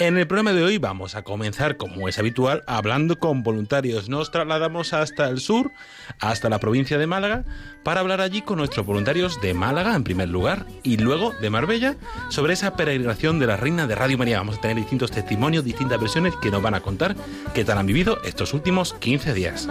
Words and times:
En 0.00 0.16
el 0.16 0.26
programa 0.26 0.54
de 0.54 0.64
hoy 0.64 0.78
vamos 0.78 1.14
a 1.14 1.20
comenzar, 1.20 1.76
como 1.76 2.08
es 2.08 2.18
habitual, 2.18 2.64
hablando 2.66 3.18
con 3.18 3.42
voluntarios. 3.42 4.08
Nos 4.08 4.30
trasladamos 4.30 4.94
hasta 4.94 5.28
el 5.28 5.40
sur, 5.40 5.72
hasta 6.20 6.48
la 6.48 6.58
provincia 6.58 6.96
de 6.96 7.06
Málaga, 7.06 7.44
para 7.82 8.00
hablar 8.00 8.22
allí 8.22 8.40
con 8.40 8.56
nuestros 8.56 8.86
voluntarios 8.86 9.42
de 9.42 9.52
Málaga, 9.52 9.94
en 9.94 10.02
primer 10.02 10.30
lugar, 10.30 10.64
y 10.82 10.96
luego 10.96 11.34
de 11.42 11.50
Marbella, 11.50 11.96
sobre 12.30 12.54
esa 12.54 12.76
peregrinación 12.76 13.38
de 13.38 13.46
la 13.46 13.58
Reina 13.58 13.86
de 13.86 13.94
Radio 13.94 14.16
María. 14.16 14.38
Vamos 14.38 14.56
a 14.56 14.62
tener 14.62 14.78
distintos 14.78 15.10
testimonios, 15.10 15.66
distintas 15.66 16.00
versiones 16.00 16.34
que 16.36 16.50
nos 16.50 16.62
van 16.62 16.72
a 16.72 16.80
contar 16.80 17.14
qué 17.52 17.66
tal 17.66 17.76
han 17.76 17.86
vivido 17.86 18.22
estos 18.24 18.54
últimos 18.54 18.94
15 18.94 19.34
días. 19.34 19.68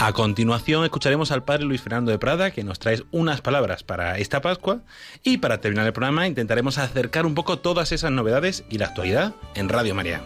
A 0.00 0.12
continuación 0.12 0.84
escucharemos 0.84 1.32
al 1.32 1.42
padre 1.42 1.64
Luis 1.64 1.82
Fernando 1.82 2.12
de 2.12 2.20
Prada 2.20 2.52
que 2.52 2.62
nos 2.62 2.78
trae 2.78 3.02
unas 3.10 3.40
palabras 3.40 3.82
para 3.82 4.16
esta 4.18 4.40
Pascua 4.40 4.82
y 5.24 5.38
para 5.38 5.60
terminar 5.60 5.88
el 5.88 5.92
programa 5.92 6.28
intentaremos 6.28 6.78
acercar 6.78 7.26
un 7.26 7.34
poco 7.34 7.58
todas 7.58 7.90
esas 7.90 8.12
novedades 8.12 8.62
y 8.70 8.78
la 8.78 8.86
actualidad 8.86 9.34
en 9.56 9.68
Radio 9.68 9.96
María. 9.96 10.22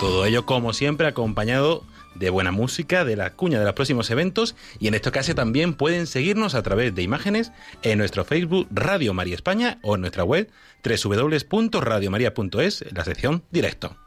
Todo 0.00 0.24
ello 0.24 0.46
como 0.46 0.72
siempre 0.72 1.06
acompañado 1.06 1.84
de 2.14 2.30
buena 2.30 2.50
música, 2.50 3.04
de 3.04 3.16
la 3.16 3.34
cuña 3.34 3.58
de 3.58 3.66
los 3.66 3.74
próximos 3.74 4.10
eventos 4.10 4.56
y 4.80 4.88
en 4.88 4.94
esta 4.94 5.10
caso 5.10 5.34
también 5.34 5.74
pueden 5.74 6.06
seguirnos 6.06 6.54
a 6.54 6.62
través 6.62 6.94
de 6.94 7.02
imágenes 7.02 7.52
en 7.82 7.98
nuestro 7.98 8.24
Facebook 8.24 8.68
Radio 8.70 9.12
María 9.12 9.34
España 9.34 9.80
o 9.82 9.96
en 9.96 10.00
nuestra 10.00 10.24
web 10.24 10.50
www.radiomaria.es 10.82 12.80
en 12.80 12.94
la 12.94 13.04
sección 13.04 13.42
directo. 13.50 14.01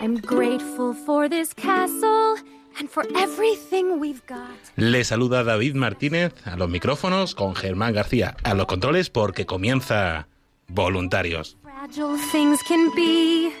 I'm 0.00 0.16
grateful 0.20 0.94
for 0.94 1.28
this 1.28 1.54
castle 1.54 2.36
and 2.78 2.90
for 2.90 3.04
everything 3.16 4.00
we've 4.00 4.24
got. 4.26 4.50
Le 4.76 5.04
saluda 5.04 5.44
David 5.44 5.76
Martínez 5.76 6.32
a 6.44 6.56
los 6.56 6.68
micrófonos 6.68 7.34
con 7.34 7.54
Germán 7.54 7.94
García 7.94 8.36
a 8.42 8.54
los 8.54 8.66
controles 8.66 9.10
porque 9.10 9.46
comienza 9.46 10.26
Voluntarios. 10.68 11.56
Fragile 11.62 12.18
things 12.32 12.60
can 12.66 12.90
be. 12.96 13.52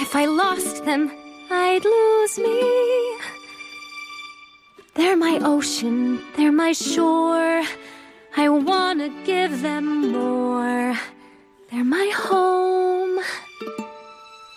If 0.00 0.14
I 0.14 0.26
lost 0.26 0.84
them, 0.84 1.10
I'd 1.50 1.84
lose 1.84 2.38
me. 2.38 2.60
They're 4.94 5.16
my 5.16 5.40
ocean, 5.42 6.20
they're 6.36 6.52
my 6.52 6.72
shore. 6.72 7.62
I 8.36 8.48
wanna 8.48 9.08
give 9.24 9.62
them 9.62 10.12
more. 10.12 10.94
They're 11.70 11.84
my 11.84 12.10
home, 12.16 13.20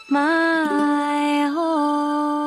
my 0.09 1.51
home. 1.53 2.40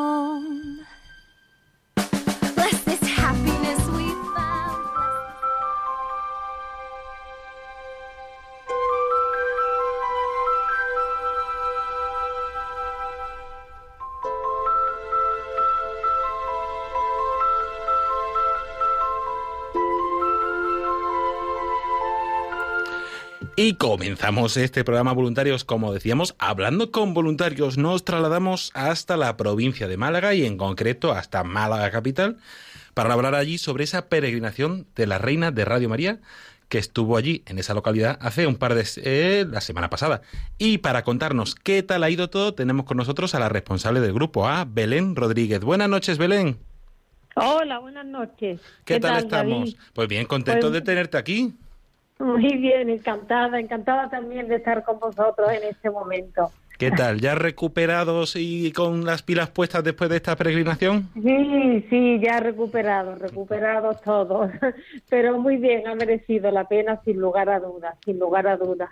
Y 23.57 23.75
comenzamos 23.75 24.57
este 24.57 24.83
programa 24.83 25.13
voluntarios, 25.13 25.65
como 25.65 25.93
decíamos, 25.93 26.35
hablando 26.39 26.91
con 26.91 27.15
voluntarios. 27.15 27.79
Nos 27.79 28.05
trasladamos 28.05 28.73
hasta 28.75 29.17
la 29.17 29.37
provincia 29.37 29.87
de 29.87 29.97
Málaga 29.97 30.35
y 30.35 30.45
en 30.45 30.57
concreto 30.57 31.13
hasta 31.13 31.45
Málaga 31.45 31.93
capital 31.93 32.39
para 32.95 33.15
hablar 33.15 33.37
allí 33.37 33.59
sobre 33.59 33.85
esa 33.85 34.09
peregrinación 34.09 34.87
de 34.97 35.07
la 35.07 35.19
Reina 35.19 35.53
de 35.53 35.65
Radio 35.65 35.89
María 35.89 36.19
que 36.69 36.79
estuvo 36.79 37.17
allí 37.17 37.45
en 37.47 37.61
esa 37.61 37.75
localidad 37.75 38.19
hace 38.21 38.49
un 38.49 38.57
par 38.57 38.75
de 38.75 38.85
eh, 38.97 39.47
la 39.49 39.61
semana 39.61 39.89
pasada. 39.89 40.23
Y 40.59 40.79
para 40.79 41.05
contarnos 41.05 41.55
qué 41.55 41.85
tal 41.85 42.03
ha 42.03 42.11
ido 42.11 42.31
todo, 42.31 42.55
tenemos 42.55 42.87
con 42.87 42.97
nosotros 42.97 43.37
a 43.37 43.39
la 43.39 43.49
responsable 43.49 44.01
del 44.01 44.15
grupo, 44.15 44.49
a 44.49 44.65
Belén 44.65 45.15
Rodríguez. 45.15 45.61
Buenas 45.61 45.89
noches, 45.89 46.19
Belén. 46.19 46.59
Hola, 47.37 47.79
buenas 47.79 48.07
noches. 48.07 48.61
¿Qué, 48.85 48.99
tal, 48.99 49.25
estamos? 49.25 49.59
David? 49.61 49.77
Pues 49.93 50.09
bien, 50.09 50.27
contento 50.27 50.69
Pues- 50.69 50.73
de 50.73 50.81
tenerte 50.81 51.19
aquí. 51.19 51.55
Muy 52.19 52.57
bien, 52.57 52.91
encantada, 52.91 53.59
encantada 53.59 54.09
también 54.09 54.49
de 54.49 54.57
estar 54.57 54.85
con 54.85 54.99
vosotros 54.99 55.51
en 55.53 55.65
este 55.65 55.91
momento. 55.91 56.51
¿Qué 56.79 56.91
tal? 56.91 57.21
¿Ya 57.21 57.35
recuperados 57.37 58.35
y 58.37 58.73
con 58.73 59.05
las 59.05 59.23
pilas 59.23 59.51
puestas 59.51 59.85
después 59.85 60.11
de 60.11 60.17
esta 60.17 60.35
peregrinación? 60.35 61.09
Sí, 61.15 61.87
sí, 61.89 62.21
ya 62.21 62.41
recuperados, 62.41 63.19
recuperados 63.21 64.01
todos. 64.03 64.51
Pero 65.09 65.39
muy 65.39 65.57
bien, 65.57 65.87
ha 65.87 65.95
merecido 65.95 66.51
la 66.51 66.67
pena 66.67 67.01
sin 67.05 67.21
lugar 67.21 67.49
a 67.49 67.61
dudas, 67.61 67.97
sin 68.05 68.19
lugar 68.19 68.49
a 68.49 68.57
dudas. 68.57 68.91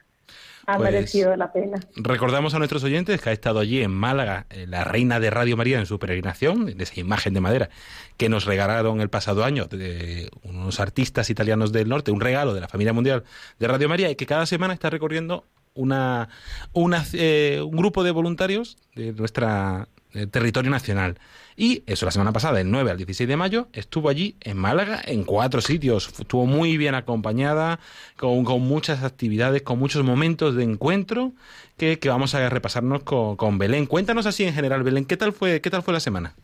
Ha 0.66 0.76
Pues- 0.76 0.92
merecido 0.92 1.34
la 1.36 1.52
pena. 1.52 1.78
Recordamos 1.96 2.54
a 2.54 2.58
nuestros 2.58 2.84
oyentes 2.84 3.20
que 3.20 3.30
ha 3.30 3.32
estado 3.32 3.58
allí 3.60 3.82
en 3.82 3.90
Málaga 3.90 4.46
eh, 4.50 4.66
la 4.68 4.84
reina 4.84 5.18
de 5.20 5.30
Radio 5.30 5.56
María 5.56 5.78
en 5.78 5.86
su 5.86 5.98
peregrinación, 5.98 6.66
de 6.66 6.84
esa 6.84 7.00
imagen 7.00 7.34
de 7.34 7.40
madera 7.40 7.68
que 8.16 8.28
nos 8.28 8.44
regalaron 8.44 9.00
el 9.00 9.08
pasado 9.10 9.44
año 9.44 9.66
de 9.66 10.30
unos 10.42 10.78
artistas 10.80 11.30
italianos 11.30 11.72
del 11.72 11.88
norte, 11.88 12.10
un 12.12 12.20
regalo 12.20 12.54
de 12.54 12.60
la 12.60 12.68
familia 12.68 12.92
mundial 12.92 13.24
de 13.58 13.66
Radio 13.68 13.88
María 13.88 14.10
y 14.10 14.14
que 14.16 14.26
cada 14.26 14.46
semana 14.46 14.74
está 14.74 14.90
recorriendo 14.90 15.46
una, 15.74 16.28
una, 16.72 17.04
eh, 17.14 17.60
un 17.64 17.76
grupo 17.76 18.04
de 18.04 18.10
voluntarios 18.10 18.76
de 18.94 19.12
nuestra 19.12 19.88
territorio 20.30 20.70
nacional. 20.70 21.18
Y 21.56 21.82
eso 21.86 22.06
la 22.06 22.12
semana 22.12 22.32
pasada, 22.32 22.58
del 22.58 22.70
9 22.70 22.90
al 22.90 22.96
16 22.96 23.28
de 23.28 23.36
mayo, 23.36 23.68
estuvo 23.72 24.08
allí 24.08 24.36
en 24.40 24.56
Málaga 24.56 25.00
en 25.04 25.24
cuatro 25.24 25.60
sitios. 25.60 26.08
Estuvo 26.18 26.46
muy 26.46 26.76
bien 26.76 26.94
acompañada, 26.94 27.78
con, 28.16 28.44
con 28.44 28.62
muchas 28.62 29.04
actividades, 29.04 29.62
con 29.62 29.78
muchos 29.78 30.02
momentos 30.04 30.54
de 30.54 30.64
encuentro 30.64 31.32
que, 31.76 31.98
que 31.98 32.08
vamos 32.08 32.34
a 32.34 32.48
repasarnos 32.48 33.02
con, 33.02 33.36
con 33.36 33.58
Belén. 33.58 33.86
Cuéntanos 33.86 34.26
así 34.26 34.44
en 34.44 34.54
general, 34.54 34.82
Belén, 34.82 35.04
¿qué 35.04 35.16
tal 35.16 35.32
fue, 35.32 35.60
qué 35.60 35.70
tal 35.70 35.82
fue 35.82 35.94
la 35.94 36.00
semana? 36.00 36.34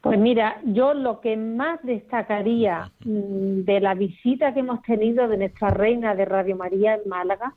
Pues 0.00 0.18
mira, 0.18 0.60
yo 0.64 0.94
lo 0.94 1.20
que 1.20 1.36
más 1.36 1.80
destacaría 1.82 2.90
mm, 3.04 3.64
de 3.64 3.80
la 3.80 3.94
visita 3.94 4.54
que 4.54 4.60
hemos 4.60 4.80
tenido 4.82 5.26
de 5.28 5.38
nuestra 5.38 5.70
reina 5.70 6.14
de 6.14 6.24
Radio 6.24 6.56
María 6.56 6.94
en 6.94 7.08
Málaga 7.08 7.54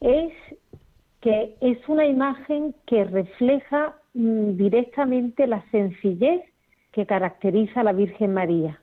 es 0.00 0.32
que 1.20 1.56
es 1.62 1.78
una 1.88 2.04
imagen 2.06 2.74
que 2.86 3.04
refleja 3.04 3.96
directamente 4.14 5.46
la 5.46 5.62
sencillez 5.70 6.42
que 6.92 7.06
caracteriza 7.06 7.80
a 7.80 7.84
la 7.84 7.92
Virgen 7.92 8.32
María. 8.32 8.80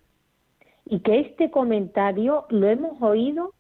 Y 0.86 1.00
que 1.00 1.22
este 1.22 1.50
comentario 1.50 2.46
lo 2.50 2.68
hemos 2.68 3.02
oído 3.02 3.54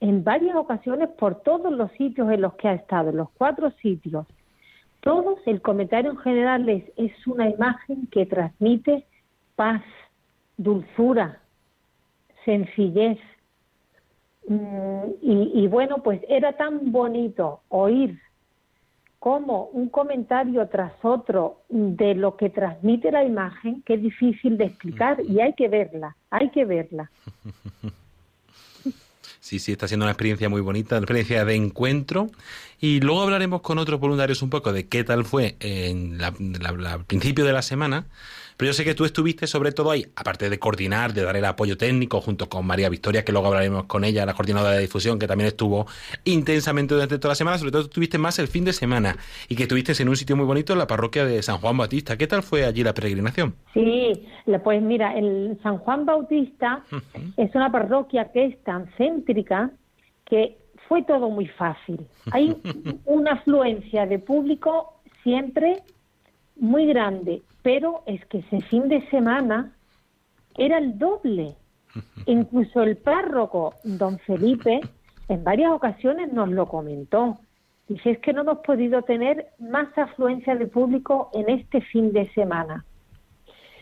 en 0.00 0.24
varias 0.24 0.56
ocasiones 0.56 1.10
por 1.10 1.42
todos 1.42 1.72
los 1.72 1.92
sitios 1.92 2.30
en 2.32 2.40
los 2.40 2.54
que 2.54 2.68
ha 2.68 2.74
estado, 2.74 3.10
en 3.10 3.18
los 3.18 3.30
cuatro 3.30 3.70
sitios 3.82 4.26
todos, 5.00 5.38
el 5.46 5.62
comentario 5.62 6.10
en 6.10 6.18
general 6.18 6.68
es, 6.68 6.84
es 6.96 7.26
una 7.26 7.48
imagen 7.48 8.06
que 8.08 8.26
transmite 8.26 9.06
paz, 9.56 9.82
dulzura, 10.56 11.40
sencillez. 12.44 13.18
Mm, 14.46 15.04
y, 15.22 15.66
bueno, 15.68 16.02
pues 16.02 16.20
era 16.28 16.52
tan 16.56 16.92
bonito 16.92 17.62
oír 17.68 18.18
como 19.20 19.66
un 19.66 19.90
comentario 19.90 20.66
tras 20.68 20.94
otro 21.02 21.60
de 21.68 22.14
lo 22.14 22.36
que 22.36 22.48
transmite 22.48 23.12
la 23.12 23.22
imagen 23.22 23.82
que 23.82 23.94
es 23.94 24.02
difícil 24.02 24.56
de 24.56 24.64
explicar 24.64 25.18
y 25.20 25.40
hay 25.40 25.52
que 25.52 25.68
verla, 25.68 26.16
hay 26.30 26.50
que 26.50 26.64
verla. 26.64 27.10
Sí, 29.42 29.58
sí, 29.58 29.72
está 29.72 29.88
siendo 29.88 30.04
una 30.04 30.12
experiencia 30.12 30.48
muy 30.48 30.60
bonita, 30.60 30.94
una 30.94 31.04
experiencia 31.04 31.44
de 31.44 31.56
encuentro. 31.56 32.28
Y 32.78 33.00
luego 33.00 33.22
hablaremos 33.22 33.62
con 33.62 33.78
otros 33.78 33.98
voluntarios 33.98 34.42
un 34.42 34.50
poco 34.50 34.72
de 34.72 34.86
qué 34.86 35.02
tal 35.02 35.24
fue 35.24 35.56
en 35.58 36.20
al 36.22 37.04
principio 37.06 37.44
de 37.44 37.52
la 37.52 37.62
semana 37.62 38.06
pero 38.60 38.72
yo 38.72 38.74
sé 38.74 38.84
que 38.84 38.94
tú 38.94 39.06
estuviste 39.06 39.46
sobre 39.46 39.72
todo 39.72 39.90
ahí, 39.90 40.04
aparte 40.14 40.50
de 40.50 40.58
coordinar, 40.58 41.14
de 41.14 41.22
dar 41.22 41.34
el 41.34 41.46
apoyo 41.46 41.78
técnico 41.78 42.20
junto 42.20 42.50
con 42.50 42.66
María 42.66 42.90
Victoria, 42.90 43.24
que 43.24 43.32
luego 43.32 43.46
hablaremos 43.46 43.84
con 43.84 44.04
ella, 44.04 44.26
la 44.26 44.34
coordinadora 44.34 44.74
de 44.74 44.82
difusión, 44.82 45.18
que 45.18 45.26
también 45.26 45.48
estuvo 45.48 45.86
intensamente 46.24 46.92
durante 46.92 47.16
toda 47.16 47.30
la 47.30 47.36
semana, 47.36 47.56
sobre 47.56 47.72
todo 47.72 47.84
estuviste 47.84 48.18
más 48.18 48.38
el 48.38 48.48
fin 48.48 48.66
de 48.66 48.74
semana 48.74 49.16
y 49.48 49.56
que 49.56 49.62
estuviste 49.62 49.94
en 50.02 50.10
un 50.10 50.16
sitio 50.16 50.36
muy 50.36 50.44
bonito 50.44 50.74
en 50.74 50.78
la 50.78 50.86
parroquia 50.86 51.24
de 51.24 51.42
San 51.42 51.56
Juan 51.56 51.78
Bautista. 51.78 52.18
¿Qué 52.18 52.26
tal 52.26 52.42
fue 52.42 52.66
allí 52.66 52.84
la 52.84 52.92
peregrinación? 52.92 53.54
Sí, 53.72 54.26
pues 54.62 54.82
mira, 54.82 55.16
el 55.16 55.58
San 55.62 55.78
Juan 55.78 56.04
Bautista 56.04 56.84
es 57.38 57.54
una 57.54 57.72
parroquia 57.72 58.30
que 58.30 58.44
es 58.44 58.62
tan 58.62 58.90
céntrica 58.98 59.70
que 60.26 60.58
fue 60.86 61.02
todo 61.04 61.30
muy 61.30 61.46
fácil. 61.46 62.06
Hay 62.30 62.60
una 63.06 63.32
afluencia 63.32 64.04
de 64.04 64.18
público 64.18 65.00
siempre 65.22 65.78
muy 66.56 66.84
grande 66.84 67.40
pero 67.62 68.02
es 68.06 68.24
que 68.26 68.38
ese 68.38 68.60
fin 68.62 68.88
de 68.88 69.06
semana 69.10 69.72
era 70.56 70.78
el 70.78 70.98
doble. 70.98 71.56
Incluso 72.26 72.82
el 72.82 72.96
párroco, 72.96 73.74
don 73.84 74.18
Felipe, 74.20 74.80
en 75.28 75.44
varias 75.44 75.72
ocasiones 75.72 76.32
nos 76.32 76.48
lo 76.50 76.66
comentó. 76.66 77.38
Dice, 77.88 78.10
es 78.10 78.18
que 78.18 78.32
no 78.32 78.42
hemos 78.42 78.58
podido 78.58 79.02
tener 79.02 79.48
más 79.58 79.96
afluencia 79.98 80.54
de 80.54 80.66
público 80.66 81.30
en 81.34 81.50
este 81.50 81.80
fin 81.80 82.12
de 82.12 82.30
semana. 82.34 82.84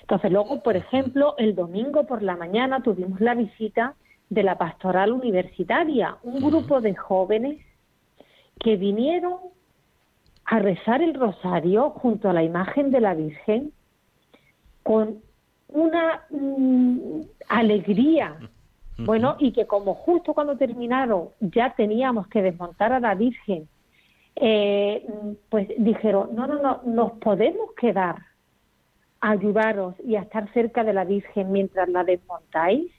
Entonces, 0.01 0.33
luego, 0.33 0.63
por 0.63 0.77
ejemplo, 0.77 1.35
el 1.37 1.55
domingo 1.55 2.07
por 2.07 2.23
la 2.23 2.35
mañana 2.35 2.83
tuvimos 2.83 3.21
la 3.21 3.35
visita 3.35 3.95
de 4.31 4.43
la 4.43 4.57
pastoral 4.57 5.13
universitaria, 5.13 6.17
un 6.23 6.41
grupo 6.41 6.81
de 6.81 6.95
jóvenes 6.95 7.59
que 8.59 8.77
vinieron 8.77 9.37
a 10.51 10.59
rezar 10.61 11.03
el 11.03 11.13
rosario 11.13 11.91
junto 11.91 12.31
a 12.31 12.33
la 12.33 12.43
imagen 12.43 12.91
de 12.91 13.01
la 13.03 13.13
Virgen 13.13 13.71
con 14.83 15.21
una 15.69 16.23
mm, 16.31 17.21
alegría. 17.51 18.39
Bueno, 18.97 19.37
y 19.39 19.53
que 19.53 19.67
como 19.67 19.95
justo 19.95 20.33
cuando 20.33 20.57
terminaron 20.57 21.29
ya 21.41 21.75
teníamos 21.77 22.27
que 22.29 22.43
desmontar 22.43 22.93
a 22.95 22.99
la 22.99 23.15
Virgen, 23.15 23.69
eh, 24.37 25.07
pues 25.51 25.69
dijeron, 25.77 26.35
no, 26.35 26.47
no, 26.47 26.61
no, 26.63 26.81
nos 26.85 27.13
podemos 27.19 27.73
quedar 27.75 28.17
a 29.21 29.31
ayudaros 29.31 29.95
y 30.03 30.17
a 30.17 30.23
estar 30.23 30.51
cerca 30.55 30.83
de 30.83 30.95
la 30.95 31.05
Virgen 31.05 31.53
mientras 31.53 31.91
la 31.91 32.05
desmontáis. 32.05 32.91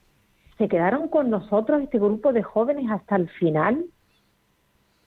Se 0.60 0.70
quedaron 0.70 1.08
con 1.08 1.32
nosotros 1.32 1.82
este 1.82 1.98
grupo 1.98 2.32
de 2.32 2.44
jóvenes 2.44 2.92
hasta 2.92 3.16
el 3.16 3.28
final. 3.28 3.86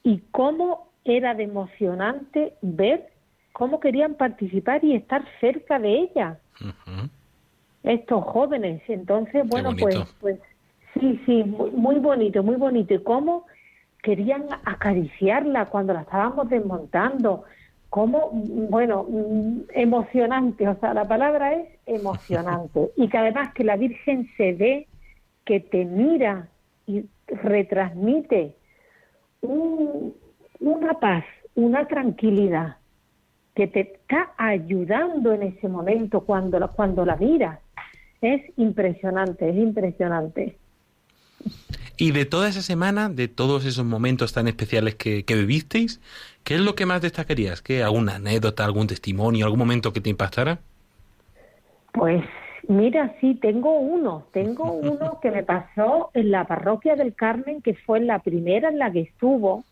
Y 0.03 0.19
cómo 0.31 0.92
era 1.05 1.33
de 1.33 1.43
emocionante 1.43 2.53
ver 2.61 3.09
cómo 3.51 3.79
querían 3.79 4.15
participar 4.15 4.83
y 4.83 4.95
estar 4.95 5.23
cerca 5.39 5.79
de 5.79 5.99
ella. 5.99 6.39
Estos 7.83 8.23
jóvenes. 8.23 8.81
Entonces, 8.87 9.47
bueno, 9.47 9.71
pues, 9.79 9.97
pues 10.19 10.39
sí, 10.93 11.19
sí, 11.25 11.43
muy, 11.43 11.99
bonito, 11.99 12.43
muy 12.43 12.55
bonito. 12.55 12.93
Y 12.93 12.99
cómo 12.99 13.45
querían 14.01 14.45
acariciarla 14.65 15.67
cuando 15.67 15.93
la 15.93 16.01
estábamos 16.01 16.49
desmontando. 16.49 17.43
Cómo, 17.89 18.31
bueno, 18.31 19.05
emocionante, 19.69 20.67
o 20.67 20.75
sea, 20.79 20.95
la 20.95 21.07
palabra 21.07 21.53
es 21.53 21.69
emocionante. 21.85 22.89
Y 22.97 23.07
que 23.07 23.17
además 23.17 23.53
que 23.53 23.63
la 23.63 23.75
Virgen 23.75 24.29
se 24.35 24.53
ve, 24.53 24.87
que 25.45 25.59
te 25.59 25.85
mira 25.85 26.47
y 26.87 27.05
retransmite 27.27 28.55
un, 29.41 30.15
una 30.63 30.93
paz, 30.99 31.25
una 31.55 31.85
tranquilidad 31.87 32.77
que 33.53 33.67
te 33.67 33.81
está 33.81 34.31
ayudando 34.37 35.33
en 35.33 35.43
ese 35.43 35.67
momento 35.67 36.21
cuando, 36.21 36.67
cuando 36.71 37.05
la 37.05 37.15
miras. 37.17 37.59
Es 38.21 38.41
impresionante, 38.57 39.49
es 39.49 39.55
impresionante. 39.57 40.57
Y 41.97 42.11
de 42.11 42.25
toda 42.25 42.47
esa 42.47 42.61
semana, 42.61 43.09
de 43.09 43.27
todos 43.27 43.65
esos 43.65 43.85
momentos 43.85 44.33
tan 44.33 44.47
especiales 44.47 44.95
que, 44.95 45.25
que 45.25 45.35
vivisteis, 45.35 46.01
¿qué 46.43 46.55
es 46.55 46.61
lo 46.61 46.73
que 46.75 46.85
más 46.85 47.01
destacarías? 47.01 47.61
¿Qué, 47.61 47.83
¿Alguna 47.83 48.15
anécdota, 48.15 48.65
algún 48.65 48.87
testimonio, 48.87 49.45
algún 49.45 49.59
momento 49.59 49.93
que 49.93 50.01
te 50.01 50.09
impactara? 50.09 50.59
Pues 51.91 52.23
mira, 52.69 53.13
sí, 53.19 53.35
tengo 53.35 53.77
uno. 53.77 54.25
Tengo 54.31 54.71
uno 54.71 55.19
que 55.21 55.29
me 55.29 55.43
pasó 55.43 56.09
en 56.13 56.31
la 56.31 56.45
parroquia 56.45 56.95
del 56.95 57.13
Carmen, 57.13 57.61
que 57.61 57.75
fue 57.75 57.99
la 57.99 58.19
primera 58.19 58.69
en 58.69 58.79
la 58.79 58.91
que 58.91 59.01
estuvo. 59.01 59.65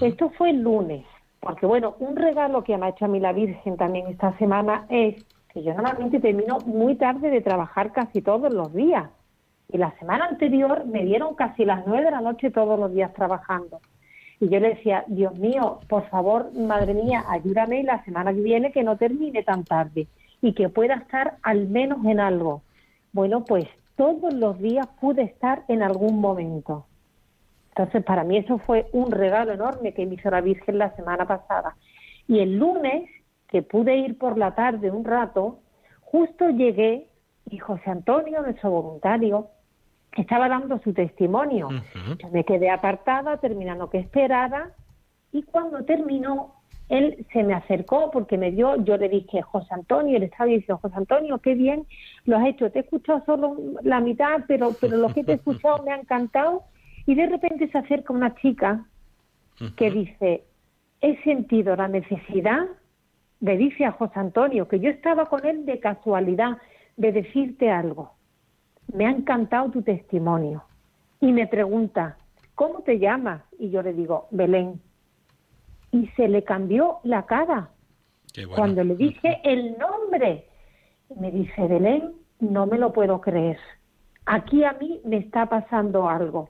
Esto 0.00 0.30
fue 0.30 0.50
el 0.50 0.62
lunes, 0.62 1.04
porque 1.40 1.66
bueno, 1.66 1.96
un 1.98 2.16
regalo 2.16 2.64
que 2.64 2.76
me 2.76 2.86
ha 2.86 2.88
hecho 2.90 3.04
a 3.04 3.08
mí 3.08 3.20
la 3.20 3.32
Virgen 3.32 3.76
también 3.76 4.06
esta 4.08 4.36
semana 4.38 4.86
es 4.88 5.24
que 5.52 5.62
yo 5.62 5.72
normalmente 5.72 6.20
termino 6.20 6.58
muy 6.66 6.96
tarde 6.96 7.30
de 7.30 7.40
trabajar 7.40 7.92
casi 7.92 8.22
todos 8.22 8.52
los 8.52 8.74
días. 8.74 9.08
Y 9.72 9.78
la 9.78 9.96
semana 9.98 10.26
anterior 10.26 10.84
me 10.86 11.04
dieron 11.04 11.34
casi 11.34 11.64
las 11.64 11.86
nueve 11.86 12.04
de 12.04 12.10
la 12.10 12.20
noche 12.20 12.50
todos 12.50 12.78
los 12.78 12.92
días 12.92 13.12
trabajando. 13.14 13.80
Y 14.40 14.48
yo 14.48 14.60
le 14.60 14.70
decía, 14.70 15.04
Dios 15.06 15.38
mío, 15.38 15.78
por 15.88 16.08
favor, 16.08 16.52
madre 16.54 16.92
mía, 16.92 17.24
ayúdame 17.28 17.82
la 17.82 18.04
semana 18.04 18.34
que 18.34 18.40
viene 18.40 18.72
que 18.72 18.82
no 18.82 18.96
termine 18.96 19.42
tan 19.42 19.64
tarde 19.64 20.06
y 20.42 20.52
que 20.52 20.68
pueda 20.68 20.94
estar 20.94 21.38
al 21.42 21.68
menos 21.68 22.04
en 22.04 22.20
algo. 22.20 22.62
Bueno, 23.12 23.44
pues 23.44 23.64
todos 23.96 24.34
los 24.34 24.58
días 24.58 24.86
pude 25.00 25.22
estar 25.22 25.62
en 25.68 25.82
algún 25.82 26.20
momento. 26.20 26.86
Entonces, 27.76 28.04
para 28.04 28.22
mí 28.22 28.36
eso 28.36 28.58
fue 28.58 28.86
un 28.92 29.10
regalo 29.10 29.52
enorme 29.52 29.94
que 29.94 30.06
me 30.06 30.14
hizo 30.14 30.30
la 30.30 30.40
Virgen 30.40 30.78
la 30.78 30.94
semana 30.94 31.26
pasada. 31.26 31.74
Y 32.28 32.38
el 32.38 32.56
lunes, 32.56 33.10
que 33.48 33.62
pude 33.62 33.96
ir 33.96 34.16
por 34.16 34.38
la 34.38 34.54
tarde 34.54 34.92
un 34.92 35.04
rato, 35.04 35.58
justo 36.00 36.48
llegué 36.50 37.08
y 37.50 37.58
José 37.58 37.90
Antonio, 37.90 38.42
nuestro 38.42 38.70
voluntario, 38.70 39.48
estaba 40.16 40.48
dando 40.48 40.78
su 40.84 40.92
testimonio. 40.92 41.68
Yo 42.22 42.28
me 42.30 42.44
quedé 42.44 42.70
apartada, 42.70 43.38
terminando 43.38 43.90
que 43.90 43.98
esperara, 43.98 44.70
y 45.32 45.42
cuando 45.42 45.84
terminó, 45.84 46.54
él 46.88 47.26
se 47.32 47.42
me 47.42 47.54
acercó 47.54 48.12
porque 48.12 48.38
me 48.38 48.52
dio, 48.52 48.76
yo 48.84 48.96
le 48.96 49.08
dije, 49.08 49.42
José 49.42 49.74
Antonio, 49.74 50.16
él 50.16 50.22
estaba 50.22 50.44
diciendo, 50.46 50.78
José 50.80 50.94
Antonio, 50.96 51.38
qué 51.38 51.54
bien 51.56 51.86
lo 52.24 52.36
has 52.36 52.46
hecho, 52.46 52.70
te 52.70 52.78
he 52.78 52.82
escuchado 52.82 53.24
solo 53.26 53.56
la 53.82 53.98
mitad, 53.98 54.44
pero, 54.46 54.70
pero 54.80 54.96
lo 54.96 55.08
que 55.08 55.24
te 55.24 55.32
he 55.32 55.34
escuchado 55.34 55.82
me 55.82 55.92
ha 55.92 55.96
encantado 55.96 56.62
y 57.06 57.14
de 57.14 57.26
repente 57.26 57.68
se 57.68 57.78
acerca 57.78 58.12
una 58.12 58.34
chica 58.36 58.86
que 59.76 59.90
dice, 59.90 60.44
he 61.00 61.22
sentido 61.22 61.76
la 61.76 61.88
necesidad, 61.88 62.66
le 63.40 63.56
dice 63.56 63.84
a 63.84 63.92
José 63.92 64.18
Antonio, 64.18 64.68
que 64.68 64.80
yo 64.80 64.90
estaba 64.90 65.26
con 65.26 65.44
él 65.44 65.66
de 65.66 65.78
casualidad, 65.78 66.58
de 66.96 67.12
decirte 67.12 67.70
algo. 67.70 68.14
Me 68.92 69.06
ha 69.06 69.10
encantado 69.10 69.70
tu 69.70 69.82
testimonio. 69.82 70.64
Y 71.20 71.32
me 71.32 71.46
pregunta, 71.46 72.16
¿cómo 72.54 72.80
te 72.82 72.98
llamas? 72.98 73.42
Y 73.58 73.70
yo 73.70 73.82
le 73.82 73.92
digo, 73.92 74.28
Belén. 74.30 74.80
Y 75.92 76.08
se 76.16 76.28
le 76.28 76.42
cambió 76.42 76.98
la 77.04 77.26
cara. 77.26 77.70
Cuando 78.54 78.82
le 78.82 78.96
dije 78.96 79.40
el 79.44 79.78
nombre, 79.78 80.46
me 81.16 81.30
dice, 81.30 81.68
Belén, 81.68 82.14
no 82.40 82.66
me 82.66 82.78
lo 82.78 82.92
puedo 82.92 83.20
creer. 83.20 83.58
Aquí 84.26 84.64
a 84.64 84.72
mí 84.72 85.00
me 85.04 85.18
está 85.18 85.46
pasando 85.46 86.08
algo. 86.08 86.48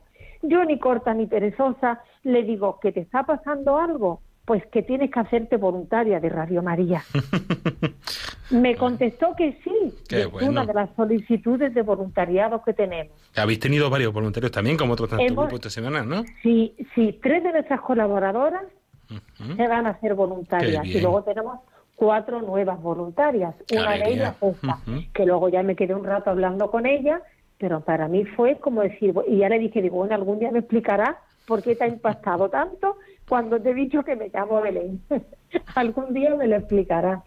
Yo 0.49 0.63
ni 0.65 0.79
corta 0.79 1.13
ni 1.13 1.25
perezosa 1.27 2.01
le 2.23 2.43
digo 2.43 2.79
que 2.79 2.91
te 2.91 3.01
está 3.01 3.23
pasando 3.23 3.77
algo. 3.77 4.21
pues 4.45 4.63
que 4.67 4.83
tienes 4.83 5.09
que 5.09 5.19
hacerte 5.19 5.57
voluntaria 5.57 6.19
de 6.19 6.29
Radio 6.29 6.61
María. 6.61 7.01
Me 8.51 8.75
contestó 8.75 9.35
que 9.35 9.59
sí, 9.63 9.93
Qué 10.07 10.21
es 10.21 10.31
bueno. 10.31 10.49
una 10.49 10.65
de 10.67 10.73
las 10.73 10.89
solicitudes 10.95 11.73
de 11.73 11.81
voluntariado 11.81 12.61
que 12.63 12.73
tenemos. 12.73 13.13
Habéis 13.35 13.59
tenido 13.59 13.89
varios 13.89 14.13
voluntarios 14.13 14.51
también, 14.51 14.77
como 14.77 14.93
otros 14.93 15.09
tantos 15.09 15.35
grupos 15.35 15.61
de 15.61 15.69
semanas, 15.71 16.05
¿no? 16.05 16.23
Sí, 16.43 16.75
sí, 16.93 17.19
tres 17.23 17.43
de 17.43 17.53
nuestras 17.53 17.81
colaboradoras 17.81 18.63
se 19.55 19.67
van 19.67 19.87
a 19.87 19.91
hacer 19.91 20.13
voluntarias 20.15 20.85
y 20.85 20.99
luego 20.99 21.23
tenemos 21.23 21.59
cuatro 21.95 22.41
nuevas 22.41 22.79
voluntarias. 22.81 23.55
Una 23.71 23.91
de 23.97 24.09
ellas 24.13 24.35
esta, 24.41 24.77
que 25.13 25.25
luego 25.25 25.49
ya 25.49 25.63
me 25.63 25.75
quedé 25.75 25.95
un 25.95 26.03
rato 26.05 26.29
hablando 26.29 26.69
con 26.69 26.85
ella, 26.85 27.21
pero 27.57 27.81
para 27.81 28.07
mí 28.07 28.25
fue 28.25 28.57
como 28.57 28.81
decir, 28.81 29.13
y 29.27 29.37
ya 29.37 29.49
le 29.49 29.59
dije, 29.59 29.81
digo, 29.81 29.97
bueno, 29.97 30.15
algún 30.15 30.39
día 30.39 30.51
me 30.51 30.59
explicarás 30.59 31.15
por 31.47 31.61
qué 31.63 31.75
te 31.75 31.83
ha 31.83 31.87
impactado 31.87 32.49
tanto 32.49 32.97
cuando 33.27 33.59
te 33.61 33.69
he 33.71 33.73
dicho 33.73 34.03
que 34.03 34.15
me 34.15 34.29
llamo 34.29 34.61
Belén. 34.61 35.01
algún 35.75 36.13
día 36.13 36.35
me 36.35 36.47
lo 36.47 36.57
explicará. 36.57 37.23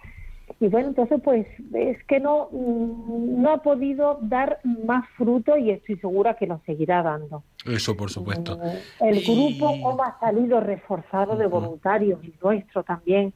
Y 0.61 0.69
bueno, 0.69 0.89
entonces 0.89 1.21
pues 1.23 1.47
es 1.75 2.03
que 2.05 2.21
no, 2.21 2.49
mm, 2.51 3.41
no 3.43 3.53
ha 3.53 3.59
podido 3.63 4.19
dar 4.23 4.59
más 4.65 5.07
fruto 5.17 5.57
y 5.57 5.71
estoy 5.71 5.97
segura 5.99 6.35
que 6.35 6.47
lo 6.47 6.61
seguirá 6.67 7.03
dando. 7.03 7.45
Eso, 7.67 7.97
por 7.97 8.11
supuesto. 8.11 8.59
Eh, 8.65 8.81
El 9.01 9.19
Y- 9.19 9.25
grupo 9.25 9.71
cómo 9.83 10.03
ha 10.03 10.19
salido 10.19 10.59
reforzado 10.61 11.37
de 11.37 11.47
voluntarios, 11.47 12.23
y 12.25 12.33
nuestro 12.43 12.83
también. 12.83 13.33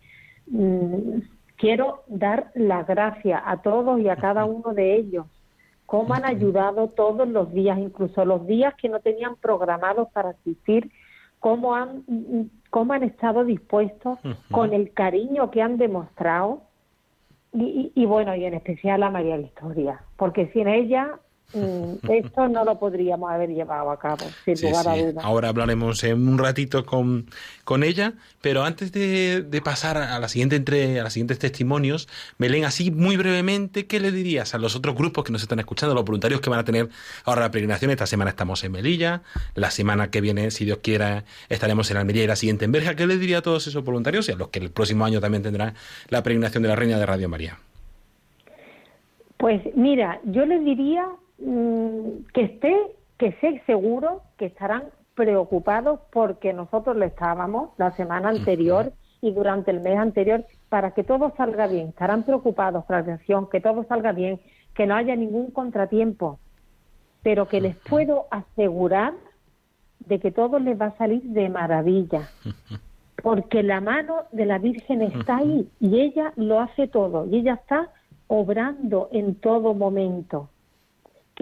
Mm, 0.46 1.20
Quiero 1.56 2.02
dar 2.08 2.50
las 2.56 2.84
gracias 2.88 3.40
a 3.46 3.58
todos 3.62 4.00
y 4.00 4.08
a 4.08 4.16
cada 4.16 4.44
uno 4.46 4.74
de 4.74 4.96
ellos, 4.96 5.26
cómo 5.92 6.14
han 6.14 6.24
ayudado 6.24 6.88
todos 6.88 7.28
los 7.28 7.52
días, 7.52 7.78
incluso 7.78 8.24
los 8.24 8.46
días 8.46 8.72
que 8.80 8.88
no 8.88 9.00
tenían 9.00 9.36
programados 9.36 10.08
para 10.14 10.30
asistir, 10.30 10.90
cómo 11.38 11.74
han, 11.74 12.02
cómo 12.70 12.94
han 12.94 13.02
estado 13.02 13.44
dispuestos, 13.44 14.18
con 14.50 14.72
el 14.72 14.94
cariño 14.94 15.50
que 15.50 15.60
han 15.60 15.76
demostrado. 15.76 16.62
Y, 17.52 17.92
y- 17.94 18.02
y 18.02 18.06
bueno, 18.06 18.34
y 18.34 18.46
en 18.46 18.54
especial 18.54 19.02
a 19.02 19.10
María 19.10 19.36
Victoria, 19.36 20.00
porque 20.16 20.46
sin 20.54 20.66
ella 20.66 21.18
esto 21.54 22.48
no 22.48 22.64
lo 22.64 22.78
podríamos 22.78 23.30
haber 23.30 23.50
llevado 23.50 23.90
a 23.90 23.98
cabo, 23.98 24.24
sin 24.44 24.56
Sí, 24.56 24.66
lugar 24.66 24.88
a 24.88 24.94
sí. 24.94 25.02
dudas. 25.02 25.24
Ahora 25.24 25.48
hablaremos 25.48 26.02
en 26.04 26.26
un 26.28 26.38
ratito 26.38 26.84
con, 26.84 27.26
con 27.64 27.82
ella, 27.84 28.14
pero 28.40 28.64
antes 28.64 28.92
de, 28.92 29.42
de 29.42 29.60
pasar 29.62 29.96
a 29.98 30.18
la 30.18 30.28
siguiente 30.28 30.56
entre 30.56 31.00
a 31.00 31.04
los 31.04 31.12
siguientes 31.12 31.38
testimonios, 31.38 32.08
Belén, 32.38 32.64
así 32.64 32.90
muy 32.90 33.16
brevemente, 33.16 33.86
¿qué 33.86 34.00
le 34.00 34.10
dirías 34.12 34.54
a 34.54 34.58
los 34.58 34.74
otros 34.76 34.94
grupos 34.94 35.24
que 35.24 35.32
nos 35.32 35.42
están 35.42 35.58
escuchando, 35.58 35.94
los 35.94 36.04
voluntarios 36.04 36.40
que 36.40 36.50
van 36.50 36.58
a 36.60 36.64
tener 36.64 36.88
ahora 37.24 37.42
la 37.42 37.50
peregrinación? 37.50 37.90
Esta 37.90 38.06
semana 38.06 38.30
estamos 38.30 38.64
en 38.64 38.72
Melilla, 38.72 39.22
la 39.54 39.70
semana 39.70 40.10
que 40.10 40.20
viene, 40.20 40.50
si 40.50 40.64
Dios 40.64 40.78
quiera, 40.82 41.24
estaremos 41.48 41.90
en 41.90 41.98
Almería 41.98 42.24
y 42.24 42.26
la 42.26 42.36
siguiente 42.36 42.64
en 42.64 42.72
Berja. 42.72 42.96
¿Qué 42.96 43.06
le 43.06 43.18
diría 43.18 43.38
a 43.38 43.42
todos 43.42 43.66
esos 43.66 43.84
voluntarios 43.84 44.28
y 44.28 44.32
a 44.32 44.36
los 44.36 44.48
que 44.48 44.58
el 44.58 44.70
próximo 44.70 45.04
año 45.04 45.20
también 45.20 45.42
tendrán 45.42 45.74
la 46.08 46.22
peregrinación 46.22 46.62
de 46.62 46.68
la 46.70 46.76
Reina 46.76 46.98
de 46.98 47.06
Radio 47.06 47.28
María? 47.28 47.58
Pues 49.36 49.60
mira, 49.74 50.20
yo 50.24 50.44
les 50.46 50.64
diría 50.64 51.04
mm, 51.44 52.24
que 52.32 52.42
esté, 52.42 52.74
que 53.18 53.32
sé 53.40 53.62
seguro 53.66 54.22
que 54.36 54.46
estarán 54.46 54.84
preocupados 55.14 56.00
porque 56.10 56.52
nosotros 56.52 56.96
le 56.96 57.06
estábamos 57.06 57.70
la 57.76 57.90
semana 57.92 58.30
anterior 58.30 58.92
y 59.20 59.32
durante 59.32 59.70
el 59.70 59.80
mes 59.80 59.98
anterior 59.98 60.44
para 60.68 60.92
que 60.92 61.04
todo 61.04 61.32
salga 61.36 61.66
bien. 61.66 61.88
Estarán 61.88 62.24
preocupados 62.24 62.84
por 62.84 62.96
la 62.96 63.02
atención, 63.02 63.48
que 63.48 63.60
todo 63.60 63.84
salga 63.84 64.12
bien, 64.12 64.40
que 64.74 64.86
no 64.86 64.94
haya 64.94 65.14
ningún 65.14 65.50
contratiempo, 65.50 66.38
pero 67.22 67.46
que 67.46 67.60
les 67.60 67.76
puedo 67.76 68.26
asegurar 68.30 69.14
de 70.00 70.18
que 70.18 70.32
todo 70.32 70.58
les 70.58 70.80
va 70.80 70.86
a 70.86 70.96
salir 70.96 71.22
de 71.22 71.48
maravilla. 71.48 72.28
Porque 73.22 73.62
la 73.62 73.80
mano 73.80 74.24
de 74.32 74.46
la 74.46 74.58
Virgen 74.58 75.02
está 75.02 75.36
ahí 75.36 75.68
y 75.78 76.00
ella 76.00 76.32
lo 76.34 76.58
hace 76.60 76.88
todo 76.88 77.26
y 77.26 77.36
ella 77.36 77.54
está 77.54 77.90
obrando 78.26 79.08
en 79.12 79.36
todo 79.36 79.74
momento. 79.74 80.48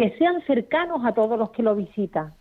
Que 0.01 0.17
sean 0.17 0.41
cercanos 0.47 1.05
a 1.05 1.13
todos 1.13 1.39
los 1.39 1.51
que 1.51 1.63
lo 1.63 1.77
visitan, 1.77 2.33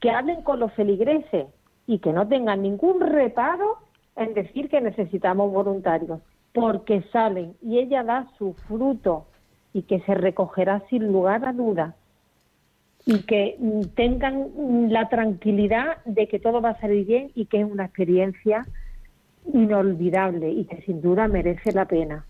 que 0.00 0.10
hablen 0.10 0.42
con 0.42 0.58
los 0.58 0.72
feligreses 0.72 1.46
y 1.86 2.00
que 2.00 2.12
no 2.12 2.26
tengan 2.26 2.62
ningún 2.62 2.98
reparo 2.98 3.76
en 4.16 4.34
decir 4.34 4.68
que 4.68 4.80
necesitamos 4.80 5.52
voluntarios, 5.52 6.18
porque 6.52 7.02
salen 7.12 7.54
y 7.62 7.78
ella 7.78 8.02
da 8.02 8.26
su 8.36 8.54
fruto 8.66 9.28
y 9.72 9.82
que 9.82 10.00
se 10.00 10.14
recogerá 10.14 10.82
sin 10.90 11.12
lugar 11.12 11.46
a 11.46 11.52
dudas 11.52 11.94
y 13.04 13.20
que 13.20 13.54
mm, 13.56 13.82
tengan 13.94 14.48
mm, 14.56 14.90
la 14.90 15.08
tranquilidad 15.08 16.04
de 16.06 16.26
que 16.26 16.40
todo 16.40 16.60
va 16.60 16.70
a 16.70 16.80
salir 16.80 17.06
bien 17.06 17.30
y 17.36 17.46
que 17.46 17.60
es 17.60 17.70
una 17.70 17.84
experiencia 17.84 18.66
inolvidable 19.54 20.50
y 20.50 20.64
que 20.64 20.82
sin 20.82 21.00
duda 21.00 21.28
merece 21.28 21.70
la 21.70 21.84
pena. 21.84 22.26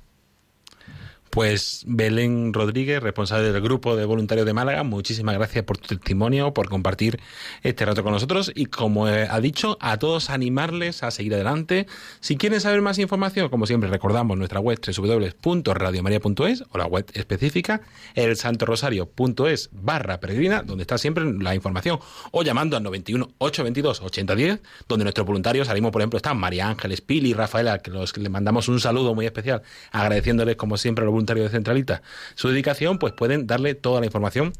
Pues 1.36 1.84
Belén 1.86 2.54
Rodríguez, 2.54 3.02
responsable 3.02 3.52
del 3.52 3.60
grupo 3.60 3.94
de 3.94 4.06
voluntarios 4.06 4.46
de 4.46 4.54
Málaga, 4.54 4.84
muchísimas 4.84 5.34
gracias 5.34 5.64
por 5.64 5.76
tu 5.76 5.88
testimonio, 5.88 6.54
por 6.54 6.70
compartir 6.70 7.20
este 7.62 7.84
rato 7.84 8.02
con 8.02 8.12
nosotros 8.12 8.50
y 8.54 8.64
como 8.64 9.06
eh, 9.06 9.28
ha 9.30 9.38
dicho, 9.38 9.76
a 9.82 9.98
todos 9.98 10.30
animarles 10.30 11.02
a 11.02 11.10
seguir 11.10 11.34
adelante. 11.34 11.88
Si 12.20 12.38
quieren 12.38 12.58
saber 12.58 12.80
más 12.80 12.98
información, 12.98 13.50
como 13.50 13.66
siempre 13.66 13.90
recordamos 13.90 14.38
nuestra 14.38 14.60
web 14.60 14.80
www.radiomaria.es 14.80 16.64
o 16.70 16.78
la 16.78 16.86
web 16.86 17.04
específica 17.12 17.82
elsantorosario.es 18.14 19.68
barra 19.72 20.20
peregrina, 20.20 20.62
donde 20.62 20.84
está 20.84 20.96
siempre 20.96 21.30
la 21.30 21.54
información, 21.54 21.98
o 22.30 22.44
llamando 22.44 22.78
al 22.78 22.82
91 22.82 23.32
822 23.36 24.00
8010, 24.00 24.60
donde 24.88 25.04
nuestros 25.04 25.26
voluntarios, 25.26 25.66
salimos 25.66 25.92
por 25.92 26.00
ejemplo, 26.00 26.16
están 26.16 26.38
María 26.38 26.66
Ángeles, 26.66 27.02
Pili 27.02 27.34
Rafaela, 27.34 27.80
que 27.80 27.90
los 27.90 28.14
que 28.14 28.22
le 28.22 28.30
mandamos 28.30 28.70
un 28.70 28.80
saludo 28.80 29.14
muy 29.14 29.26
especial, 29.26 29.60
agradeciéndoles 29.92 30.56
como 30.56 30.78
siempre 30.78 31.04
los 31.04 31.12
voluntarios 31.12 31.25
de 31.34 31.48
Centralita 31.50 32.02
su 32.34 32.48
dedicación, 32.48 32.98
pues 32.98 33.12
pueden 33.12 33.46
darle 33.46 33.74
toda 33.74 34.00
la 34.00 34.06
información 34.06 34.52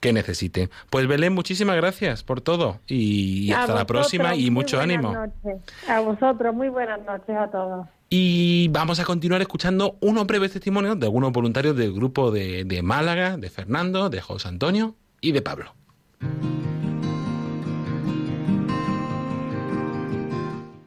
que 0.00 0.12
necesiten. 0.12 0.70
Pues 0.90 1.06
Belén, 1.06 1.32
muchísimas 1.34 1.76
gracias 1.76 2.22
por 2.22 2.40
todo 2.40 2.80
y 2.86 3.52
A 3.52 3.60
hasta 3.60 3.74
la 3.74 3.86
próxima 3.86 4.34
y 4.34 4.50
mucho 4.50 4.80
ánimo. 4.80 5.12
noches. 5.12 5.62
A 5.88 6.00
vosotros, 6.00 6.54
muy 6.54 6.68
buenas 6.68 7.00
noches 7.04 7.36
a 7.36 7.50
todos. 7.50 7.86
Y 8.10 8.68
vamos 8.68 9.00
a 9.00 9.04
continuar 9.04 9.40
escuchando 9.40 9.96
unos 10.00 10.26
breves 10.26 10.52
testimonios 10.52 10.98
de 11.00 11.06
algunos 11.06 11.32
voluntarios 11.32 11.76
del 11.76 11.92
grupo 11.92 12.30
de, 12.30 12.64
de 12.64 12.82
Málaga, 12.82 13.36
de 13.36 13.50
Fernando, 13.50 14.10
de 14.10 14.20
José 14.20 14.48
Antonio 14.48 14.94
y 15.20 15.32
de 15.32 15.42
Pablo. 15.42 15.72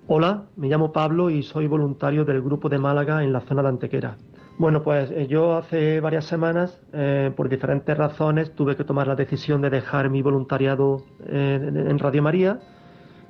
Hola, 0.10 0.46
me 0.56 0.70
llamo 0.70 0.94
Pablo 0.94 1.30
y 1.30 1.44
soy 1.44 1.68
voluntario 1.68 2.24
del 2.24 2.42
grupo 2.42 2.70
de 2.70 2.78
Málaga 2.78 3.24
en 3.24 3.34
la 3.34 3.42
zona 3.42 3.62
de 3.62 3.68
Antequera. 3.68 4.16
Bueno, 4.58 4.82
pues 4.82 5.12
eh, 5.12 5.28
yo 5.28 5.56
hace 5.56 6.00
varias 6.00 6.26
semanas, 6.26 6.82
eh, 6.92 7.32
por 7.36 7.48
diferentes 7.48 7.96
razones, 7.96 8.56
tuve 8.56 8.76
que 8.76 8.84
tomar 8.84 9.06
la 9.06 9.16
decisión 9.16 9.62
de 9.62 9.70
dejar 9.70 10.10
mi 10.10 10.24
voluntariado 10.24 11.04
en 11.28 12.00
Radio 12.00 12.24
María 12.24 12.60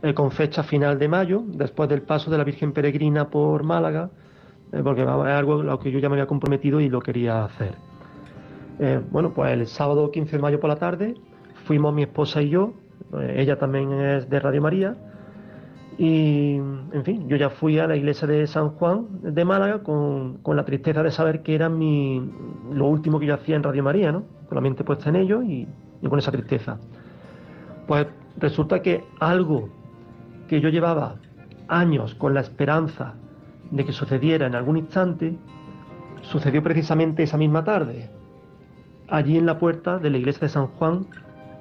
eh, 0.04 0.14
con 0.14 0.32
fecha 0.32 0.64
final 0.64 0.98
de 0.98 1.10
mayo, 1.10 1.44
después 1.46 1.90
del 1.90 2.04
paso 2.04 2.32
de 2.32 2.38
la 2.38 2.46
Virgen 2.46 2.72
Peregrina 2.72 3.30
por 3.30 3.64
Málaga, 3.64 4.10
porque 4.84 5.02
es 5.02 5.08
algo 5.08 5.60
a 5.60 5.64
lo 5.64 5.80
que 5.80 5.92
yo 5.92 6.00
ya 6.00 6.08
me 6.08 6.16
había 6.16 6.28
comprometido 6.28 6.80
y 6.80 6.88
lo 6.88 7.02
quería 7.02 7.44
hacer. 7.44 7.76
Bueno, 9.10 9.34
pues 9.34 9.52
el 9.54 9.66
sábado 9.66 10.12
15 10.12 10.36
de 10.36 10.42
mayo 10.42 10.60
por 10.60 10.70
la 10.70 10.76
tarde 10.76 11.16
fuimos 11.66 11.94
mi 11.94 12.04
esposa 12.04 12.42
y 12.42 12.50
yo, 12.50 12.74
ella 13.36 13.58
también 13.58 13.92
es 13.94 14.30
de 14.30 14.40
Radio 14.40 14.62
María, 14.62 14.96
y, 15.98 16.56
en 16.56 17.04
fin, 17.04 17.28
yo 17.28 17.38
ya 17.38 17.50
fui 17.50 17.80
a 17.80 17.88
la 17.88 17.96
iglesia 17.96 18.28
de 18.28 18.46
San 18.46 18.70
Juan 18.70 19.08
de 19.22 19.44
Málaga 19.44 19.82
con, 19.82 20.38
con 20.44 20.56
la 20.56 20.64
tristeza 20.64 21.02
de 21.02 21.10
saber 21.10 21.42
que 21.42 21.56
era 21.56 21.70
mi, 21.70 22.32
lo 22.72 22.86
último 22.86 23.20
que 23.20 23.26
yo 23.26 23.34
hacía 23.34 23.56
en 23.56 23.64
Radio 23.64 23.84
María, 23.84 24.12
¿no? 24.12 24.24
Con 24.48 24.56
la 24.56 24.62
mente 24.62 24.84
puesta 24.84 25.10
en 25.10 25.16
ello 25.16 25.42
y, 25.42 25.68
y 26.02 26.08
con 26.08 26.20
esa 26.20 26.32
tristeza. 26.32 26.78
Pues 27.88 28.06
resulta 28.38 28.82
que 28.82 29.04
algo 29.20 29.70
que 30.48 30.62
yo 30.62 30.70
llevaba 30.70 31.16
años 31.68 32.14
con 32.16 32.34
la 32.34 32.42
esperanza 32.42 33.16
de 33.72 33.84
que 33.84 33.92
sucediera 33.92 34.46
en 34.46 34.56
algún 34.56 34.78
instante, 34.78 35.36
sucedió 36.22 36.62
precisamente 36.62 37.24
esa 37.24 37.38
misma 37.38 37.64
tarde, 37.64 38.10
allí 39.08 39.38
en 39.38 39.46
la 39.46 39.58
puerta 39.58 39.98
de 39.98 40.10
la 40.10 40.18
iglesia 40.18 40.42
de 40.42 40.50
San 40.50 40.68
Juan, 40.68 41.08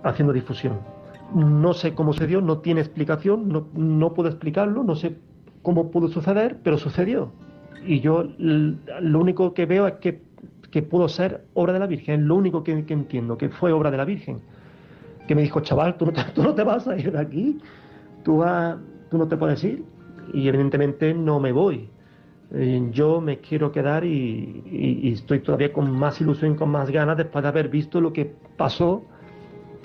haciendo 0.02 0.32
difusión. 0.32 0.95
No 1.34 1.74
sé 1.74 1.94
cómo 1.94 2.12
se 2.12 2.26
dio, 2.26 2.40
no 2.40 2.58
tiene 2.58 2.80
explicación, 2.80 3.48
no, 3.48 3.66
no 3.74 4.14
puedo 4.14 4.28
explicarlo, 4.28 4.84
no 4.84 4.94
sé 4.94 5.16
cómo 5.62 5.90
pudo 5.90 6.08
suceder, 6.08 6.58
pero 6.62 6.78
sucedió. 6.78 7.32
Y 7.86 8.00
yo 8.00 8.24
lo 8.38 9.20
único 9.20 9.52
que 9.54 9.66
veo 9.66 9.86
es 9.86 9.94
que, 9.94 10.22
que 10.70 10.82
pudo 10.82 11.08
ser 11.08 11.44
obra 11.54 11.72
de 11.72 11.78
la 11.80 11.86
Virgen, 11.86 12.26
lo 12.28 12.36
único 12.36 12.62
que, 12.62 12.72
entiendo, 12.72 13.36
que 13.36 13.48
fue 13.48 13.72
obra 13.72 13.90
de 13.90 13.96
la 13.96 14.04
Virgen. 14.04 14.38
Que 15.26 15.34
me 15.34 15.42
dijo, 15.42 15.60
chaval, 15.60 15.96
tú 15.96 16.06
no 16.06 16.12
te, 16.12 16.22
tú 16.34 16.42
no 16.42 16.54
te 16.54 16.62
vas 16.62 16.86
a 16.86 16.96
ir 16.96 17.10
de 17.12 17.18
aquí, 17.18 17.58
tú, 18.24 18.38
vas- 18.38 18.76
tú 19.10 19.18
no 19.18 19.26
te 19.26 19.36
puedes 19.36 19.62
ir. 19.64 19.84
Y 20.32 20.48
evidentemente 20.48 21.12
no 21.14 21.38
me 21.40 21.52
voy. 21.52 21.88
Eh, 22.52 22.88
Yo 22.92 23.20
me 23.20 23.38
quiero 23.40 23.72
quedar 23.72 24.04
y, 24.04 24.62
y- 24.70 25.00
y 25.08 25.12
estoy 25.12 25.40
todavía 25.40 25.72
con 25.72 25.90
más 25.90 26.20
ilusión, 26.20 26.54
con 26.54 26.70
más 26.70 26.90
ganas 26.90 27.16
después 27.16 27.42
de 27.42 27.48
haber 27.48 27.68
visto 27.68 28.00
lo 28.00 28.12
que 28.12 28.32
pasó 28.56 29.04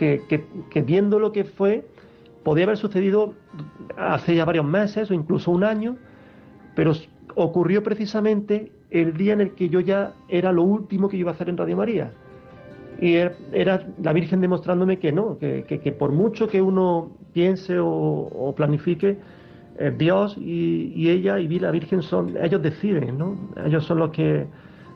que, 0.01 0.81
viendo 0.81 1.19
lo 1.19 1.31
que 1.31 1.43
fue, 1.43 1.85
podía 2.43 2.65
haber 2.65 2.77
sucedido 2.77 3.33
hace 3.97 4.35
ya 4.35 4.45
varios 4.45 4.65
meses 4.65 5.11
o 5.11 5.13
incluso 5.13 5.51
un 5.51 5.63
año, 5.63 5.97
pero 6.75 6.93
ocurrió 7.35 7.83
precisamente 7.83 8.71
el 8.89 9.15
día 9.15 9.33
en 9.33 9.41
el 9.41 9.51
que 9.51 9.69
yo 9.69 9.79
ya 9.79 10.13
era 10.27 10.51
lo 10.51 10.63
último 10.63 11.07
que 11.07 11.17
iba 11.17 11.31
a 11.31 11.33
hacer 11.35 11.49
en 11.49 11.57
Radio 11.57 11.77
María. 11.77 12.11
Y 12.99 13.13
er, 13.13 13.35
era 13.53 13.87
la 14.01 14.11
Virgen 14.13 14.41
demostrándome 14.41 14.97
que 14.97 15.11
no, 15.11 15.37
que, 15.37 15.95
por 15.97 16.11
mucho 16.11 16.47
que 16.47 16.61
uno 16.61 17.11
piense 17.33 17.77
o, 17.79 18.53
planifique, 18.57 19.17
eh, 19.77 19.93
Dios 19.97 20.35
y, 20.37 21.09
ella 21.09 21.39
y 21.39 21.59
la 21.59 21.71
Virgen 21.71 22.01
son, 22.01 22.35
ellos 22.41 22.61
deciden, 22.61 23.17
¿no? 23.17 23.37
Ellos 23.65 23.85
son 23.85 23.99
los 23.99 24.09
que, 24.09 24.47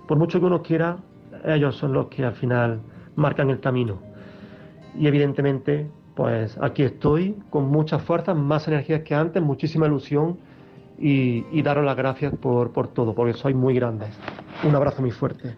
por 0.08 0.18
mucho 0.18 0.40
que 0.40 0.46
uno 0.46 0.62
quiera, 0.62 0.98
ellos 1.46 1.76
son 1.76 1.94
los 1.94 2.08
que 2.08 2.26
al 2.26 2.34
final 2.34 2.82
marcan 3.16 3.50
el 3.52 3.60
camino. 3.60 4.15
Y 4.98 5.08
evidentemente, 5.08 5.88
pues 6.16 6.58
aquí 6.62 6.84
estoy 6.84 7.36
con 7.50 7.68
muchas 7.68 8.02
fuerzas, 8.02 8.36
más 8.36 8.68
energías 8.68 9.02
que 9.02 9.14
antes, 9.14 9.42
muchísima 9.42 9.88
ilusión 9.88 10.38
y, 10.98 11.62
daros 11.62 11.84
las 11.84 11.98
gracias 11.98 12.34
por, 12.36 12.72
por 12.72 12.88
todo, 12.88 13.14
porque 13.14 13.34
sois 13.34 13.56
muy 13.56 13.76
grandes. 13.76 14.10
Un 14.64 14.76
abrazo 14.76 15.02
muy 15.02 15.12
fuerte. 15.12 15.56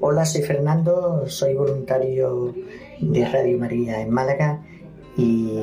Hola, 0.00 0.24
soy 0.24 0.42
Fernando, 0.42 1.24
soy 1.26 1.54
voluntario 1.54 2.54
de 3.00 3.28
Radio 3.28 3.58
María 3.58 4.00
en 4.00 4.10
Málaga 4.10 4.60
y 5.16 5.58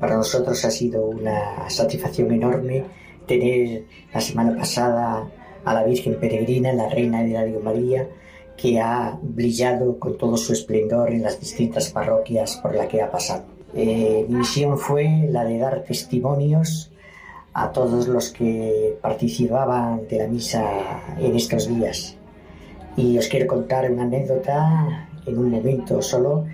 para 0.00 0.16
nosotros 0.16 0.64
ha 0.64 0.70
sido 0.70 1.06
una 1.06 1.68
satisfacción 1.68 2.32
enorme 2.32 2.84
tener 3.26 3.84
la 4.12 4.20
semana 4.20 4.56
pasada 4.56 5.28
a 5.64 5.74
la 5.74 5.84
Virgen 5.84 6.18
Peregrina, 6.18 6.72
la 6.72 6.88
Reina 6.88 7.22
de 7.22 7.34
Radio 7.34 7.60
María, 7.60 8.08
que 8.56 8.80
ha 8.80 9.18
brillado 9.22 9.98
con 9.98 10.16
todo 10.16 10.36
su 10.36 10.52
esplendor 10.52 11.12
en 11.12 11.22
las 11.22 11.38
distintas 11.38 11.90
parroquias 11.90 12.56
por 12.56 12.74
las 12.74 12.88
que 12.88 13.02
ha 13.02 13.10
pasado. 13.10 13.44
Eh, 13.74 14.24
mi 14.28 14.36
misión 14.36 14.78
fue 14.78 15.28
la 15.30 15.44
de 15.44 15.58
dar 15.58 15.84
testimonios 15.84 16.90
a 17.52 17.72
todos 17.72 18.08
los 18.08 18.30
que 18.30 18.98
participaban 19.00 20.06
de 20.08 20.18
la 20.18 20.26
misa 20.28 20.64
en 21.18 21.36
estos 21.36 21.68
días. 21.68 22.16
Y 22.96 23.18
os 23.18 23.28
quiero 23.28 23.46
contar 23.46 23.90
una 23.90 24.04
anécdota 24.04 25.08
en 25.26 25.38
un 25.38 25.50
momento 25.50 26.00
solo. 26.00 26.46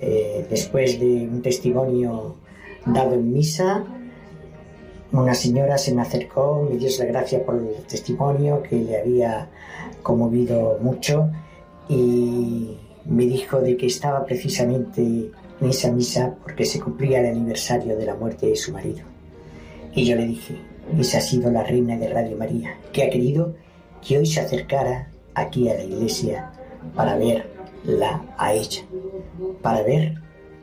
Eh, 0.00 0.46
después 0.48 1.00
de 1.00 1.28
un 1.28 1.42
testimonio 1.42 2.36
dado 2.86 3.14
en 3.14 3.32
misa, 3.32 3.84
una 5.10 5.34
señora 5.34 5.78
se 5.78 5.94
me 5.94 6.02
acercó, 6.02 6.68
me 6.70 6.76
dio 6.76 6.88
la 6.98 7.04
gracia 7.06 7.44
por 7.44 7.56
el 7.56 7.84
testimonio 7.86 8.62
que 8.62 8.76
le 8.76 9.00
había 9.00 9.48
conmovido 10.02 10.78
mucho 10.80 11.30
y 11.88 12.76
me 13.04 13.24
dijo 13.24 13.60
de 13.60 13.76
que 13.76 13.86
estaba 13.86 14.24
precisamente 14.24 15.02
en 15.02 15.68
esa 15.68 15.90
misa 15.90 16.34
porque 16.42 16.64
se 16.64 16.80
cumplía 16.80 17.20
el 17.20 17.26
aniversario 17.26 17.96
de 17.96 18.06
la 18.06 18.14
muerte 18.14 18.46
de 18.46 18.56
su 18.56 18.72
marido. 18.72 19.00
Y 19.94 20.04
yo 20.04 20.16
le 20.16 20.26
dije, 20.26 20.56
esa 20.98 21.18
ha 21.18 21.20
sido 21.20 21.50
la 21.50 21.62
reina 21.62 21.96
de 21.96 22.08
Radio 22.08 22.36
María, 22.36 22.76
que 22.92 23.04
ha 23.04 23.10
querido 23.10 23.54
que 24.06 24.18
hoy 24.18 24.26
se 24.26 24.40
acercara 24.40 25.10
aquí 25.34 25.68
a 25.68 25.74
la 25.74 25.84
iglesia 25.84 26.52
para 26.94 27.16
verla 27.16 28.22
a 28.36 28.52
ella, 28.52 28.82
para 29.62 29.82
ver 29.82 30.14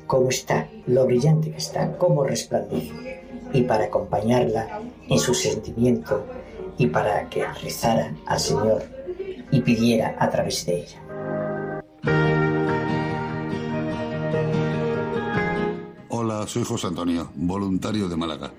cómo 0.07 0.29
está, 0.29 0.69
lo 0.85 1.05
brillante 1.05 1.51
que 1.51 1.57
está, 1.57 1.97
cómo 1.97 2.23
resplandece, 2.23 3.21
y 3.53 3.61
para 3.63 3.85
acompañarla 3.85 4.81
en 5.09 5.19
su 5.19 5.33
sentimiento 5.33 6.25
y 6.77 6.87
para 6.87 7.29
que 7.29 7.45
rezara 7.63 8.15
al 8.25 8.39
Señor 8.39 8.83
y 9.51 9.61
pidiera 9.61 10.15
a 10.19 10.29
través 10.29 10.65
de 10.65 10.79
ella. 10.79 11.04
Soy 16.47 16.63
José 16.63 16.87
Antonio, 16.87 17.31
voluntario 17.35 18.07
de 18.07 18.15
Málaga. 18.15 18.51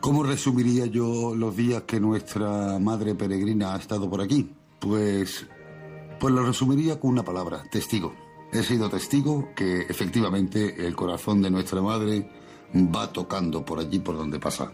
¿Cómo 0.00 0.22
resumiría 0.22 0.86
yo 0.86 1.34
los 1.34 1.56
días 1.56 1.82
que 1.82 2.00
nuestra 2.00 2.78
madre 2.78 3.14
peregrina 3.14 3.74
ha 3.74 3.78
estado 3.78 4.10
por 4.10 4.20
aquí? 4.20 4.50
Pues, 4.80 5.46
pues 6.18 6.34
lo 6.34 6.44
resumiría 6.44 6.98
con 6.98 7.10
una 7.10 7.22
palabra, 7.22 7.62
testigo. 7.70 8.14
He 8.52 8.62
sido 8.62 8.90
testigo 8.90 9.50
que 9.54 9.82
efectivamente 9.82 10.86
el 10.86 10.96
corazón 10.96 11.40
de 11.40 11.50
nuestra 11.50 11.80
madre 11.80 12.28
va 12.74 13.12
tocando 13.12 13.64
por 13.64 13.78
allí 13.78 13.98
por 13.98 14.16
donde 14.16 14.40
pasa. 14.40 14.72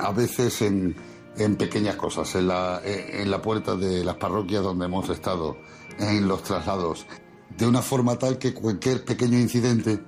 A 0.00 0.12
veces 0.12 0.62
en, 0.62 0.94
en 1.36 1.56
pequeñas 1.56 1.96
cosas, 1.96 2.34
en 2.36 2.48
la, 2.48 2.80
en 2.84 3.30
la 3.30 3.42
puerta 3.42 3.74
de 3.74 4.04
las 4.04 4.16
parroquias 4.16 4.62
donde 4.62 4.86
hemos 4.86 5.08
estado, 5.08 5.56
en 5.98 6.28
los 6.28 6.42
traslados, 6.42 7.06
de 7.56 7.66
una 7.66 7.82
forma 7.82 8.18
tal 8.18 8.38
que 8.38 8.54
cualquier 8.54 9.04
pequeño 9.04 9.38
incidente 9.38 10.00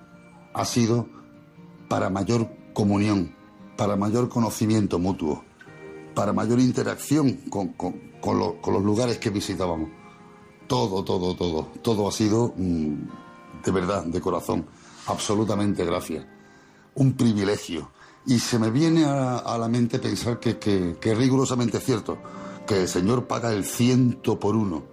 ha 0.54 0.64
sido 0.64 1.08
para 1.88 2.10
mayor 2.10 2.48
comunión, 2.72 3.34
para 3.76 3.96
mayor 3.96 4.28
conocimiento 4.28 4.98
mutuo, 4.98 5.44
para 6.14 6.32
mayor 6.32 6.60
interacción 6.60 7.32
con, 7.50 7.74
los 8.22 8.82
lugares 8.82 9.18
que 9.18 9.30
visitábamos. 9.30 9.90
Todo, 10.66 11.02
todo, 11.02 11.34
todo, 11.34 11.64
todo 11.82 12.08
ha 12.08 12.12
sido 12.12 12.54
mm, 12.56 12.94
de 13.64 13.72
verdad, 13.72 14.04
de 14.04 14.20
corazón, 14.20 14.66
absolutamente 15.06 15.84
gracias. 15.84 16.24
Un 16.94 17.14
privilegio. 17.14 17.90
Y 18.26 18.38
se 18.38 18.58
me 18.58 18.70
viene 18.70 19.04
a, 19.04 19.56
la 19.58 19.68
mente 19.68 19.98
pensar 19.98 20.38
que, 20.38 20.58
que 20.58 20.96
es 21.02 21.18
rigurosamente 21.18 21.80
cierto, 21.80 22.18
que 22.66 22.82
el 22.82 22.88
Señor 22.88 23.26
paga 23.26 23.52
el 23.52 23.64
ciento 23.64 24.38
por 24.38 24.54
uno 24.54 24.89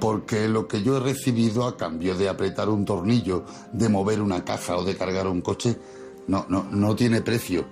porque 0.00 0.48
lo 0.48 0.66
que 0.68 0.82
yo 0.82 0.96
he 0.96 1.00
recibido 1.00 1.66
a 1.66 1.76
cambio 1.76 2.14
de 2.14 2.28
apretar 2.28 2.68
un 2.68 2.84
tornillo, 2.84 3.44
de 3.72 3.88
mover 3.88 4.20
una 4.20 4.44
caja 4.44 4.76
o 4.76 4.84
de 4.84 4.96
cargar 4.96 5.26
un 5.26 5.40
coche, 5.40 5.78
no, 6.28 6.46
no, 6.48 6.66
no 6.70 6.94
tiene 6.94 7.22
precio. 7.22 7.64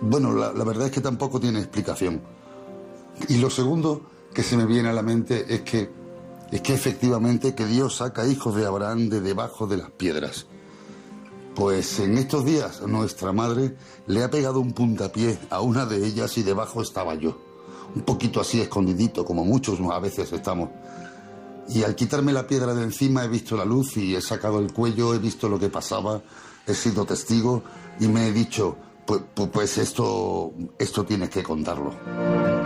Bueno, 0.00 0.32
la, 0.32 0.64
verdad 0.64 0.86
es 0.86 0.92
que 0.92 1.00
tampoco 1.00 1.40
tiene 1.40 1.58
explicación. 1.58 2.20
Y 3.28 3.38
lo 3.38 3.50
segundo 3.50 4.02
que 4.32 4.42
se 4.42 4.56
me 4.56 4.66
viene 4.66 4.88
a 4.88 4.92
la 4.92 5.02
mente 5.02 5.52
es 5.52 5.62
que, 5.62 5.90
es 6.52 6.60
que 6.60 6.74
efectivamente 6.74 7.54
que 7.54 7.66
Dios 7.66 7.96
saca 7.96 8.26
hijos 8.26 8.54
de 8.54 8.66
Abraham 8.66 9.08
de 9.08 9.20
debajo 9.20 9.66
de 9.66 9.78
las 9.78 9.90
piedras. 9.90 10.46
Pues 11.56 11.98
en 11.98 12.16
estos 12.16 12.44
días 12.44 12.82
nuestra 12.82 13.32
madre 13.32 13.74
le 14.06 14.22
ha 14.22 14.30
pegado 14.30 14.60
un 14.60 14.72
puntapié 14.72 15.36
a 15.50 15.60
una 15.60 15.86
de 15.86 16.06
ellas 16.06 16.38
y 16.38 16.44
debajo 16.44 16.80
estaba 16.80 17.16
yo. 17.16 17.36
Un 17.96 18.02
poquito 18.02 18.40
así 18.40 18.60
escondidito, 18.60 19.24
como 19.24 19.44
muchos 19.44 19.80
a 19.80 19.98
veces 19.98 20.32
estamos. 20.32 20.68
Y 21.68 21.82
al 21.82 21.94
quitarme 21.94 22.32
la 22.32 22.46
piedra 22.46 22.74
de 22.74 22.82
encima 22.82 23.24
he 23.24 23.28
visto 23.28 23.56
la 23.56 23.64
luz 23.64 23.96
y 23.96 24.16
he 24.16 24.20
sacado 24.20 24.58
el 24.58 24.72
cuello, 24.72 25.14
he 25.14 25.18
visto 25.18 25.48
lo 25.48 25.58
que 25.58 25.68
pasaba, 25.68 26.22
he 26.66 26.74
sido 26.74 27.04
testigo 27.04 27.62
y 28.00 28.08
me 28.08 28.28
he 28.28 28.32
dicho, 28.32 28.76
pues, 29.52 29.78
esto, 29.78 30.52
esto 30.78 31.04
tienes 31.04 31.30
que 31.30 31.42
contarlo. 31.42 32.57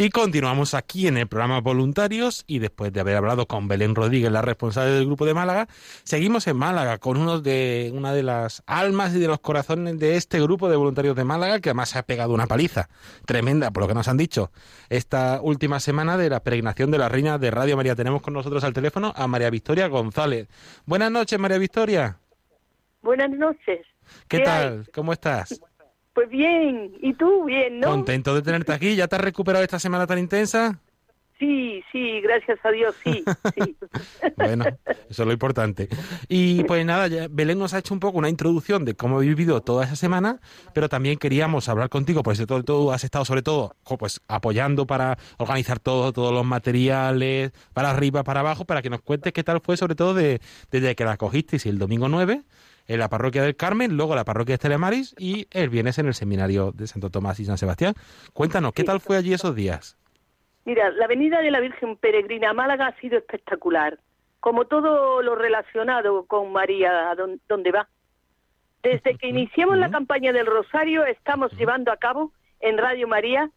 Y 0.00 0.08
continuamos 0.08 0.72
aquí 0.72 1.08
en 1.08 1.18
el 1.18 1.28
programa 1.28 1.60
Voluntarios 1.60 2.44
y 2.46 2.58
después 2.58 2.90
de 2.90 3.00
haber 3.00 3.16
hablado 3.16 3.44
con 3.44 3.68
Belén 3.68 3.94
Rodríguez, 3.94 4.32
la 4.32 4.40
responsable 4.40 4.92
del 4.92 5.04
grupo 5.04 5.26
de 5.26 5.34
Málaga, 5.34 5.66
seguimos 6.04 6.46
en 6.46 6.56
Málaga 6.56 6.96
con 6.96 7.18
uno 7.18 7.42
de 7.42 7.92
una 7.92 8.14
de 8.14 8.22
las 8.22 8.62
almas 8.66 9.14
y 9.14 9.18
de 9.18 9.26
los 9.28 9.40
corazones 9.40 9.98
de 9.98 10.16
este 10.16 10.40
grupo 10.40 10.70
de 10.70 10.76
voluntarios 10.76 11.14
de 11.16 11.24
Málaga 11.24 11.60
que 11.60 11.68
además 11.68 11.90
se 11.90 11.98
ha 11.98 12.02
pegado 12.02 12.32
una 12.32 12.46
paliza 12.46 12.88
tremenda 13.26 13.72
por 13.72 13.82
lo 13.82 13.88
que 13.88 13.94
nos 13.94 14.08
han 14.08 14.16
dicho 14.16 14.50
esta 14.88 15.38
última 15.42 15.80
semana 15.80 16.16
de 16.16 16.30
la 16.30 16.40
peregrinación 16.42 16.90
de 16.90 16.96
la 16.96 17.10
Reina 17.10 17.36
de 17.36 17.50
Radio 17.50 17.76
María. 17.76 17.94
Tenemos 17.94 18.22
con 18.22 18.32
nosotros 18.32 18.64
al 18.64 18.72
teléfono 18.72 19.12
a 19.14 19.26
María 19.26 19.50
Victoria 19.50 19.86
González. 19.88 20.48
Buenas 20.86 21.10
noches, 21.10 21.38
María 21.38 21.58
Victoria. 21.58 22.16
Buenas 23.02 23.32
noches. 23.32 23.86
¿Qué, 24.28 24.40
tal? 24.40 24.88
¿Cómo 24.94 25.12
estás? 25.12 25.60
Pues 26.14 26.28
bien, 26.28 26.92
¿y 27.00 27.14
tú? 27.14 27.44
Bien, 27.44 27.80
¿no? 27.80 27.88
Contento 27.88 28.34
de 28.34 28.42
tenerte 28.42 28.72
aquí. 28.72 28.96
¿Ya 28.96 29.08
te 29.08 29.16
has 29.16 29.22
recuperado 29.22 29.64
esta 29.64 29.78
semana 29.78 30.06
tan 30.06 30.18
intensa? 30.18 30.80
Sí, 31.40 31.82
sí, 31.90 32.20
gracias 32.20 32.58
a 32.62 32.70
Dios, 32.70 32.94
sí, 33.02 33.24
sí. 33.54 33.76
bueno, 34.36 34.66
eso 35.08 35.22
es 35.22 35.26
lo 35.26 35.32
importante. 35.32 35.88
Y 36.28 36.64
pues 36.64 36.84
nada, 36.84 37.08
Belén 37.30 37.58
nos 37.58 37.72
ha 37.72 37.78
hecho 37.78 37.94
un 37.94 38.00
poco 38.00 38.18
una 38.18 38.28
introducción 38.28 38.84
de 38.84 38.94
cómo 38.94 39.16
ha 39.16 39.20
vivido 39.20 39.62
toda 39.62 39.86
esa 39.86 39.96
semana, 39.96 40.38
pero 40.74 40.90
también 40.90 41.16
queríamos 41.16 41.70
hablar 41.70 41.88
contigo, 41.88 42.22
pues 42.22 42.44
todo, 42.46 42.92
has 42.92 43.04
estado 43.04 43.24
sobre 43.24 43.40
todo 43.40 43.74
pues 43.98 44.20
apoyando 44.28 44.86
para 44.86 45.16
organizar 45.38 45.78
todo, 45.78 46.12
todos 46.12 46.34
los 46.34 46.44
materiales, 46.44 47.52
para 47.72 47.88
arriba, 47.88 48.22
para 48.22 48.40
abajo, 48.40 48.66
para 48.66 48.82
que 48.82 48.90
nos 48.90 49.00
cuentes 49.00 49.32
qué 49.32 49.42
tal 49.42 49.62
fue 49.62 49.78
sobre 49.78 49.94
todo 49.94 50.12
de, 50.12 50.42
desde 50.70 50.94
que 50.94 51.06
la 51.06 51.16
cogisteis 51.16 51.64
el 51.64 51.78
domingo 51.78 52.10
9 52.10 52.42
en 52.90 52.98
la 52.98 53.08
parroquia 53.08 53.44
del 53.44 53.54
Carmen, 53.54 53.96
luego 53.96 54.16
la 54.16 54.24
parroquia 54.24 54.54
de 54.54 54.54
Estelemaris 54.54 55.14
y 55.16 55.46
el 55.52 55.70
viernes 55.70 55.98
en 55.98 56.06
el 56.06 56.14
seminario 56.14 56.72
de 56.72 56.88
Santo 56.88 57.08
Tomás 57.08 57.38
y 57.38 57.44
San 57.44 57.56
Sebastián. 57.56 57.94
Cuéntanos, 58.32 58.72
¿qué 58.72 58.82
tal 58.82 58.98
fue 58.98 59.16
allí 59.16 59.32
esos 59.32 59.54
días? 59.54 59.96
Mira, 60.64 60.90
la 60.90 61.06
venida 61.06 61.40
de 61.40 61.52
la 61.52 61.60
Virgen 61.60 61.96
Peregrina 61.96 62.50
a 62.50 62.52
Málaga 62.52 62.88
ha 62.88 63.00
sido 63.00 63.16
espectacular, 63.16 64.00
como 64.40 64.64
todo 64.64 65.22
lo 65.22 65.36
relacionado 65.36 66.24
con 66.26 66.50
María, 66.50 67.14
donde 67.48 67.70
va. 67.70 67.88
Desde 68.82 69.14
que 69.16 69.28
iniciamos 69.28 69.78
la 69.78 69.92
campaña 69.92 70.32
del 70.32 70.46
Rosario 70.46 71.04
estamos 71.04 71.52
llevando 71.52 71.92
a 71.92 71.96
cabo 71.96 72.32
en 72.58 72.76
Radio 72.76 73.06
María, 73.06 73.50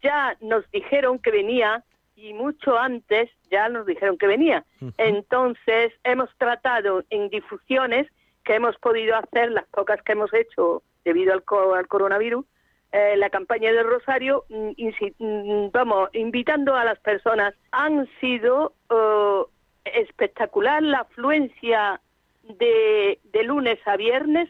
ya 0.00 0.36
nos 0.40 0.70
dijeron 0.70 1.18
que 1.18 1.32
venía 1.32 1.82
y 2.14 2.34
mucho 2.34 2.78
antes 2.78 3.30
ya 3.50 3.68
nos 3.68 3.84
dijeron 3.84 4.16
que 4.16 4.28
venía. 4.28 4.64
Entonces 4.96 5.92
hemos 6.04 6.30
tratado 6.38 7.02
en 7.10 7.30
difusiones 7.30 8.06
que 8.46 8.54
hemos 8.54 8.76
podido 8.78 9.16
hacer, 9.16 9.50
las 9.50 9.66
pocas 9.66 10.00
que 10.02 10.12
hemos 10.12 10.32
hecho 10.32 10.82
debido 11.04 11.34
al, 11.34 11.42
al 11.74 11.88
coronavirus, 11.88 12.46
eh, 12.92 13.16
la 13.16 13.28
campaña 13.28 13.72
del 13.72 13.84
Rosario, 13.84 14.44
mm, 14.48 14.70
mm, 15.18 15.70
vamos, 15.72 16.08
invitando 16.14 16.74
a 16.74 16.84
las 16.84 16.98
personas. 17.00 17.54
Han 17.72 18.08
sido 18.20 18.72
eh, 18.88 19.42
espectacular 19.84 20.82
la 20.82 21.00
afluencia 21.00 22.00
de, 22.44 23.18
de 23.24 23.42
lunes 23.42 23.78
a 23.84 23.96
viernes 23.96 24.48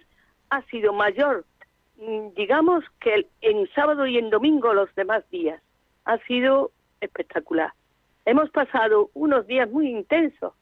ha 0.50 0.62
sido 0.66 0.92
mayor, 0.92 1.44
mm, 1.96 2.34
digamos, 2.36 2.84
que 3.00 3.26
en 3.40 3.66
sábado 3.74 4.06
y 4.06 4.18
en 4.18 4.30
domingo 4.30 4.74
los 4.74 4.94
demás 4.94 5.28
días. 5.30 5.60
Ha 6.04 6.18
sido 6.26 6.70
espectacular. 7.00 7.72
Hemos 8.26 8.50
pasado 8.50 9.10
unos 9.14 9.46
días 9.46 9.70
muy 9.70 9.88
intensos, 9.88 10.52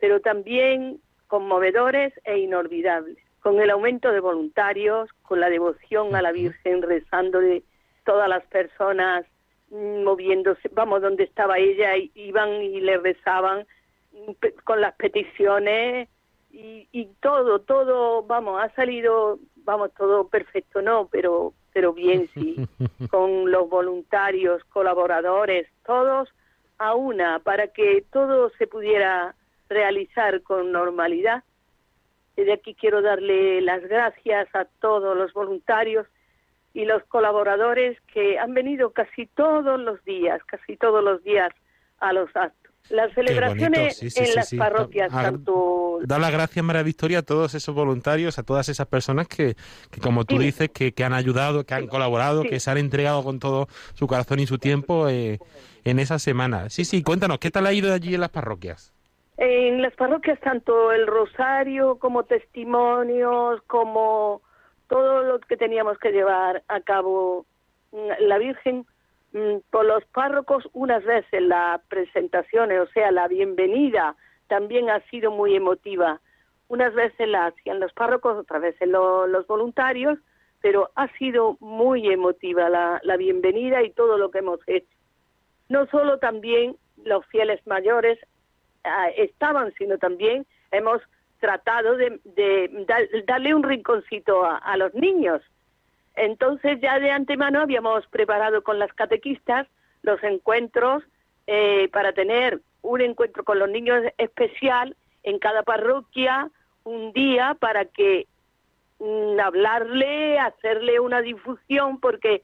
pero 0.00 0.20
también 0.20 1.00
conmovedores 1.28 2.12
e 2.24 2.38
inolvidables, 2.38 3.16
con 3.40 3.60
el 3.60 3.70
aumento 3.70 4.10
de 4.10 4.20
voluntarios, 4.20 5.08
con 5.22 5.40
la 5.40 5.48
devoción 5.48 6.14
a 6.16 6.22
la 6.22 6.32
Virgen, 6.32 6.82
rezándole 6.82 7.62
todas 8.04 8.28
las 8.28 8.44
personas 8.46 9.24
mm, 9.70 10.02
moviéndose, 10.02 10.68
vamos, 10.72 11.02
donde 11.02 11.24
estaba 11.24 11.58
ella, 11.58 11.92
iban 12.14 12.62
y 12.62 12.80
le 12.80 12.98
rezaban 12.98 13.66
mm, 14.12 14.32
con 14.64 14.80
las 14.80 14.94
peticiones 14.96 16.08
y, 16.50 16.88
y 16.90 17.04
todo, 17.20 17.60
todo, 17.60 18.22
vamos, 18.24 18.60
ha 18.60 18.74
salido, 18.74 19.38
vamos, 19.64 19.92
todo 19.94 20.26
perfecto, 20.26 20.82
no, 20.82 21.08
pero 21.12 21.52
pero 21.78 21.92
bien 21.92 22.28
sí, 22.34 22.56
con 23.10 23.52
los 23.52 23.68
voluntarios, 23.68 24.64
colaboradores, 24.64 25.68
todos 25.86 26.28
a 26.78 26.96
una, 26.96 27.38
para 27.38 27.68
que 27.68 28.04
todo 28.12 28.50
se 28.58 28.66
pudiera 28.66 29.36
realizar 29.68 30.42
con 30.42 30.72
normalidad. 30.72 31.44
Y 32.36 32.44
de 32.44 32.52
aquí 32.52 32.74
quiero 32.74 33.02
darle 33.02 33.60
las 33.60 33.82
gracias 33.82 34.48
a 34.54 34.64
todos 34.80 35.16
los 35.16 35.32
voluntarios 35.32 36.06
y 36.72 36.84
los 36.84 37.02
colaboradores 37.04 37.98
que 38.12 38.38
han 38.38 38.54
venido 38.54 38.92
casi 38.92 39.26
todos 39.26 39.80
los 39.80 40.04
días, 40.04 40.40
casi 40.44 40.76
todos 40.76 41.02
los 41.02 41.22
días 41.24 41.52
a 41.98 42.12
los 42.12 42.34
actos. 42.36 42.72
Las 42.90 43.12
celebraciones 43.12 44.00
en 44.16 44.34
las 44.34 44.54
parroquias, 44.54 45.10
tanto... 45.10 45.98
Da 46.04 46.18
las 46.18 46.32
gracias, 46.32 46.64
María 46.64 46.82
Victoria, 46.82 47.18
a 47.18 47.22
todos 47.22 47.54
esos 47.54 47.74
voluntarios, 47.74 48.38
a 48.38 48.44
todas 48.44 48.68
esas 48.70 48.86
personas 48.86 49.28
que, 49.28 49.56
que 49.90 50.00
como 50.00 50.24
tú 50.24 50.38
dices, 50.38 50.70
que, 50.70 50.92
que, 50.92 51.04
han 51.04 51.12
ayudado, 51.12 51.66
que 51.66 51.74
han 51.74 51.86
colaborado, 51.86 52.44
que 52.44 52.60
se 52.60 52.70
han 52.70 52.78
entregado 52.78 53.22
con 53.24 53.40
todo 53.40 53.68
su 53.94 54.06
corazón 54.06 54.38
y 54.40 54.46
su 54.46 54.58
tiempo 54.58 55.08
eh, 55.08 55.38
en 55.84 55.98
esa 55.98 56.18
semana. 56.18 56.70
Sí, 56.70 56.86
sí, 56.86 57.02
cuéntanos, 57.02 57.38
¿qué 57.38 57.50
tal 57.50 57.66
ha 57.66 57.74
ido 57.74 57.92
allí 57.92 58.14
en 58.14 58.22
las 58.22 58.30
parroquias? 58.30 58.94
En 59.38 59.80
las 59.80 59.94
parroquias, 59.94 60.38
tanto 60.40 60.92
el 60.92 61.06
rosario 61.06 61.98
como 61.98 62.24
testimonios, 62.24 63.62
como 63.62 64.42
todo 64.88 65.22
lo 65.22 65.40
que 65.40 65.56
teníamos 65.56 65.96
que 65.98 66.12
llevar 66.12 66.62
a 66.68 66.80
cabo 66.80 67.46
la 67.92 68.38
Virgen 68.38 68.84
Mm, 69.32 69.58
por 69.70 69.84
los 69.84 70.04
párrocos 70.06 70.66
unas 70.72 71.04
veces 71.04 71.42
la 71.42 71.82
presentación, 71.88 72.72
o 72.72 72.86
sea, 72.86 73.10
la 73.10 73.28
bienvenida, 73.28 74.16
también 74.46 74.88
ha 74.88 75.00
sido 75.10 75.30
muy 75.30 75.54
emotiva. 75.54 76.20
Unas 76.68 76.94
veces 76.94 77.28
la 77.28 77.46
hacían 77.46 77.80
los 77.80 77.92
párrocos, 77.92 78.38
otras 78.38 78.62
veces 78.62 78.88
los 78.88 79.46
voluntarios, 79.46 80.18
pero 80.60 80.90
ha 80.94 81.08
sido 81.18 81.56
muy 81.60 82.08
emotiva 82.08 82.68
la, 82.68 83.00
la 83.04 83.16
bienvenida 83.16 83.82
y 83.82 83.90
todo 83.90 84.16
lo 84.16 84.30
que 84.30 84.38
hemos 84.38 84.60
hecho. 84.66 84.88
No 85.68 85.86
solo 85.86 86.18
también 86.18 86.76
los 87.04 87.24
fieles 87.26 87.64
mayores 87.66 88.18
estaban, 89.16 89.72
sino 89.78 89.98
también 89.98 90.46
hemos 90.70 91.02
tratado 91.40 91.96
de, 91.96 92.20
darle 93.26 93.54
un 93.54 93.62
rinconcito 93.62 94.44
a 94.44 94.76
los 94.76 94.92
niños. 94.94 95.42
Entonces 96.18 96.80
ya 96.80 96.98
de 96.98 97.10
antemano 97.10 97.60
habíamos 97.60 98.06
preparado 98.08 98.62
con 98.62 98.78
las 98.78 98.92
catequistas 98.92 99.68
los 100.02 100.22
encuentros 100.24 101.04
eh, 101.46 101.88
para 101.92 102.12
tener 102.12 102.60
un 102.82 103.00
encuentro 103.00 103.44
con 103.44 103.58
los 103.58 103.68
niños 103.68 104.02
especial 104.18 104.96
en 105.22 105.38
cada 105.38 105.62
parroquia, 105.62 106.50
un 106.84 107.12
día 107.12 107.56
para 107.58 107.84
que 107.84 108.26
mm, 108.98 109.38
hablarle, 109.40 110.38
hacerle 110.38 111.00
una 111.00 111.22
difusión, 111.22 112.00
porque 112.00 112.42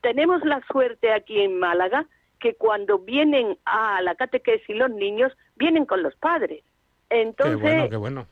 tenemos 0.00 0.44
la 0.44 0.62
suerte 0.70 1.12
aquí 1.12 1.40
en 1.40 1.58
Málaga 1.58 2.06
que 2.40 2.54
cuando 2.54 2.98
vienen 2.98 3.58
a 3.64 4.00
la 4.02 4.14
catequesis 4.14 4.76
los 4.76 4.90
niños 4.90 5.36
vienen 5.56 5.86
con 5.86 6.02
los 6.02 6.14
padres. 6.16 6.62
Entonces, 7.08 7.88
qué 7.90 7.96
bueno. 7.96 8.26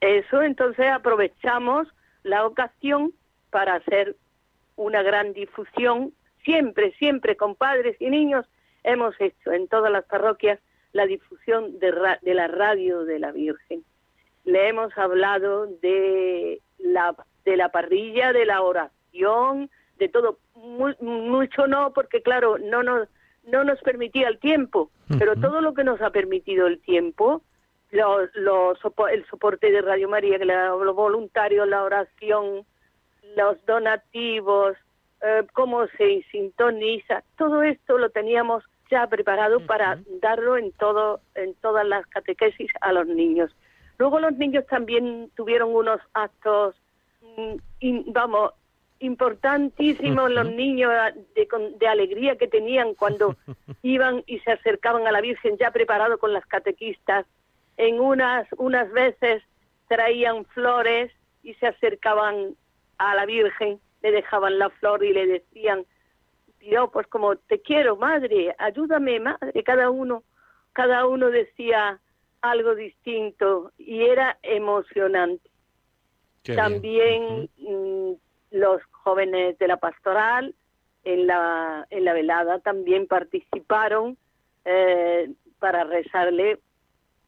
eso 0.00 0.42
entonces 0.42 0.86
aprovechamos 0.86 1.88
la 2.22 2.46
ocasión 2.46 3.12
para 3.50 3.74
hacer 3.74 4.16
una 4.76 5.02
gran 5.02 5.32
difusión, 5.32 6.12
siempre, 6.44 6.92
siempre 6.98 7.36
con 7.36 7.54
padres 7.54 7.96
y 8.00 8.10
niños, 8.10 8.46
hemos 8.82 9.14
hecho 9.20 9.52
en 9.52 9.68
todas 9.68 9.90
las 9.92 10.04
parroquias 10.04 10.58
la 10.92 11.06
difusión 11.06 11.78
de, 11.78 11.92
de 12.22 12.34
la 12.34 12.48
radio 12.48 13.04
de 13.04 13.18
la 13.18 13.32
Virgen. 13.32 13.84
Le 14.44 14.68
hemos 14.68 14.96
hablado 14.96 15.66
de 15.66 16.60
la, 16.78 17.16
de 17.44 17.56
la 17.56 17.70
parrilla, 17.70 18.32
de 18.32 18.46
la 18.46 18.62
oración, 18.62 19.70
de 19.98 20.08
todo. 20.08 20.38
mucho 21.00 21.66
no, 21.66 21.92
porque 21.92 22.22
claro, 22.22 22.58
no 22.58 22.82
nos, 22.82 23.08
no 23.46 23.64
nos 23.64 23.80
permitía 23.80 24.28
el 24.28 24.38
tiempo, 24.38 24.90
pero 25.18 25.36
todo 25.36 25.60
lo 25.60 25.74
que 25.74 25.84
nos 25.84 26.00
ha 26.00 26.10
permitido 26.10 26.66
el 26.66 26.80
tiempo, 26.80 27.42
los, 27.90 28.30
el 29.10 29.26
soporte 29.26 29.70
de 29.70 29.82
Radio 29.82 30.08
María, 30.08 30.38
los 30.38 30.94
voluntarios, 30.96 31.68
la 31.68 31.84
oración, 31.84 32.64
los 33.36 33.64
donativos, 33.66 34.76
eh, 35.22 35.42
cómo 35.52 35.86
se 35.96 36.24
sintoniza, 36.30 37.22
todo 37.38 37.62
esto 37.62 37.98
lo 37.98 38.10
teníamos 38.10 38.64
ya 38.90 39.06
preparado 39.06 39.60
para 39.66 39.98
darlo 40.20 40.56
en 40.56 40.70
todo 40.72 41.20
en 41.34 41.54
todas 41.54 41.86
las 41.86 42.06
catequesis 42.06 42.70
a 42.80 42.92
los 42.92 43.06
niños. 43.06 43.54
Luego 43.98 44.20
los 44.20 44.36
niños 44.36 44.66
también 44.66 45.30
tuvieron 45.36 45.74
unos 45.74 46.00
actos, 46.12 46.74
mm, 47.36 48.12
vamos, 48.12 48.52
importantísimos 49.00 50.30
los 50.30 50.50
niños 50.50 50.90
de, 51.34 51.48
de, 51.78 51.88
alegría 51.88 52.36
que 52.36 52.48
tenían 52.48 52.94
cuando 52.94 53.36
iban 53.82 54.22
y 54.26 54.38
se 54.40 54.52
acercaban 54.52 55.06
a 55.06 55.12
la 55.12 55.20
Virgen 55.20 55.56
ya 55.58 55.70
preparado 55.70 56.18
con 56.18 56.32
las 56.32 56.46
catequistas. 56.46 57.26
En 57.76 58.00
unas 58.00 58.46
unas 58.56 58.90
veces 58.92 59.42
traían 59.88 60.44
flores 60.46 61.12
y 61.42 61.54
se 61.54 61.66
acercaban 61.66 62.56
a 62.98 63.14
la 63.14 63.26
Virgen, 63.26 63.80
le 64.02 64.12
dejaban 64.12 64.58
la 64.58 64.70
flor 64.70 65.04
y 65.04 65.12
le 65.12 65.26
decían, 65.26 65.84
yo 66.60 66.90
pues 66.90 67.06
como 67.08 67.36
te 67.36 67.60
quiero, 67.60 67.96
madre, 67.96 68.54
ayúdame, 68.58 69.20
madre, 69.20 69.62
cada 69.64 69.90
uno, 69.90 70.22
cada 70.72 71.06
uno 71.06 71.30
decía 71.30 72.00
algo 72.40 72.74
distinto 72.74 73.72
y 73.78 74.02
era 74.02 74.38
emocionante. 74.42 75.50
También 76.42 77.48
los 78.54 78.80
jóvenes 78.90 79.58
de 79.58 79.68
la 79.68 79.76
pastoral 79.76 80.54
en 81.04 81.26
la, 81.26 81.86
en 81.90 82.04
la 82.04 82.12
velada 82.14 82.60
también 82.60 83.06
participaron 83.06 84.16
eh, 84.64 85.30
para 85.58 85.84
rezarle 85.84 86.60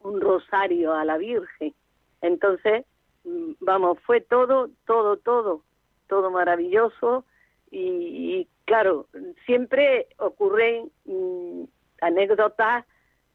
un 0.01 0.21
rosario 0.21 0.93
a 0.93 1.05
la 1.05 1.17
Virgen. 1.17 1.73
Entonces, 2.21 2.85
mm, 3.23 3.53
vamos, 3.59 3.99
fue 4.05 4.21
todo, 4.21 4.69
todo, 4.85 5.17
todo 5.17 5.63
todo 6.07 6.31
maravilloso. 6.31 7.25
Y, 7.69 8.47
claro, 8.65 9.07
siempre 9.45 10.07
ocurren 10.17 10.89
mm, 11.05 11.63
anécdotas 12.01 12.85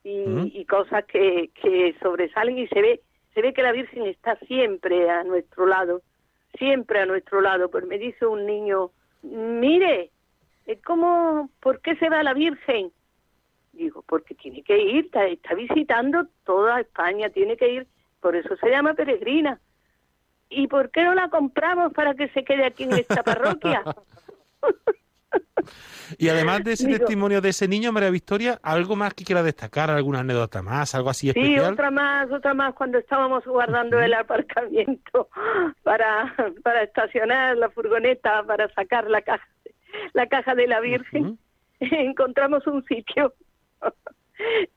y, 0.05 0.65
cosas 0.65 1.05
que, 1.05 1.51
que 1.61 1.95
sobresalen 2.01 2.59
y 2.59 2.67
se 2.69 2.81
ve 2.81 3.01
se 3.35 3.41
ve 3.41 3.55
que 3.55 3.63
la 3.63 3.73
Virgen 3.73 4.07
está 4.07 4.37
siempre 4.47 5.09
a 5.09 5.25
nuestro 5.25 5.65
lado, 5.65 6.03
siempre 6.59 7.01
a 7.01 7.07
nuestro 7.07 7.41
lado. 7.41 7.71
Pues 7.71 7.87
me 7.87 7.99
dice 7.99 8.27
un 8.27 8.47
niño, 8.47 8.91
mire, 9.23 10.11
eh, 10.67 10.81
¿cómo, 10.85 11.51
por 11.61 11.81
qué 11.81 11.97
se 11.97 12.09
va 12.09 12.23
la 12.23 12.35
Virgen? 12.35 12.93
Digo, 13.73 14.05
porque 14.07 14.35
tiene 14.35 14.63
que 14.63 14.79
ir, 14.79 15.07
está, 15.07 15.27
está 15.27 15.55
visitando 15.55 16.27
toda 16.45 16.81
España, 16.81 17.31
tiene 17.31 17.57
que 17.57 17.73
ir, 17.73 17.87
por 18.21 18.37
eso 18.37 18.57
se 18.57 18.71
llama 18.71 18.95
peregrina. 18.95 19.59
¿y 20.53 20.67
por 20.67 20.91
qué 20.91 21.05
no 21.05 21.15
la 21.15 21.29
compramos 21.29 21.93
para 21.93 22.15
que 22.15 22.29
se 22.29 22.45
quede 22.45 22.65
aquí 22.65 22.85
en 22.85 22.93
esta 22.93 23.23
parroquia? 23.23 23.83
Y 26.19 26.29
además 26.29 26.65
de 26.65 26.73
ese 26.73 26.89
testimonio 26.89 27.41
de 27.41 27.51
ese 27.51 27.69
niño, 27.69 27.93
María 27.93 28.11
Victoria, 28.11 28.59
¿algo 28.63 28.97
más 28.97 29.15
que 29.15 29.25
quiera 29.25 29.43
destacar? 29.43 29.91
¿Alguna 29.91 30.21
anécdota 30.21 30.63
más? 30.63 30.95
¿Algo 30.95 31.11
así 31.11 31.29
especial? 31.29 31.67
Sí, 31.67 31.73
otra 31.73 31.91
más, 31.91 32.31
otra 32.31 32.55
más, 32.55 32.75
cuando 32.75 32.99
estábamos 32.99 33.45
guardando 33.45 34.01
el 34.01 34.13
aparcamiento 34.15 35.29
para, 35.83 36.35
para 36.63 36.83
estacionar 36.83 37.57
la 37.57 37.71
furgoneta, 37.71 38.43
para 38.45 38.69
sacar 38.75 39.09
la 39.09 39.23
caja, 39.23 39.49
la 40.13 40.27
caja 40.27 40.55
de 40.55 40.67
la 40.67 40.81
Virgen, 40.81 41.39
encontramos 41.81 42.67
un 42.67 42.85
sitio. 42.85 43.35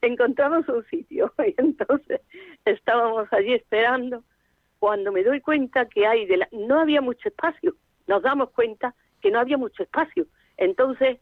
encontramos 0.01 0.67
un 0.69 0.85
sitio 0.85 1.33
y 1.39 1.55
entonces 1.57 2.21
estábamos 2.65 3.27
allí 3.31 3.53
esperando 3.53 4.23
cuando 4.79 5.11
me 5.11 5.23
doy 5.23 5.41
cuenta 5.41 5.85
que 5.85 6.05
hay 6.05 6.25
de 6.27 6.37
la... 6.37 6.47
no 6.51 6.79
había 6.79 7.01
mucho 7.01 7.29
espacio 7.29 7.75
nos 8.07 8.21
damos 8.21 8.51
cuenta 8.51 8.93
que 9.21 9.31
no 9.31 9.39
había 9.39 9.57
mucho 9.57 9.83
espacio 9.83 10.27
entonces 10.57 11.17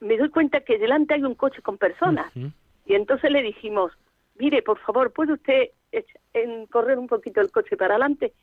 me 0.00 0.16
doy 0.16 0.30
cuenta 0.30 0.60
que 0.60 0.78
delante 0.78 1.14
hay 1.14 1.24
un 1.24 1.34
coche 1.34 1.62
con 1.62 1.78
personas. 1.78 2.30
Y 2.34 2.94
entonces 2.94 3.30
le 3.30 3.42
dijimos 3.42 3.92
mire 4.38 4.62
por 4.62 4.78
favor 4.78 5.12
puede 5.12 5.32
usted 5.32 5.70
correr 6.70 6.98
un 6.98 7.06
poquito 7.06 7.40
el 7.40 7.50
coche 7.50 7.76
para 7.76 7.94
adelante 7.94 8.34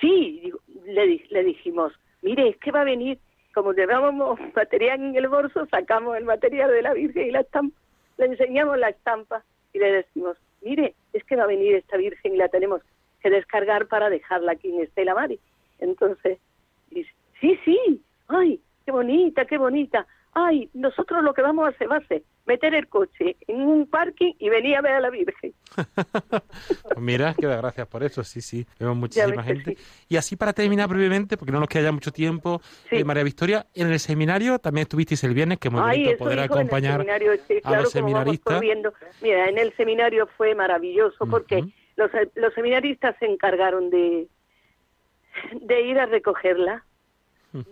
sí 0.00 0.52
le, 0.84 1.24
le 1.30 1.44
dijimos 1.44 1.92
mire 2.20 2.48
es 2.48 2.56
que 2.56 2.72
va 2.72 2.80
a 2.80 2.84
venir 2.84 3.18
como 3.54 3.72
llevábamos 3.72 4.40
material 4.56 5.00
en 5.00 5.14
el 5.14 5.28
bolso 5.28 5.66
sacamos 5.66 6.16
el 6.16 6.24
material 6.24 6.68
de 6.70 6.82
la 6.82 6.94
Virgen 6.94 7.28
y 7.28 7.30
la 7.30 7.40
estampa 7.40 7.76
le 8.20 8.26
enseñamos 8.26 8.78
la 8.78 8.90
estampa 8.90 9.42
y 9.72 9.78
le 9.78 9.92
decimos, 9.92 10.36
mire, 10.60 10.94
es 11.12 11.24
que 11.24 11.36
va 11.36 11.44
a 11.44 11.48
venir 11.48 11.74
esta 11.74 11.96
Virgen 11.96 12.34
y 12.34 12.36
la 12.36 12.48
tenemos 12.48 12.82
que 13.22 13.30
descargar 13.30 13.86
para 13.86 14.10
dejarla 14.10 14.52
aquí 14.52 14.68
en 14.68 14.82
Estela 14.82 15.14
Mari. 15.14 15.40
Entonces, 15.78 16.38
dice, 16.90 17.10
sí, 17.40 17.58
sí, 17.64 18.02
ay, 18.28 18.60
qué 18.84 18.92
bonita, 18.92 19.44
qué 19.44 19.58
bonita. 19.58 20.06
Ay, 20.32 20.70
nosotros 20.74 21.24
lo 21.24 21.34
que 21.34 21.42
vamos 21.42 21.66
a 21.66 21.70
hacer 21.70 21.90
va 21.90 21.96
a 21.96 22.06
ser 22.06 22.22
meter 22.46 22.74
el 22.74 22.88
coche 22.88 23.36
en 23.46 23.62
un 23.62 23.86
parking 23.86 24.32
y 24.38 24.48
venir 24.48 24.76
a 24.76 24.80
ver 24.80 24.92
a 24.94 25.00
la 25.00 25.10
Virgen. 25.10 25.52
Pues 25.74 26.98
mira, 26.98 27.34
que 27.34 27.46
gracias 27.46 27.86
por 27.86 28.02
eso, 28.02 28.24
sí, 28.24 28.40
sí, 28.40 28.66
vemos 28.78 28.96
muchísima 28.96 29.42
gente. 29.42 29.76
Y 30.08 30.16
así 30.16 30.34
para 30.36 30.52
terminar 30.52 30.88
brevemente, 30.88 31.36
porque 31.36 31.52
no 31.52 31.60
nos 31.60 31.68
queda 31.68 31.84
ya 31.84 31.92
mucho 31.92 32.12
tiempo, 32.12 32.60
eh, 32.90 33.04
María 33.04 33.22
Victoria, 33.22 33.66
en 33.74 33.88
el 33.88 34.00
seminario 34.00 34.58
también 34.58 34.82
estuvisteis 34.82 35.22
el 35.24 35.34
viernes, 35.34 35.58
que 35.58 35.70
muy 35.70 35.80
bonito 35.80 36.16
poder 36.16 36.40
acompañar 36.40 37.06
a 37.64 37.80
los 37.80 37.90
seminaristas. 37.90 38.60
Mira, 39.22 39.48
en 39.48 39.58
el 39.58 39.72
seminario 39.76 40.28
fue 40.36 40.54
maravilloso 40.54 41.26
porque 41.26 41.64
los, 41.96 42.10
los 42.34 42.54
seminaristas 42.54 43.14
se 43.20 43.26
encargaron 43.26 43.90
de, 43.90 44.26
de 45.52 45.82
ir 45.82 45.98
a 45.98 46.06
recogerla. 46.06 46.84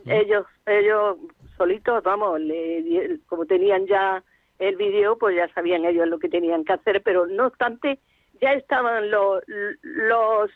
Ellos, 0.06 0.46
ellos 0.66 1.16
solitos, 1.56 2.02
vamos, 2.02 2.40
le, 2.40 3.18
como 3.26 3.46
tenían 3.46 3.86
ya 3.86 4.22
el 4.58 4.76
vídeo, 4.76 5.16
pues 5.18 5.36
ya 5.36 5.48
sabían 5.54 5.84
ellos 5.84 6.08
lo 6.08 6.18
que 6.18 6.28
tenían 6.28 6.64
que 6.64 6.72
hacer, 6.72 7.02
pero 7.02 7.26
no 7.26 7.46
obstante, 7.46 7.98
ya 8.40 8.52
estaban 8.52 9.10
los, 9.10 9.42
los 9.82 10.50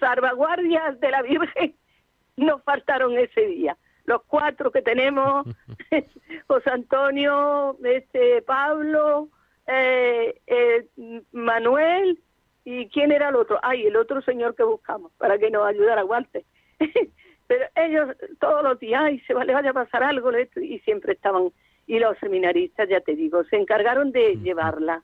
salvaguardias 0.00 0.98
de 1.00 1.10
la 1.10 1.22
Virgen, 1.22 1.74
no 2.36 2.58
faltaron 2.60 3.16
ese 3.16 3.46
día. 3.46 3.76
Los 4.06 4.22
cuatro 4.24 4.70
que 4.70 4.82
tenemos, 4.82 5.46
José 6.46 6.70
Antonio, 6.70 7.76
este 7.84 8.42
Pablo, 8.42 9.28
eh, 9.66 10.40
eh, 10.46 10.86
Manuel, 11.32 12.18
¿y 12.64 12.88
quién 12.88 13.12
era 13.12 13.28
el 13.28 13.36
otro? 13.36 13.58
Ay, 13.62 13.86
el 13.86 13.96
otro 13.96 14.22
señor 14.22 14.54
que 14.54 14.62
buscamos 14.62 15.12
para 15.18 15.38
que 15.38 15.50
nos 15.50 15.66
ayudara 15.66 16.00
a 16.00 16.06
Walter. 16.06 16.42
Pero 17.48 17.64
ellos 17.74 18.16
todos 18.38 18.62
los 18.62 18.78
días, 18.78 19.02
ay, 19.02 19.20
se 19.20 19.34
le 19.34 19.52
vaya 19.52 19.70
a 19.70 19.74
pasar 19.74 20.04
algo, 20.04 20.30
y 20.38 20.78
siempre 20.80 21.14
estaban 21.14 21.50
y 21.88 21.98
los 21.98 22.16
seminaristas, 22.18 22.88
ya 22.88 23.00
te 23.00 23.16
digo, 23.16 23.42
se 23.44 23.56
encargaron 23.56 24.12
de 24.12 24.36
llevarla, 24.36 25.02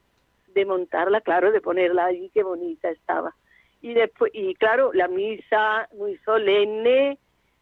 de 0.49 0.67
montarla, 0.67 1.23
claro, 1.23 1.51
de 1.51 1.63
ponerla 1.63 2.05
allí, 2.05 2.31
qué 2.33 2.43
bonita 2.43 2.91
estaba. 2.91 3.35
Y 3.81 3.95
después, 3.95 4.31
y 4.35 4.55
claro, 4.55 4.93
la 4.93 5.09
misa 5.09 5.89
muy 5.97 6.19
solemne, 6.19 7.19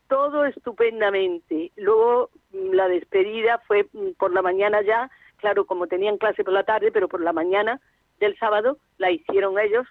todo 0.08 0.44
estupendamente. 0.44 1.70
Luego 1.76 2.30
mm, 2.50 2.72
la 2.72 2.88
despedida 2.88 3.62
fue 3.66 3.86
mm, 3.92 4.14
por 4.18 4.32
la 4.32 4.42
mañana 4.42 4.82
ya, 4.82 5.08
claro, 5.36 5.66
como 5.66 5.86
tenían 5.86 6.18
clase 6.18 6.42
por 6.42 6.52
la 6.52 6.64
tarde, 6.64 6.90
pero 6.90 7.08
por 7.08 7.20
la 7.20 7.32
mañana 7.32 7.80
del 8.18 8.36
sábado 8.38 8.78
la 8.98 9.12
hicieron 9.12 9.56
ellos, 9.58 9.86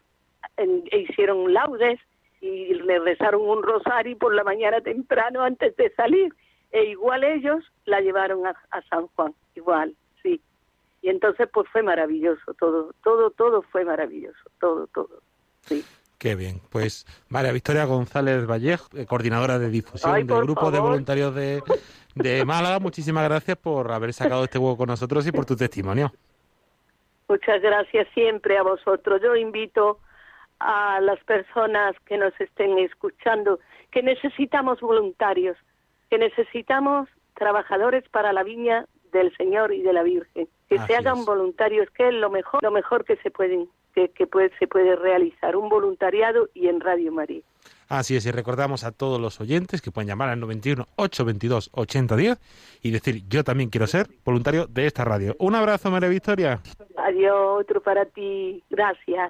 e 0.58 1.00
hicieron 1.00 1.54
laudes 1.54 2.00
y 2.42 2.74
le 2.74 3.00
rezaron 3.00 3.42
un 3.42 3.62
rosario 3.64 4.18
por 4.18 4.34
la 4.34 4.44
mañana 4.44 4.82
temprano 4.82 5.44
antes 5.44 5.76
de 5.78 5.94
salir 5.94 6.34
e 6.72 6.86
igual 6.86 7.24
ellos 7.24 7.64
la 7.86 8.02
llevaron 8.02 8.46
a, 8.48 8.82
San 8.90 9.08
Juan, 9.08 9.34
igual, 9.56 9.96
sí. 10.24 10.42
Y 11.02 11.10
entonces 11.10 11.50
pues 11.54 11.68
fue 11.72 11.84
maravilloso, 11.84 12.54
todo, 12.56 12.94
todo, 13.04 13.32
todo 13.32 13.62
fue 13.62 13.86
maravilloso, 13.86 14.50
todo, 14.60 14.88
todo, 14.88 15.22
sí. 15.62 15.84
Qué 16.18 16.36
bien. 16.36 16.62
Pues 16.70 17.08
María 17.30 17.52
Victoria 17.52 17.86
González 17.86 18.46
Vallejo, 18.46 18.88
eh, 18.96 19.08
coordinadora 19.08 19.58
de 19.58 19.70
difusión 19.70 20.28
del 20.28 20.42
Grupo 20.44 20.70
de 20.70 20.80
Voluntarios 20.80 21.34
de, 21.34 21.64
de 22.14 22.46
Málaga, 22.46 22.80
muchísimas 22.80 23.24
gracias 23.24 23.58
por 23.58 23.92
haber 23.92 24.14
sacado 24.14 24.44
este 24.44 24.60
huevo 24.60 24.78
con 24.78 24.88
nosotros 24.88 25.26
y 25.26 25.32
por 25.32 25.46
tu 25.46 25.56
testimonio. 25.56 26.12
Muchas 27.28 27.62
gracias 27.62 28.08
siempre 28.14 28.56
a 28.56 28.62
vosotros. 28.62 29.20
Yo 29.24 29.36
invito 29.36 29.98
a 30.62 31.00
las 31.02 31.24
personas 31.24 31.96
que 32.06 32.18
nos 32.18 32.40
estén 32.40 32.78
escuchando 32.80 33.60
que 33.92 34.04
necesitamos 34.04 34.80
voluntarios 34.80 35.58
que 36.12 36.18
necesitamos 36.18 37.08
trabajadores 37.36 38.04
para 38.10 38.34
la 38.34 38.44
viña 38.44 38.86
del 39.14 39.36
Señor 39.38 39.74
y 39.74 39.82
de 39.82 39.94
la 39.94 40.04
Virgen, 40.04 40.48
que 40.70 40.78
se 40.80 40.96
hagan 40.96 41.26
voluntarios, 41.26 41.90
que 41.92 42.10
es 42.10 42.14
lo 42.14 42.30
mejor, 42.30 42.62
lo 42.62 42.72
mejor 42.72 43.06
que 43.06 43.16
se 43.18 43.32
pueden 43.32 43.68
que, 43.94 44.08
puede, 44.26 44.52
se 44.58 44.68
puede 44.68 44.96
realizar, 44.96 45.58
un 45.58 45.68
voluntariado 45.68 46.48
y 46.54 46.68
en 46.68 46.80
Radio 46.80 47.12
María. 47.12 47.42
Así 47.90 48.16
es, 48.16 48.26
y 48.26 48.32
recordamos 48.32 48.86
a 48.86 48.94
todos 48.94 49.20
los 49.20 49.42
oyentes 49.42 49.82
que 49.82 49.92
pueden 49.92 50.08
llamar 50.08 50.30
al 50.30 50.40
91 50.40 50.88
822 50.96 51.72
8010 51.74 52.40
y 52.84 52.92
decir 52.92 53.24
yo 53.28 53.44
también 53.44 53.70
quiero 53.70 53.88
ser 53.88 54.08
voluntario 54.24 54.68
de 54.68 54.86
esta 54.86 55.04
radio. 55.04 55.36
Un 55.40 55.56
abrazo, 55.56 55.92
María 55.92 56.08
Victoria. 56.08 56.62
Adiós, 56.96 57.62
otro 57.62 57.82
para 57.82 58.06
ti. 58.06 58.64
Gracias. 58.70 59.30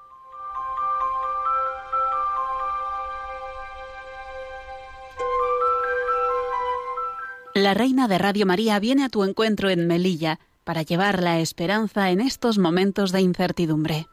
La 7.54 7.74
Reina 7.74 8.08
de 8.08 8.18
Radio 8.18 8.46
María 8.46 8.80
viene 8.80 9.04
a 9.04 9.10
tu 9.10 9.26
encuentro 9.26 9.70
en 9.70 9.86
Melilla 9.86 10.40
para 10.64 10.84
llevar 10.84 11.22
la 11.22 11.42
esperanza 11.42 12.10
en 12.10 12.22
estos 12.22 12.58
momentos 12.58 13.12
de 13.12 13.20
incertidumbre. 13.20 14.08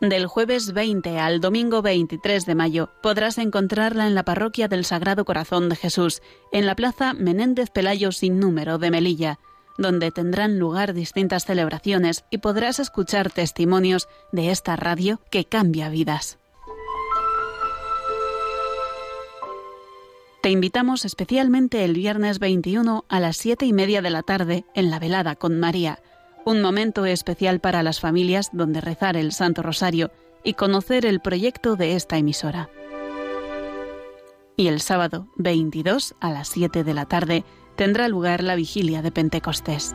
Del 0.00 0.26
jueves 0.26 0.72
20 0.72 1.18
al 1.18 1.40
domingo 1.40 1.82
23 1.82 2.46
de 2.46 2.54
mayo 2.54 2.88
podrás 3.02 3.36
encontrarla 3.36 4.06
en 4.06 4.14
la 4.14 4.24
parroquia 4.24 4.68
del 4.68 4.86
Sagrado 4.86 5.26
Corazón 5.26 5.68
de 5.68 5.76
Jesús, 5.76 6.22
en 6.50 6.64
la 6.64 6.74
plaza 6.74 7.12
Menéndez 7.12 7.68
Pelayo 7.68 8.10
sin 8.10 8.40
número 8.40 8.78
de 8.78 8.90
Melilla, 8.90 9.38
donde 9.76 10.10
tendrán 10.10 10.58
lugar 10.58 10.94
distintas 10.94 11.44
celebraciones 11.44 12.24
y 12.30 12.38
podrás 12.38 12.78
escuchar 12.78 13.30
testimonios 13.30 14.08
de 14.32 14.50
esta 14.50 14.76
radio 14.76 15.20
que 15.30 15.44
cambia 15.44 15.90
vidas. 15.90 16.38
Te 20.40 20.50
invitamos 20.50 21.04
especialmente 21.04 21.84
el 21.84 21.94
viernes 21.94 22.38
21 22.38 23.04
a 23.08 23.20
las 23.20 23.36
7 23.38 23.66
y 23.66 23.72
media 23.72 24.02
de 24.02 24.10
la 24.10 24.22
tarde 24.22 24.64
en 24.74 24.88
la 24.88 25.00
velada 25.00 25.34
con 25.34 25.58
María, 25.58 25.98
un 26.44 26.62
momento 26.62 27.04
especial 27.06 27.58
para 27.60 27.82
las 27.82 27.98
familias 27.98 28.50
donde 28.52 28.80
rezar 28.80 29.16
el 29.16 29.32
Santo 29.32 29.62
Rosario 29.62 30.12
y 30.44 30.54
conocer 30.54 31.06
el 31.06 31.20
proyecto 31.20 31.74
de 31.74 31.96
esta 31.96 32.18
emisora. 32.18 32.70
Y 34.56 34.68
el 34.68 34.80
sábado 34.80 35.26
22 35.36 36.14
a 36.20 36.30
las 36.30 36.48
7 36.48 36.84
de 36.84 36.94
la 36.94 37.06
tarde 37.06 37.44
tendrá 37.74 38.06
lugar 38.06 38.42
la 38.44 38.54
vigilia 38.54 39.02
de 39.02 39.10
Pentecostés. 39.10 39.94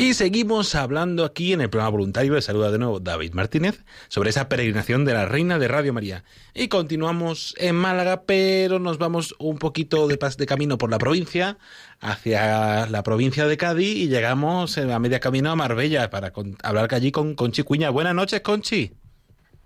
Y 0.00 0.14
seguimos 0.14 0.74
hablando 0.76 1.26
aquí 1.26 1.52
en 1.52 1.60
el 1.60 1.68
programa 1.68 1.90
voluntario, 1.90 2.32
le 2.32 2.40
saluda 2.40 2.70
de 2.70 2.78
nuevo 2.78 3.00
David 3.00 3.34
Martínez, 3.34 3.84
sobre 4.08 4.30
esa 4.30 4.48
peregrinación 4.48 5.04
de 5.04 5.12
la 5.12 5.26
Reina 5.26 5.58
de 5.58 5.68
Radio 5.68 5.92
María. 5.92 6.24
Y 6.54 6.68
continuamos 6.68 7.54
en 7.58 7.76
Málaga, 7.76 8.22
pero 8.22 8.78
nos 8.78 8.96
vamos 8.96 9.34
un 9.38 9.58
poquito 9.58 10.08
de, 10.08 10.18
de 10.38 10.46
camino 10.46 10.78
por 10.78 10.90
la 10.90 10.96
provincia, 10.96 11.58
hacia 12.00 12.86
la 12.86 13.02
provincia 13.02 13.46
de 13.46 13.58
Cádiz, 13.58 13.94
y 13.94 14.08
llegamos 14.08 14.78
a 14.78 14.98
media 14.98 15.20
camino 15.20 15.50
a 15.50 15.56
Marbella 15.56 16.08
para 16.08 16.32
hablar 16.62 16.94
allí 16.94 17.12
con 17.12 17.34
Conchi 17.34 17.62
Cuña. 17.62 17.90
Buenas 17.90 18.14
noches, 18.14 18.40
Conchi. 18.40 18.92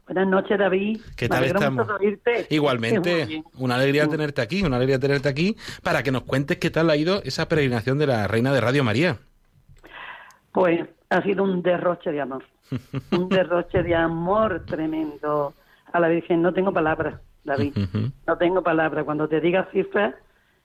Buenas 0.09 0.27
noches, 0.27 0.59
David. 0.59 1.01
¿Qué 1.15 1.29
tal 1.29 1.45
estamos? 1.45 1.87
Igualmente, 2.51 3.45
una 3.57 3.77
alegría 3.77 4.09
tenerte 4.09 4.43
aquí, 4.43 4.65
una 4.65 4.79
alegría 4.79 4.99
tenerte 4.99 5.29
aquí 5.29 5.57
para 5.85 6.03
que 6.03 6.11
nos 6.11 6.25
cuentes 6.25 6.57
qué 6.57 6.71
tal 6.71 6.91
ha 6.91 6.97
ido 6.97 7.23
esa 7.23 7.49
peregrinación 7.49 7.99
de 7.99 8.09
la 8.09 8.27
Reina 8.27 8.53
de 8.53 8.61
Radio 8.61 8.83
María. 8.83 9.21
Pues 10.55 10.89
ha 11.11 11.21
sido 11.23 11.43
un 11.43 11.63
derroche 11.63 12.13
de 12.13 12.21
amor, 12.21 12.45
un 13.11 13.29
derroche 13.29 13.83
de 13.83 13.97
amor 13.97 14.65
tremendo 14.65 15.53
a 15.93 15.99
la 15.99 16.07
Virgen. 16.07 16.43
No 16.43 16.55
tengo 16.55 16.73
palabras, 16.73 17.21
David, 17.43 17.77
no 18.25 18.39
tengo 18.39 18.63
palabras. 18.63 19.05
Cuando 19.05 19.27
te 19.27 19.41
diga 19.41 19.69
cifras, 19.73 20.15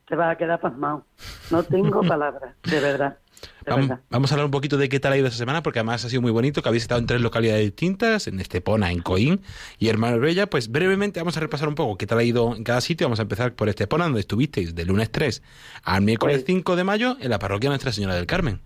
te 0.08 0.15
vas 0.15 0.32
a 0.32 0.38
quedar 0.38 0.60
pasmado. 0.62 1.08
No 1.49 1.63
tengo 1.63 2.04
palabras, 2.08 2.54
de 2.63 2.80
verdad. 2.80 3.17
Vamos, 3.65 4.32
a 4.32 4.36
hablar 4.36 4.45
un 4.45 4.52
poquito 4.52 4.78
de 4.78 4.89
qué 4.89 4.99
tal 4.99 5.13
ha 5.13 5.17
ido 5.17 5.25
esa 5.28 5.38
semana, 5.38 5.63
porque 5.63 5.80
además 5.80 6.06
ha 6.06 6.10
sido 6.10 6.21
muy 6.21 6.32
bonito, 6.32 6.62
que 6.62 6.69
habéis 6.69 6.84
estado 6.84 6.99
en 6.99 7.08
tres 7.08 7.21
localidades 7.21 7.63
distintas, 7.63 8.28
en 8.28 8.39
Estepona, 8.39 8.91
en 8.91 9.02
Coín 9.02 9.41
y 9.80 9.89
en 9.89 9.99
Marbella. 9.99 10.47
Pues 10.47 10.69
brevemente 10.71 11.19
vamos 11.19 11.36
a 11.38 11.39
repasar 11.39 11.67
un 11.67 11.75
poco 11.75 11.97
qué 11.97 12.06
tal 12.06 12.19
ha 12.19 12.23
ido 12.23 12.56
en 12.56 12.63
cada 12.63 12.82
sitio. 12.82 13.08
Vamos 13.08 13.19
a 13.19 13.23
empezar 13.23 13.54
por 13.54 13.69
Estepona, 13.69 14.04
donde 14.04 14.19
estuvisteis 14.19 14.75
del 14.75 14.89
lunes 14.89 15.12
3 15.12 15.41
al 15.84 16.04
miércoles 16.04 16.43
5 16.45 16.63
pues 16.63 16.78
de 16.78 16.84
mayo 16.84 17.17
en 17.19 17.32
la 17.32 17.39
parroquia 17.39 17.69
Nuestra 17.69 17.91
Señora 17.91 18.13
del 18.13 18.28
Carmen. 18.28 18.62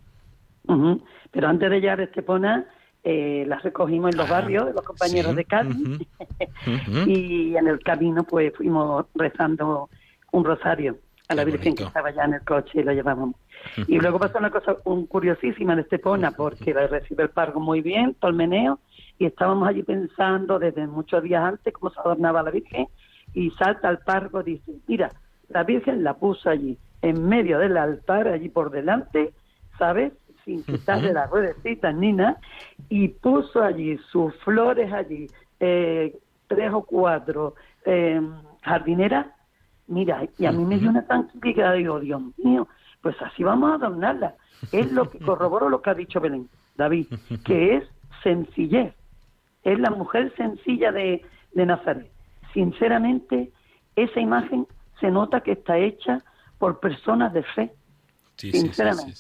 Pero 1.31 1.47
antes 1.47 1.69
de 1.69 1.79
llegar 1.79 1.99
a 1.99 2.03
Estepona, 2.03 2.65
eh, 3.03 3.43
las 3.47 3.61
recogimos 3.63 4.11
en 4.11 4.17
los 4.17 4.29
ah, 4.29 4.33
barrios 4.33 4.65
de 4.67 4.73
los 4.73 4.83
compañeros 4.83 5.35
de 5.35 5.43
Carmen 5.43 6.07
y 7.05 7.53
en 7.57 7.67
el 7.67 7.79
camino 7.79 8.23
pues 8.23 8.53
fuimos 8.55 9.07
rezando 9.13 9.89
un 10.31 10.45
rosario 10.45 10.97
a 11.27 11.35
la 11.35 11.43
Virgen 11.43 11.75
que 11.75 11.83
estaba 11.83 12.11
ya 12.11 12.23
en 12.23 12.35
el 12.35 12.41
coche 12.41 12.79
y 12.79 12.83
lo 12.83 12.93
llevábamos. 12.93 13.35
Y 13.87 13.99
luego 13.99 14.19
pasó 14.19 14.37
una 14.39 14.51
cosa 14.51 14.77
un, 14.85 15.05
curiosísima 15.05 15.73
en 15.73 15.79
Estepona, 15.79 16.31
porque 16.31 16.73
recibe 16.73 17.23
el 17.23 17.29
pargo 17.29 17.59
muy 17.59 17.81
bien, 17.81 18.15
todo 18.15 18.31
el 18.31 18.37
meneo, 18.37 18.79
y 19.17 19.25
estábamos 19.25 19.67
allí 19.67 19.83
pensando 19.83 20.59
desde 20.59 20.85
muchos 20.87 21.23
días 21.23 21.43
antes 21.43 21.73
cómo 21.73 21.91
se 21.91 21.99
adornaba 21.99 22.43
la 22.43 22.51
Virgen, 22.51 22.87
y 23.33 23.51
salta 23.51 23.89
el 23.89 23.99
pargo 23.99 24.41
y 24.41 24.55
dice, 24.55 24.73
mira, 24.87 25.11
la 25.49 25.63
Virgen 25.63 26.03
la 26.03 26.15
puso 26.15 26.49
allí, 26.49 26.77
en 27.01 27.27
medio 27.27 27.59
del 27.59 27.77
altar, 27.77 28.27
allí 28.27 28.49
por 28.49 28.69
delante, 28.69 29.33
¿sabes? 29.77 30.13
Sin 30.45 30.63
quitarle 30.63 31.13
las 31.13 31.29
ruedecitas 31.29 31.95
ni 31.95 32.13
nada, 32.13 32.39
y 32.89 33.07
puso 33.07 33.63
allí 33.63 33.97
sus 34.11 34.35
flores 34.37 34.91
allí, 34.91 35.27
eh, 35.59 36.17
tres 36.47 36.71
o 36.73 36.83
cuatro 36.83 37.55
eh, 37.85 38.21
jardineras, 38.61 39.27
mira, 39.87 40.27
y 40.37 40.45
a 40.45 40.51
mí 40.51 40.65
me 40.65 40.77
dio 40.77 40.89
una 40.89 41.05
tranquilidad, 41.05 41.75
digo, 41.75 41.99
Dios 41.99 42.21
mío, 42.37 42.67
pues 43.01 43.15
así 43.21 43.43
vamos 43.43 43.71
a 43.71 43.75
adornarla. 43.75 44.35
Es 44.71 44.91
lo 44.91 45.09
que 45.09 45.19
corroboro 45.25 45.69
lo 45.69 45.81
que 45.81 45.89
ha 45.89 45.93
dicho 45.93 46.19
Belén, 46.19 46.49
David, 46.75 47.07
que 47.45 47.77
es 47.77 47.83
sencillez. 48.23 48.93
Es 49.63 49.79
la 49.79 49.91
mujer 49.91 50.33
sencilla 50.35 50.91
de, 50.91 51.21
de 51.53 51.65
Nazaret. 51.65 52.11
Sinceramente, 52.53 53.51
esa 53.95 54.19
imagen 54.19 54.67
se 54.99 55.11
nota 55.11 55.41
que 55.41 55.53
está 55.53 55.77
hecha 55.77 56.23
por 56.59 56.79
personas 56.79 57.33
de 57.33 57.43
fe. 57.43 57.73
sinceramente. 58.37 59.13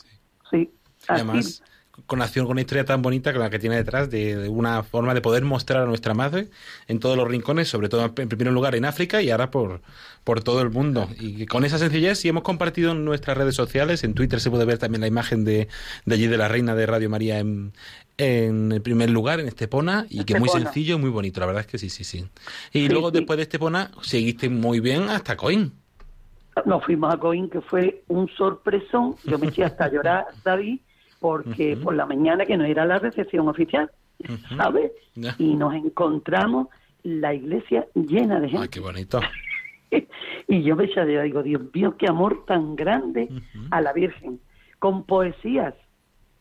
Sí, 0.49 0.71
Además, 1.07 1.63
con 2.07 2.21
acción, 2.21 2.45
con 2.45 2.53
una 2.53 2.61
historia 2.61 2.85
tan 2.85 3.01
bonita 3.03 3.31
que 3.31 3.39
la 3.39 3.49
que 3.49 3.59
tiene 3.59 3.75
detrás, 3.75 4.09
de, 4.09 4.49
una 4.49 4.81
forma 4.83 5.13
de 5.13 5.21
poder 5.21 5.43
mostrar 5.43 5.83
a 5.83 5.85
nuestra 5.85 6.13
madre 6.13 6.49
en 6.87 6.99
todos 6.99 7.15
los 7.15 7.27
rincones, 7.27 7.69
sobre 7.69 7.87
todo 7.87 8.11
en 8.17 8.29
primer 8.29 8.51
lugar 8.51 8.75
en 8.75 8.85
África 8.85 9.21
y 9.21 9.29
ahora 9.29 9.51
por, 9.51 9.81
por 10.23 10.43
todo 10.43 10.61
el 10.61 10.71
mundo. 10.71 11.07
Y 11.19 11.45
con 11.45 11.65
esa 11.65 11.77
sencillez, 11.77 12.19
si 12.19 12.29
hemos 12.29 12.43
compartido 12.43 12.93
en 12.93 13.05
nuestras 13.05 13.37
redes 13.37 13.55
sociales, 13.55 14.03
en 14.03 14.15
Twitter 14.15 14.39
se 14.39 14.49
puede 14.49 14.65
ver 14.65 14.79
también 14.79 15.01
la 15.01 15.07
imagen 15.07 15.45
de, 15.45 15.67
de 16.05 16.15
allí 16.15 16.25
de 16.25 16.37
la 16.37 16.47
reina 16.47 16.73
de 16.73 16.85
Radio 16.87 17.11
María 17.11 17.37
en, 17.37 17.73
en 18.17 18.71
el 18.71 18.81
primer 18.81 19.11
lugar, 19.11 19.39
en 19.39 19.47
Estepona, 19.47 20.07
y 20.09 20.23
que 20.23 20.39
muy 20.39 20.49
sencillo 20.49 20.95
y 20.95 20.99
muy 20.99 21.11
bonito, 21.11 21.39
la 21.41 21.45
verdad 21.45 21.61
es 21.61 21.67
que 21.67 21.77
sí, 21.77 21.89
sí, 21.89 22.03
sí. 22.03 22.25
Y 22.71 22.89
luego 22.89 23.11
después 23.11 23.37
de 23.37 23.43
Estepona, 23.43 23.91
seguiste 24.01 24.49
muy 24.49 24.79
bien 24.79 25.09
hasta 25.09 25.37
Coín. 25.37 25.73
Nos 26.65 26.83
fuimos 26.83 27.13
a 27.13 27.17
Coín, 27.17 27.49
que 27.49 27.61
fue 27.61 28.03
un 28.07 28.27
sorpresón. 28.29 29.15
Yo 29.25 29.37
me 29.37 29.47
eché 29.47 29.63
hasta 29.63 29.91
llorar, 29.91 30.25
David 30.43 30.79
porque 31.23 31.77
por 31.81 31.95
la 31.95 32.05
mañana 32.05 32.45
que 32.45 32.57
no 32.57 32.65
era 32.65 32.85
la 32.85 32.99
recepción 32.99 33.47
oficial, 33.47 33.89
¿sabes? 34.57 34.91
Y 35.37 35.55
nos 35.55 35.73
encontramos 35.73 36.67
la 37.03 37.33
iglesia 37.33 37.87
llena 37.95 38.41
de 38.41 38.49
gente. 38.49 38.63
¡Ay, 38.63 38.67
qué 38.67 38.81
bonito! 38.81 39.21
y 40.49 40.63
yo 40.63 40.75
me 40.75 40.83
eché 40.83 41.05
digo, 41.05 41.41
Dios 41.41 41.61
mío, 41.73 41.95
qué 41.97 42.09
amor 42.09 42.43
tan 42.45 42.75
grande 42.75 43.29
a 43.71 43.79
la 43.79 43.93
Virgen, 43.93 44.41
con 44.79 45.05
poesías 45.05 45.73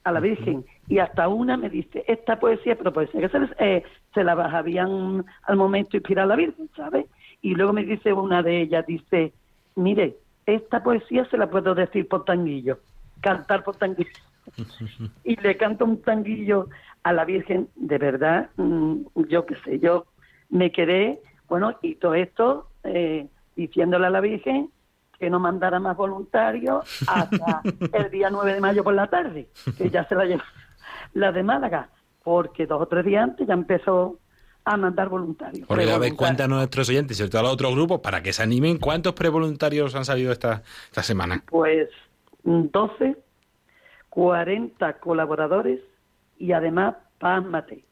a 0.02 0.10
la 0.10 0.18
Virgen. 0.18 0.64
Y 0.88 0.98
hasta 0.98 1.28
una 1.28 1.56
me 1.56 1.70
dice, 1.70 2.04
esta 2.08 2.40
poesía, 2.40 2.76
pero 2.76 2.92
poesía 2.92 3.20
que 3.20 3.28
se, 3.28 3.38
les, 3.38 3.50
eh, 3.60 3.84
se 4.12 4.24
la 4.24 4.32
habían 4.32 5.24
al 5.44 5.56
momento 5.56 5.96
inspirar 5.96 6.24
a 6.24 6.26
la 6.30 6.34
Virgen, 6.34 6.68
¿sabes? 6.74 7.06
Y 7.40 7.54
luego 7.54 7.72
me 7.72 7.84
dice 7.84 8.12
una 8.12 8.42
de 8.42 8.62
ellas, 8.62 8.84
dice, 8.84 9.32
mire, 9.76 10.16
esta 10.44 10.82
poesía 10.82 11.24
se 11.26 11.38
la 11.38 11.48
puedo 11.48 11.72
decir 11.72 12.08
por 12.08 12.24
tanguillo, 12.24 12.80
cantar 13.20 13.62
por 13.62 13.76
tanguillo. 13.76 14.10
y 15.24 15.36
le 15.36 15.56
canto 15.56 15.84
un 15.84 16.02
tanguillo 16.02 16.68
a 17.02 17.12
la 17.12 17.24
Virgen, 17.24 17.68
de 17.76 17.98
verdad, 17.98 18.50
mm, 18.56 19.02
yo 19.28 19.46
qué 19.46 19.56
sé, 19.64 19.78
yo 19.78 20.06
me 20.50 20.70
quedé, 20.70 21.20
bueno, 21.48 21.76
y 21.82 21.96
todo 21.96 22.14
esto 22.14 22.68
eh, 22.84 23.26
diciéndole 23.56 24.06
a 24.06 24.10
la 24.10 24.20
Virgen 24.20 24.70
que 25.18 25.30
no 25.30 25.38
mandara 25.38 25.78
más 25.78 25.96
voluntarios 25.96 26.84
hasta 27.06 27.62
el 27.92 28.10
día 28.10 28.28
9 28.30 28.54
de 28.54 28.60
mayo 28.60 28.82
por 28.82 28.94
la 28.94 29.08
tarde, 29.08 29.48
que 29.78 29.88
ya 29.88 30.06
se 30.08 30.14
la 30.14 30.24
lleva 30.24 30.44
la 31.14 31.32
de 31.32 31.42
Málaga, 31.42 31.88
porque 32.22 32.66
dos 32.66 32.82
o 32.82 32.86
tres 32.86 33.04
días 33.04 33.24
antes 33.24 33.46
ya 33.46 33.54
empezó 33.54 34.18
a 34.64 34.76
mandar 34.76 35.08
voluntarios. 35.08 35.66
Porque 35.66 35.90
a 35.90 35.98
ver, 35.98 36.14
a 36.40 36.48
nuestros 36.48 36.88
oyentes 36.88 37.16
y 37.16 37.18
sobre 37.18 37.30
todo 37.30 37.40
a 37.40 37.44
los 37.44 37.52
otros 37.54 37.74
grupos 37.74 38.00
para 38.00 38.22
que 38.22 38.32
se 38.32 38.42
animen. 38.42 38.78
¿Cuántos 38.78 39.12
prevoluntarios 39.12 39.94
han 39.94 40.04
salido 40.04 40.32
esta, 40.32 40.62
esta 40.86 41.02
semana? 41.02 41.42
Pues 41.48 41.88
12 42.44 43.16
40 44.12 44.98
colaboradores 44.98 45.80
y 46.36 46.52
además, 46.52 46.96
pásmate, 47.18 47.82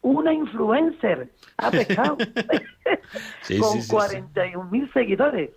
una 0.00 0.32
influencer 0.32 1.30
ha 1.56 1.70
pescado 1.70 2.16
con 3.60 3.80
41 3.88 4.70
mil 4.72 4.92
seguidores. 4.92 5.50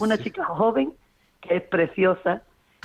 una 0.00 0.16
chica 0.16 0.42
joven 0.46 0.94
que 1.42 1.56
es 1.56 1.62
preciosa, 1.64 2.44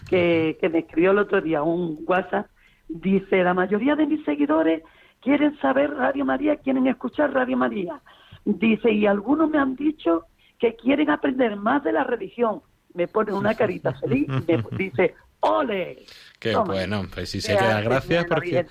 que, 0.10 0.58
que 0.60 0.68
me 0.68 0.80
escribió 0.80 1.12
el 1.12 1.20
otro 1.20 1.40
día 1.40 1.64
un 1.64 2.04
WhatsApp, 2.06 2.48
dice, 2.90 3.44
la 3.46 3.54
mayoría 3.54 3.96
de 3.96 4.08
mis 4.08 4.26
seguidores 4.26 4.84
quieren 5.22 5.58
saber 5.60 5.94
Radio 5.94 6.26
María, 6.26 6.58
quieren 6.58 6.86
escuchar 6.86 7.34
Radio 7.34 7.56
María. 7.56 8.02
Dice, 8.44 8.92
y 8.92 9.06
algunos 9.06 9.50
me 9.50 9.58
han 9.58 9.78
dicho 9.78 10.26
que 10.60 10.76
quieren 10.76 11.12
aprender 11.12 11.56
más 11.56 11.82
de 11.86 11.94
la 11.94 12.04
religión. 12.04 12.62
Me 12.94 13.08
pone 13.08 13.32
una 13.32 13.56
carita 13.56 13.94
feliz, 13.94 14.28
me 14.28 14.62
dice, 14.78 15.16
¡ole! 15.42 16.06
Qué 16.40 16.56
bueno, 16.56 17.06
pues 17.14 17.30
sí 17.30 17.42
se 17.42 17.56
queda 17.56 17.82
gracias 17.82 18.26
porque... 18.26 18.66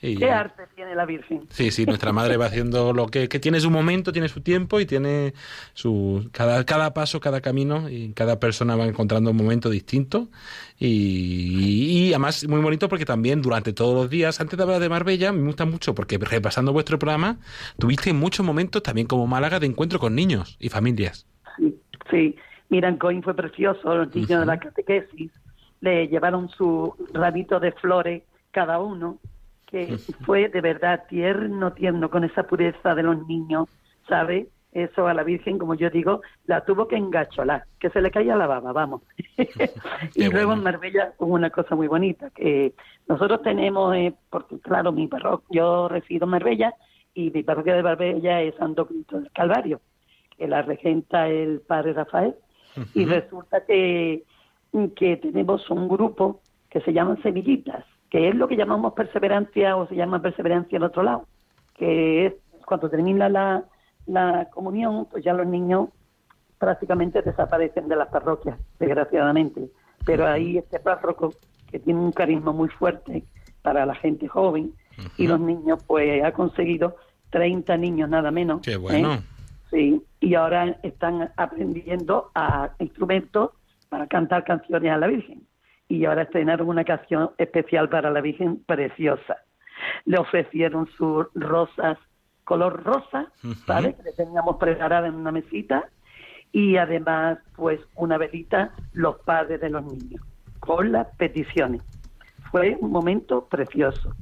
¿Qué 0.00 0.30
arte 0.30 0.64
tiene 0.74 0.94
la 0.94 1.06
Virgen? 1.06 1.46
Sí, 1.48 1.70
sí, 1.70 1.86
nuestra 1.86 2.12
madre 2.12 2.36
va 2.36 2.46
haciendo 2.46 2.92
lo 2.92 3.06
que, 3.06 3.28
que, 3.28 3.40
tiene 3.40 3.58
su 3.60 3.70
momento, 3.70 4.12
tiene 4.12 4.28
su 4.28 4.42
tiempo 4.42 4.78
y 4.78 4.84
tiene 4.84 5.32
su 5.72 6.28
cada, 6.30 6.64
cada 6.64 6.92
paso, 6.92 7.20
cada 7.20 7.40
camino 7.40 7.88
y 7.88 8.12
cada 8.12 8.38
persona 8.38 8.76
va 8.76 8.84
encontrando 8.84 9.30
un 9.30 9.36
momento 9.36 9.70
distinto 9.70 10.28
y, 10.78 12.08
y, 12.08 12.08
además 12.10 12.46
muy 12.46 12.60
bonito 12.60 12.88
porque 12.88 13.06
también 13.06 13.40
durante 13.40 13.72
todos 13.72 13.94
los 13.94 14.10
días, 14.10 14.40
antes 14.42 14.58
de 14.58 14.62
hablar 14.62 14.80
de 14.80 14.90
Marbella, 14.90 15.32
me 15.32 15.46
gusta 15.46 15.64
mucho 15.64 15.94
porque 15.94 16.18
repasando 16.18 16.74
vuestro 16.74 16.98
programa, 16.98 17.38
tuviste 17.78 18.12
muchos 18.12 18.44
momentos 18.44 18.82
también 18.82 19.06
como 19.06 19.26
Málaga 19.26 19.58
de 19.58 19.66
encuentro 19.66 19.98
con 19.98 20.14
niños 20.14 20.58
y 20.60 20.68
familias. 20.68 21.26
Sí, 21.56 21.74
sí. 22.10 22.36
Mira, 22.68 22.94
Coin 22.98 23.22
fue 23.22 23.34
precioso, 23.34 23.94
los 23.94 24.14
niños 24.14 24.40
de 24.40 24.46
la 24.46 24.58
catequesis 24.58 25.30
le 25.84 26.08
llevaron 26.08 26.48
su 26.48 26.94
rabito 27.12 27.60
de 27.60 27.72
flores 27.72 28.22
cada 28.50 28.80
uno, 28.80 29.18
que 29.66 29.98
fue 30.24 30.48
de 30.48 30.62
verdad 30.62 31.04
tierno, 31.08 31.74
tierno, 31.74 32.08
con 32.08 32.24
esa 32.24 32.44
pureza 32.44 32.94
de 32.94 33.02
los 33.02 33.26
niños, 33.26 33.68
¿sabe? 34.08 34.48
Eso 34.72 35.06
a 35.06 35.14
la 35.14 35.22
Virgen, 35.22 35.58
como 35.58 35.74
yo 35.74 35.90
digo, 35.90 36.22
la 36.46 36.64
tuvo 36.64 36.88
que 36.88 36.96
engacholar, 36.96 37.64
que 37.78 37.90
se 37.90 38.00
le 38.00 38.10
caía 38.10 38.34
la 38.34 38.46
baba, 38.46 38.72
vamos. 38.72 39.02
y 40.14 40.28
luego 40.30 40.54
en 40.54 40.62
Marbella 40.62 41.12
hubo 41.18 41.34
una 41.34 41.50
cosa 41.50 41.76
muy 41.76 41.86
bonita, 41.86 42.30
que 42.30 42.72
nosotros 43.06 43.42
tenemos, 43.42 43.94
eh, 43.94 44.14
porque 44.30 44.58
claro, 44.60 44.90
mi 44.90 45.06
parroquia, 45.06 45.46
yo 45.50 45.88
resido 45.88 46.24
en 46.24 46.30
Marbella, 46.30 46.74
y 47.12 47.30
mi 47.30 47.42
parroquia 47.42 47.74
de 47.74 47.82
Marbella 47.82 48.40
es 48.40 48.54
Santo 48.56 48.86
Cristo 48.86 49.20
del 49.20 49.30
Calvario, 49.32 49.82
que 50.36 50.48
la 50.48 50.62
regenta 50.62 51.28
el 51.28 51.60
padre 51.60 51.92
Rafael, 51.92 52.34
y 52.94 53.04
resulta 53.04 53.64
que 53.66 54.24
que 54.96 55.16
tenemos 55.16 55.70
un 55.70 55.88
grupo 55.88 56.40
que 56.68 56.80
se 56.80 56.92
llaman 56.92 57.22
Semillitas, 57.22 57.84
que 58.10 58.28
es 58.28 58.34
lo 58.34 58.48
que 58.48 58.56
llamamos 58.56 58.92
perseverancia 58.94 59.76
o 59.76 59.86
se 59.86 59.94
llama 59.94 60.20
perseverancia 60.20 60.76
en 60.76 60.82
otro 60.82 61.02
lado, 61.02 61.26
que 61.74 62.26
es 62.26 62.34
cuando 62.66 62.90
termina 62.90 63.28
la, 63.28 63.64
la 64.06 64.48
comunión, 64.50 65.06
pues 65.10 65.24
ya 65.24 65.32
los 65.32 65.46
niños 65.46 65.90
prácticamente 66.58 67.22
desaparecen 67.22 67.88
de 67.88 67.96
las 67.96 68.08
parroquias, 68.08 68.58
desgraciadamente. 68.78 69.68
Pero 70.04 70.26
ahí 70.26 70.58
este 70.58 70.80
párroco, 70.80 71.32
que 71.70 71.78
tiene 71.78 72.00
un 72.00 72.12
carisma 72.12 72.52
muy 72.52 72.68
fuerte 72.68 73.24
para 73.62 73.86
la 73.86 73.94
gente 73.94 74.26
joven, 74.28 74.72
y 75.16 75.26
los 75.26 75.40
niños, 75.40 75.82
pues 75.86 76.22
ha 76.22 76.32
conseguido 76.32 76.96
30 77.30 77.76
niños 77.76 78.08
nada 78.08 78.30
menos. 78.30 78.60
Qué 78.62 78.76
bueno. 78.76 79.14
¿eh? 79.14 79.20
Sí, 79.70 80.02
y 80.20 80.34
ahora 80.34 80.78
están 80.82 81.32
aprendiendo 81.36 82.30
a 82.34 82.70
instrumentos 82.78 83.50
para 83.94 84.08
cantar 84.08 84.42
canciones 84.42 84.90
a 84.90 84.98
la 84.98 85.06
Virgen. 85.06 85.46
Y 85.86 86.04
ahora 86.04 86.22
estrenaron 86.22 86.68
una 86.68 86.82
canción 86.82 87.30
especial 87.38 87.88
para 87.88 88.10
la 88.10 88.20
Virgen 88.20 88.60
preciosa. 88.66 89.36
Le 90.04 90.18
ofrecieron 90.18 90.88
sus 90.96 91.26
rosas 91.36 91.96
color 92.42 92.82
rosa, 92.82 93.30
¿vale? 93.68 93.94
Que 93.94 94.02
le 94.02 94.12
teníamos 94.14 94.56
preparada 94.56 95.06
en 95.06 95.14
una 95.14 95.30
mesita 95.30 95.84
y 96.50 96.76
además, 96.76 97.38
pues, 97.54 97.78
una 97.94 98.18
velita 98.18 98.72
los 98.94 99.20
padres 99.20 99.60
de 99.60 99.70
los 99.70 99.84
niños 99.84 100.20
con 100.58 100.90
las 100.90 101.06
peticiones. 101.16 101.80
Fue 102.50 102.76
un 102.80 102.90
momento 102.90 103.46
precioso. 103.46 104.12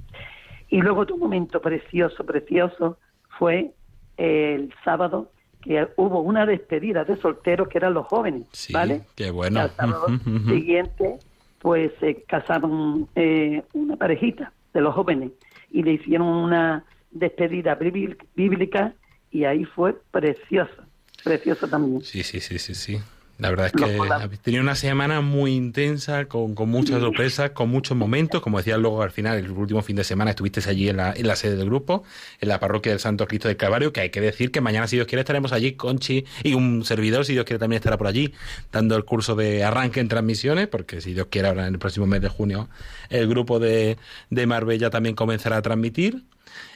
Y 0.68 0.82
luego 0.82 1.00
otro 1.00 1.16
momento 1.16 1.62
precioso, 1.62 2.26
precioso, 2.26 2.98
fue 3.38 3.72
el 4.18 4.70
sábado 4.84 5.30
que 5.62 5.88
hubo 5.96 6.20
una 6.20 6.44
despedida 6.44 7.04
de 7.04 7.16
solteros 7.16 7.68
que 7.68 7.78
eran 7.78 7.94
los 7.94 8.06
jóvenes, 8.06 8.46
¿vale? 8.72 9.02
Qué 9.14 9.30
bueno. 9.30 9.60
Y 9.60 9.62
al 9.62 9.70
sábado 9.70 10.06
siguiente, 10.46 11.18
pues 11.60 11.92
se 12.00 12.22
casaron 12.24 13.08
eh, 13.14 13.62
una 13.72 13.96
parejita 13.96 14.52
de 14.74 14.80
los 14.80 14.94
jóvenes 14.94 15.30
y 15.70 15.82
le 15.82 15.92
hicieron 15.92 16.26
una 16.26 16.84
despedida 17.10 17.76
bíblica 17.76 18.94
y 19.30 19.44
ahí 19.44 19.64
fue 19.64 19.94
precioso, 20.10 20.82
precioso 21.24 21.68
también. 21.68 22.02
Sí, 22.02 22.22
sí, 22.22 22.40
sí, 22.40 22.58
sí, 22.58 22.74
sí. 22.74 22.98
La 23.42 23.50
verdad 23.50 23.66
es 23.66 23.72
que 23.72 23.98
habéis 23.98 24.38
tenido 24.38 24.62
una 24.62 24.76
semana 24.76 25.20
muy 25.20 25.56
intensa, 25.56 26.26
con, 26.26 26.54
con 26.54 26.68
muchas 26.68 27.00
sorpresas, 27.00 27.50
con 27.50 27.70
muchos 27.70 27.96
momentos. 27.96 28.40
Como 28.40 28.58
decía 28.58 28.78
luego 28.78 29.02
al 29.02 29.10
final, 29.10 29.36
el 29.36 29.50
último 29.50 29.82
fin 29.82 29.96
de 29.96 30.04
semana 30.04 30.30
estuviste 30.30 30.60
allí 30.70 30.88
en 30.88 30.98
la, 30.98 31.12
en 31.12 31.26
la 31.26 31.34
sede 31.34 31.56
del 31.56 31.66
grupo, 31.66 32.04
en 32.40 32.48
la 32.48 32.60
parroquia 32.60 32.92
del 32.92 33.00
Santo 33.00 33.26
Cristo 33.26 33.48
del 33.48 33.56
Calvario, 33.56 33.92
que 33.92 34.00
hay 34.00 34.10
que 34.10 34.20
decir 34.20 34.52
que 34.52 34.60
mañana, 34.60 34.86
si 34.86 34.94
Dios 34.94 35.08
quiere, 35.08 35.22
estaremos 35.22 35.52
allí, 35.52 35.72
Conchi 35.72 36.24
y 36.44 36.54
un 36.54 36.84
servidor, 36.84 37.24
si 37.24 37.32
Dios 37.32 37.44
quiere, 37.44 37.58
también 37.58 37.78
estará 37.78 37.98
por 37.98 38.06
allí, 38.06 38.32
dando 38.70 38.94
el 38.94 39.04
curso 39.04 39.34
de 39.34 39.64
arranque 39.64 39.98
en 39.98 40.06
transmisiones, 40.06 40.68
porque 40.68 41.00
si 41.00 41.12
Dios 41.12 41.26
quiere, 41.28 41.48
ahora 41.48 41.66
en 41.66 41.74
el 41.74 41.80
próximo 41.80 42.06
mes 42.06 42.20
de 42.20 42.28
junio, 42.28 42.68
el 43.10 43.26
grupo 43.26 43.58
de, 43.58 43.96
de 44.30 44.46
Marbella 44.46 44.88
también 44.88 45.16
comenzará 45.16 45.56
a 45.56 45.62
transmitir. 45.62 46.22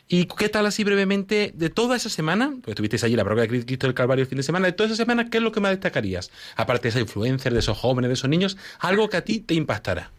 ¿Y 0.08 0.26
qué 0.26 0.48
tal 0.48 0.66
así 0.66 0.84
brevemente 0.84 1.52
de 1.54 1.70
toda 1.70 1.96
esa 1.96 2.08
semana? 2.08 2.50
Pues 2.62 2.68
estuvisteis 2.68 3.02
allí 3.04 3.16
la 3.16 3.24
parroquia 3.24 3.46
de 3.46 3.64
Cristo 3.64 3.86
del 3.86 3.94
Calvario 3.94 4.22
el 4.22 4.28
fin 4.28 4.36
de 4.36 4.44
semana. 4.44 4.66
De 4.66 4.72
toda 4.72 4.88
esa 4.88 4.96
semana, 4.96 5.28
¿qué 5.30 5.38
es 5.38 5.42
lo 5.42 5.50
que 5.50 5.60
más 5.60 5.72
destacarías? 5.72 6.30
Aparte 6.56 6.84
de 6.84 6.88
esa 6.90 7.00
influencia, 7.00 7.50
de 7.50 7.58
esos 7.58 7.76
jóvenes, 7.76 8.08
de 8.08 8.14
esos 8.14 8.30
niños, 8.30 8.56
algo 8.78 9.08
que 9.08 9.16
a 9.16 9.24
ti 9.24 9.40
te 9.40 9.54
impactará. 9.54 10.10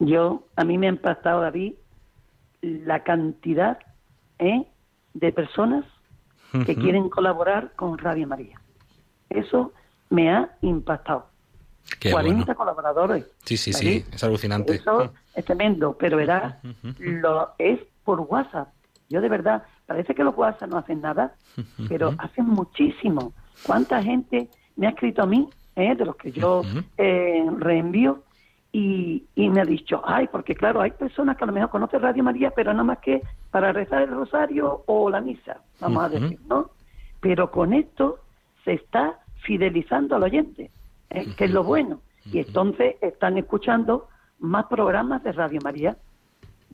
Yo, 0.00 0.46
a 0.56 0.64
mí 0.64 0.76
me 0.76 0.86
ha 0.86 0.90
impactado, 0.90 1.40
David, 1.40 1.74
la 2.60 3.02
cantidad 3.04 3.78
¿eh? 4.38 4.66
de 5.14 5.32
personas 5.32 5.84
que 6.66 6.76
quieren 6.76 7.08
colaborar 7.08 7.72
con 7.74 7.98
Radio 7.98 8.28
María. 8.28 8.60
Eso 9.28 9.72
me 10.10 10.30
ha 10.30 10.56
impactado. 10.60 11.26
40 12.10 12.54
colaboradores. 12.54 13.26
Sí, 13.44 13.56
sí, 13.56 13.72
sí, 13.72 14.04
es 14.12 14.22
alucinante. 14.22 14.74
Eso 14.76 15.12
es 15.34 15.44
tremendo, 15.44 15.96
pero 15.98 16.16
verás, 16.16 16.56
lo 16.98 17.54
es 17.58 17.80
por 18.04 18.20
WhatsApp. 18.20 18.68
Yo 19.08 19.20
de 19.20 19.28
verdad, 19.28 19.64
parece 19.86 20.14
que 20.14 20.24
los 20.24 20.36
WhatsApp 20.36 20.70
no 20.70 20.78
hacen 20.78 21.00
nada, 21.00 21.34
pero 21.88 22.14
hacen 22.18 22.46
muchísimo. 22.48 23.32
¿Cuánta 23.66 24.02
gente 24.02 24.48
me 24.76 24.86
ha 24.86 24.90
escrito 24.90 25.22
a 25.22 25.26
mí, 25.26 25.48
eh, 25.76 25.94
de 25.94 26.04
los 26.04 26.16
que 26.16 26.32
yo 26.32 26.62
eh, 26.96 27.44
reenvío, 27.58 28.22
y, 28.72 29.24
y, 29.36 29.50
me 29.50 29.60
ha 29.60 29.64
dicho, 29.64 30.02
ay, 30.04 30.26
porque 30.26 30.56
claro, 30.56 30.80
hay 30.80 30.90
personas 30.90 31.36
que 31.36 31.44
a 31.44 31.46
lo 31.46 31.52
mejor 31.52 31.70
conocen 31.70 32.02
Radio 32.02 32.24
María, 32.24 32.50
pero 32.50 32.72
nada 32.72 32.82
más 32.82 32.98
que 32.98 33.22
para 33.52 33.72
rezar 33.72 34.02
el 34.02 34.10
rosario 34.10 34.82
o 34.86 35.08
la 35.10 35.20
misa, 35.20 35.60
vamos 35.78 36.02
a 36.02 36.08
decir, 36.08 36.40
¿no? 36.48 36.70
Pero 37.20 37.52
con 37.52 37.72
esto 37.72 38.18
se 38.64 38.72
está 38.72 39.20
fidelizando 39.44 40.16
al 40.16 40.24
oyente, 40.24 40.72
eh, 41.10 41.26
que 41.36 41.44
es 41.44 41.52
lo 41.52 41.62
bueno. 41.62 42.00
Y 42.24 42.40
entonces 42.40 42.96
están 43.00 43.38
escuchando 43.38 44.08
más 44.40 44.66
programas 44.66 45.22
de 45.22 45.32
Radio 45.32 45.60
María. 45.62 45.96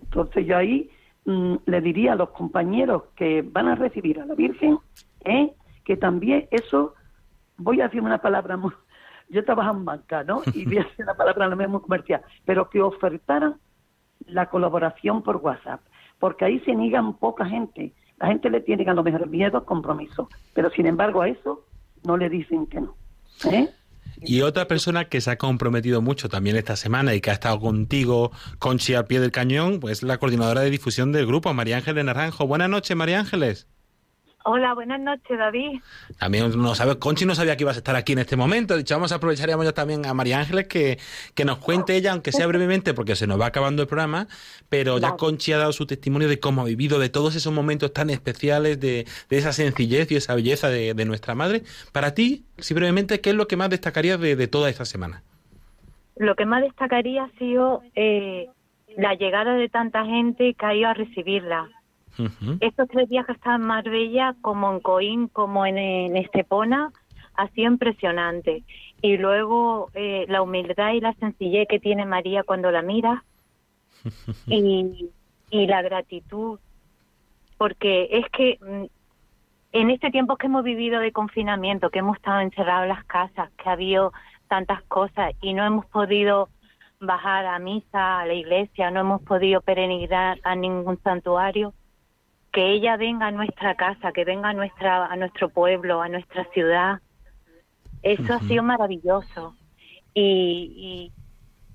Entonces 0.01 0.47
yo 0.47 0.57
ahí 0.57 0.91
Mm, 1.31 1.59
le 1.66 1.81
diría 1.81 2.14
a 2.14 2.16
los 2.16 2.31
compañeros 2.31 3.05
que 3.14 3.43
van 3.43 3.68
a 3.68 3.76
recibir 3.76 4.18
a 4.18 4.26
la 4.26 4.35
Virgen 4.35 4.78
¿eh? 5.24 5.55
que 5.85 5.97
también 5.97 6.49
eso, 6.51 6.95
voy 7.57 7.81
a 7.81 7.85
decir 7.85 8.01
una 8.01 8.20
palabra, 8.20 8.57
muy, 8.57 8.72
yo 9.28 9.45
trabajo 9.45 9.76
en 9.76 9.85
banca, 9.85 10.24
¿no? 10.24 10.43
Y 10.55 10.64
voy 10.64 10.78
a 10.78 10.83
decir 10.83 11.05
una 11.05 11.14
palabra 11.14 11.49
no 11.49 11.55
mismo 11.55 11.83
comercial, 11.83 12.22
pero 12.45 12.68
que 12.68 12.83
ofertaran 12.83 13.61
la 14.26 14.47
colaboración 14.47 15.22
por 15.22 15.37
WhatsApp, 15.37 15.81
porque 16.18 16.47
ahí 16.47 16.59
se 16.61 16.74
niegan 16.74 17.16
poca 17.16 17.45
gente. 17.45 17.95
La 18.18 18.26
gente 18.26 18.51
le 18.51 18.61
tiene 18.61 18.85
a 18.91 18.95
lo 18.95 19.05
mejor 19.05 19.28
miedo, 19.28 19.64
compromiso, 19.64 20.28
pero 20.53 20.68
sin 20.70 20.87
embargo 20.87 21.22
a 21.22 21.28
eso 21.28 21.64
no 22.05 22.16
le 22.16 22.28
dicen 22.28 22.66
que 22.66 22.81
no. 22.81 22.97
¿eh? 23.53 23.68
Y 24.23 24.43
otra 24.43 24.68
persona 24.68 25.07
que 25.07 25.21
se 25.21 25.31
ha 25.31 25.39
comprometido 25.39 26.03
mucho 26.03 26.29
también 26.29 26.57
esta 26.57 26.77
semana 26.77 27.14
y 27.14 27.21
que 27.21 27.31
ha 27.31 27.35
estado 27.35 27.59
contigo, 27.61 28.33
Conchi, 28.59 28.95
al 28.95 29.07
pie 29.07 29.21
del 29.21 29.33
cañón, 29.33 29.81
pues 29.81 30.03
la 30.03 30.18
coordinadora 30.18 30.61
de 30.61 30.71
difusión 30.71 31.12
del 31.12 31.27
grupo, 31.27 31.53
María 31.55 31.79
Ángeles 31.79 32.05
Naranjo. 32.05 32.47
Buenas 32.47 32.68
noches, 32.68 32.97
María 32.97 33.21
Ángeles. 33.21 33.66
Hola, 34.43 34.72
buenas 34.72 34.99
noches, 34.99 35.38
David. 35.38 35.80
También 36.18 36.51
no 36.57 36.74
sabe, 36.74 36.99
Conchi 36.99 37.26
no 37.26 37.34
sabía 37.34 37.59
que 37.59 37.64
ibas 37.64 37.76
a 37.76 37.80
estar 37.80 37.95
aquí 37.95 38.14
en 38.14 38.20
este 38.20 38.36
momento. 38.36 38.74
Dicho, 38.74 38.95
vamos 38.95 39.12
a 39.12 39.16
aprovechar 39.16 39.51
ya 39.51 39.72
también 39.72 40.07
a 40.07 40.14
María 40.14 40.38
Ángeles 40.38 40.66
que, 40.66 40.99
que 41.34 41.45
nos 41.45 41.59
cuente 41.59 41.95
ella, 41.95 42.12
aunque 42.12 42.32
sea 42.32 42.47
brevemente, 42.47 42.95
porque 42.95 43.16
se 43.16 43.26
nos 43.26 43.38
va 43.38 43.47
acabando 43.47 43.82
el 43.82 43.88
programa, 43.88 44.28
pero 44.70 44.99
ya 44.99 45.16
Conchi 45.16 45.53
ha 45.53 45.59
dado 45.59 45.72
su 45.72 45.86
testimonio 45.86 46.26
de 46.26 46.41
cómo 46.41 46.62
ha 46.62 46.64
vivido, 46.64 46.99
de 46.99 47.11
todos 47.11 47.36
esos 47.36 47.53
momentos 47.53 47.93
tan 47.93 48.09
especiales, 48.09 48.80
de, 48.80 49.07
de 49.28 49.38
esa 49.38 49.53
sencillez 49.53 50.11
y 50.11 50.16
esa 50.16 50.34
belleza 50.34 50.70
de, 50.70 50.95
de, 50.95 51.05
nuestra 51.05 51.34
madre. 51.34 51.62
Para 51.93 52.14
ti, 52.14 52.47
si 52.57 52.72
brevemente, 52.72 53.20
¿qué 53.20 53.30
es 53.30 53.36
lo 53.36 53.47
que 53.47 53.57
más 53.57 53.68
destacarías 53.68 54.18
de, 54.18 54.36
de 54.36 54.49
toda 54.49 54.70
esta 54.70 54.86
semana? 54.86 55.22
Lo 56.16 56.34
que 56.34 56.47
más 56.47 56.62
destacaría 56.62 57.24
ha 57.24 57.38
sido 57.38 57.82
eh, 57.95 58.49
la 58.97 59.14
llegada 59.14 59.55
de 59.55 59.68
tanta 59.68 60.07
gente 60.07 60.55
que 60.55 60.66
ha 60.66 60.74
ido 60.74 60.88
a 60.88 60.95
recibirla 60.95 61.68
estos 62.61 62.89
tres 62.89 63.09
días 63.09 63.27
que 63.27 63.33
están 63.33 63.63
en 63.63 63.67
Marbella, 63.67 64.35
como 64.41 64.73
en 64.73 64.81
Coín, 64.81 65.29
como 65.29 65.65
en, 65.67 66.17
Estepona, 66.17 66.93
ha 67.35 67.49
sido 67.49 67.73
impresionante. 67.73 68.63
Y 69.03 69.17
luego 69.17 69.91
eh, 69.95 70.27
la 70.29 70.43
humildad 70.43 70.93
y 70.93 71.01
la 71.01 71.15
sencillez 71.15 71.67
que 71.69 71.81
tiene 71.81 72.05
María 72.05 72.43
cuando 72.43 72.71
la 72.71 72.83
mira. 72.83 73.25
Y, 74.47 75.11
y 75.51 75.67
la 75.67 75.83
gratitud, 75.83 76.59
porque 77.59 78.09
es 78.11 78.25
que 78.31 78.59
mm, 78.61 78.87
en 79.73 79.91
este 79.91 80.11
tiempo 80.11 80.37
que 80.37 80.47
hemos 80.47 80.65
vivido 80.65 81.01
de 81.01 81.13
confinamiento, 81.13 81.91
que 81.91 82.01
hemos 82.01 82.17
estado 82.17 82.41
encerrados 82.41 82.85
en 82.85 82.89
las 82.89 83.05
casas, 83.05 83.51
que 83.57 83.69
ha 83.69 83.73
habido 83.73 84.13
tantas 84.49 84.83
cosas 84.85 85.35
y 85.41 85.55
no 85.55 85.65
hemos 85.65 85.87
podido 85.87 86.49
bajar 87.01 87.47
a 87.47 87.59
misa, 87.59 88.21
a 88.21 88.27
la 88.27 88.35
iglesia, 88.35 88.91
no 88.91 89.01
hemos 89.01 89.23
podido 89.23 89.61
peregrinar 89.61 90.39
a 90.43 90.55
ningún 90.55 91.01
santuario, 91.03 91.73
que 92.53 92.72
ella 92.72 92.96
venga 92.96 93.28
a 93.28 93.30
nuestra 93.30 93.74
casa, 93.74 94.12
que 94.12 94.24
venga 94.24 94.48
a, 94.48 94.53
nuestra, 94.53 95.07
a 95.07 95.16
nuestro 95.16 95.48
pueblo, 95.51 96.03
a 96.03 96.09
nuestra 96.09 96.44
ciudad. 96.53 97.01
Eso 98.03 98.34
ha 98.34 98.40
sido 98.40 98.62
maravilloso. 98.62 99.55
Y, 100.14 101.12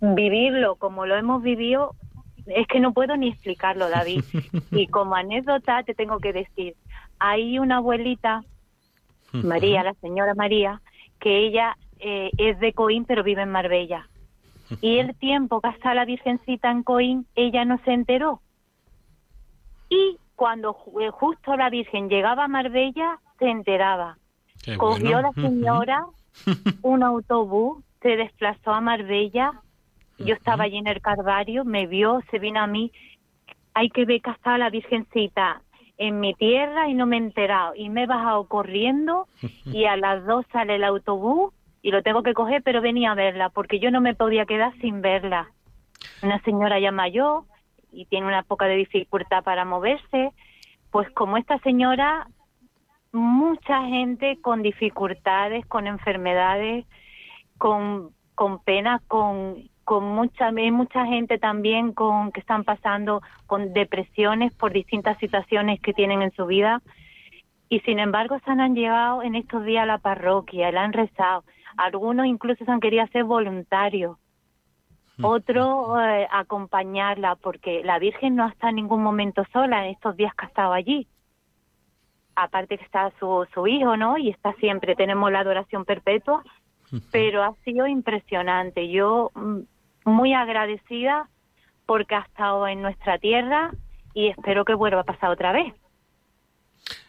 vivirlo 0.02 0.76
como 0.76 1.06
lo 1.06 1.16
hemos 1.16 1.42
vivido, 1.42 1.96
es 2.48 2.68
que 2.68 2.80
no 2.80 2.94
puedo 2.94 3.16
ni 3.16 3.30
explicarlo, 3.30 3.90
David. 3.90 4.24
y 4.72 4.88
como 4.88 5.16
anécdota 5.16 5.84
te 5.84 5.96
tengo 5.96 6.20
que 6.20 6.34
decir, 6.34 6.76
hay 7.18 7.58
una 7.58 7.78
abuelita, 7.78 8.44
María, 9.32 9.84
la 9.84 9.94
señora 9.96 10.36
María, 10.36 10.82
que 11.20 11.46
ella 11.46 11.78
eh, 12.00 12.32
es 12.38 12.60
de 12.60 12.74
Coín, 12.74 13.06
pero 13.06 13.24
vive 13.24 13.42
en 13.42 13.52
Marbella. 13.52 14.08
Y 14.82 14.98
el 14.98 15.16
tiempo 15.16 15.62
que 15.62 15.70
está 15.70 15.94
la 15.94 16.06
Virgencita 16.06 16.70
en 16.72 16.84
Coín, 16.84 17.26
ella 17.36 17.66
no 17.66 17.80
se 17.86 17.94
enteró. 17.94 18.42
Y 19.90 20.18
cuando 20.36 20.76
eh, 21.00 21.10
justo 21.12 21.56
la 21.56 21.70
Virgen 21.70 22.10
llegaba 22.10 22.46
a 22.46 22.48
Marbella, 22.48 23.20
se 23.40 23.50
enteraba. 23.50 24.18
Cogió 24.78 25.22
la 25.22 25.32
señora 25.34 26.06
un 26.82 27.04
autobús, 27.04 27.84
se 28.02 28.18
desplazó 28.18 28.72
a 28.72 28.82
Marbella. 28.82 29.52
Yo 30.18 30.34
estaba 30.34 30.64
allí 30.64 30.78
en 30.78 30.88
el 30.88 31.02
Carvario, 31.02 31.66
me 31.66 31.88
vio, 31.88 32.22
se 32.32 32.40
vino 32.40 32.62
a 32.62 32.68
mí. 32.68 32.92
Hay 33.74 33.90
que 33.90 34.06
ver 34.06 34.22
que 34.22 34.32
estaba 34.32 34.58
la 34.58 34.70
Virgencita 34.70 35.62
en 35.98 36.20
mi 36.20 36.34
tierra 36.34 36.88
y 36.88 36.94
no 36.94 37.06
me 37.06 37.18
he 37.18 37.20
enterado. 37.20 37.74
Y 37.76 37.90
me 37.90 38.04
he 38.04 38.08
bajado 38.08 38.48
corriendo 38.48 39.28
y 39.66 39.86
a 39.86 39.98
las 39.98 40.26
dos 40.26 40.46
sale 40.52 40.76
el 40.76 40.84
autobús 40.84 41.54
y 41.82 41.92
lo 41.92 42.02
tengo 42.02 42.24
que 42.24 42.34
coger, 42.34 42.64
pero 42.64 42.82
venía 42.82 43.12
a 43.12 43.16
verla 43.16 43.50
porque 43.50 43.80
yo 43.80 43.92
no 43.92 44.02
me 44.02 44.16
podía 44.16 44.46
quedar 44.46 44.74
sin 44.80 45.02
verla. 45.02 45.52
una 46.24 46.42
señora 46.42 46.80
ya 46.80 46.92
mayor 46.92 47.44
y 47.96 48.06
tiene 48.06 48.28
una 48.28 48.44
poca 48.44 48.66
de 48.66 48.76
dificultad 48.76 49.44
para 49.44 49.66
moverse, 49.66 50.32
pues 50.92 51.10
como 51.12 51.38
esta 51.38 51.58
señora, 51.60 52.28
mucha 53.12 53.84
gente 53.84 54.38
con 54.42 54.62
dificultades, 54.62 55.66
con 55.66 55.88
enfermedades, 55.88 56.86
con, 57.58 58.10
con 58.36 58.60
pena, 58.64 59.02
con, 59.08 59.70
con 59.86 60.04
mucha, 60.04 60.52
mucha 60.52 61.06
gente 61.06 61.38
también 61.38 61.94
con 61.94 62.32
que 62.32 62.42
están 62.42 62.64
pasando 62.64 63.22
con 63.46 63.74
depresiones 63.74 64.54
por 64.54 64.74
distintas 64.74 65.18
situaciones 65.20 65.80
que 65.80 65.94
tienen 65.94 66.22
en 66.22 66.32
su 66.32 66.46
vida. 66.46 66.82
Y 67.70 67.80
sin 67.82 68.00
embargo 68.00 68.38
se 68.44 68.52
han 68.52 68.76
llegado 68.76 69.24
en 69.24 69.36
estos 69.36 69.64
días 69.64 69.84
a 69.84 69.88
la 69.88 69.98
parroquia, 70.00 70.72
la 70.72 70.84
han 70.84 70.94
rezado. 70.94 71.44
Algunos 71.78 72.26
incluso 72.26 72.66
se 72.66 72.72
han 72.72 72.80
querido 72.80 73.04
hacer 73.04 73.24
voluntarios. 73.24 74.18
Otros 75.22 75.98
eh, 76.02 76.28
acompañarla, 76.30 77.36
porque 77.36 77.84
la 77.84 78.00
Virgen 78.00 78.36
no 78.36 78.44
ha 78.44 78.50
estado 78.50 78.70
en 78.70 78.76
ningún 78.78 79.02
momento 79.02 79.46
sola 79.54 79.86
en 79.86 79.92
estos 79.92 80.16
días 80.18 80.34
que 80.36 80.46
ha 80.46 80.50
estado 80.50 80.74
allí. 80.74 81.08
Aparte 82.36 82.78
que 82.78 82.84
está 82.84 83.12
su, 83.20 83.48
su 83.54 83.66
hijo, 83.68 83.96
¿no? 83.96 84.18
Y 84.18 84.30
está 84.30 84.54
siempre, 84.54 84.96
tenemos 84.96 85.32
la 85.32 85.40
adoración 85.40 85.86
perpetua, 85.86 86.44
pero 87.12 87.44
ha 87.44 87.54
sido 87.64 87.88
impresionante. 87.88 88.90
Yo 88.90 89.32
mm, 89.36 89.60
muy 90.06 90.34
agradecida 90.34 91.30
porque 91.86 92.16
ha 92.16 92.22
estado 92.22 92.68
en 92.68 92.82
nuestra 92.82 93.18
tierra 93.18 93.72
y 94.14 94.28
espero 94.28 94.66
que 94.66 94.74
vuelva 94.74 95.02
a 95.02 95.06
pasar 95.06 95.30
otra 95.30 95.52
vez. 95.54 95.74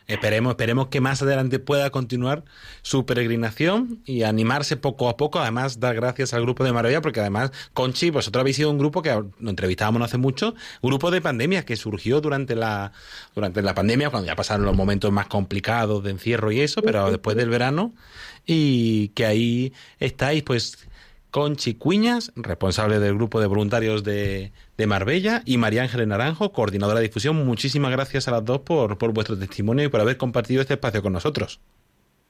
Esperemos, 0.07 0.53
esperemos 0.53 0.87
que 0.87 1.01
más 1.01 1.21
adelante 1.23 1.59
pueda 1.59 1.91
continuar 1.91 2.45
su 2.83 3.05
peregrinación 3.07 4.03
y 4.05 4.23
animarse 4.23 4.77
poco 4.77 5.09
a 5.09 5.17
poco. 5.17 5.41
Además, 5.41 5.81
dar 5.81 5.97
gracias 5.97 6.33
al 6.33 6.43
grupo 6.43 6.63
de 6.63 6.73
Maravilla, 6.73 7.01
porque 7.01 7.21
además, 7.21 7.51
Conchi, 7.75 8.11
vosotros 8.11 8.41
habéis 8.41 8.57
sido 8.57 8.71
un 8.71 8.79
grupo 8.79 9.03
que 9.03 9.11
lo 9.11 9.51
entrevistábamos 9.51 9.99
no 9.99 10.05
hace 10.05 10.19
mucho, 10.19 10.55
grupo 10.81 11.11
de 11.11 11.21
pandemia 11.21 11.65
que 11.65 11.75
surgió 11.75 12.21
durante 12.21 12.55
la, 12.55 12.93
durante 13.35 13.63
la 13.63 13.75
pandemia, 13.75 14.11
cuando 14.11 14.27
ya 14.27 14.37
pasaron 14.37 14.65
los 14.65 14.77
momentos 14.77 15.11
más 15.11 15.27
complicados 15.27 16.05
de 16.05 16.11
encierro 16.11 16.53
y 16.53 16.61
eso, 16.61 16.83
pero 16.83 17.11
después 17.11 17.37
del 17.37 17.51
verano, 17.51 17.93
y 18.47 19.09
que 19.09 19.27
ahí 19.27 19.73
estáis, 19.99 20.45
pues 20.45 20.86
Conchi 21.37 21.75
Cuñas, 21.75 22.33
responsable 22.35 22.99
del 22.99 23.15
grupo 23.15 23.43
de 23.43 23.47
voluntarios 23.47 24.03
de, 24.05 24.53
Marbella, 24.87 25.43
y 25.45 25.59
María 25.59 25.83
Ángeles 25.83 26.07
Naranjo, 26.07 26.51
coordinadora 26.51 27.01
de 27.01 27.09
difusión. 27.09 27.45
Muchísimas 27.45 27.93
gracias 27.93 28.27
a 28.27 28.31
las 28.31 28.43
dos 28.43 28.61
por, 28.61 28.97
por 28.97 29.13
vuestro 29.13 29.39
testimonio 29.39 29.85
y 29.85 29.89
por 29.89 30.01
haber 30.01 30.17
compartido 30.17 30.63
este 30.63 30.73
espacio 30.73 31.03
con 31.03 31.13
nosotros. 31.13 31.61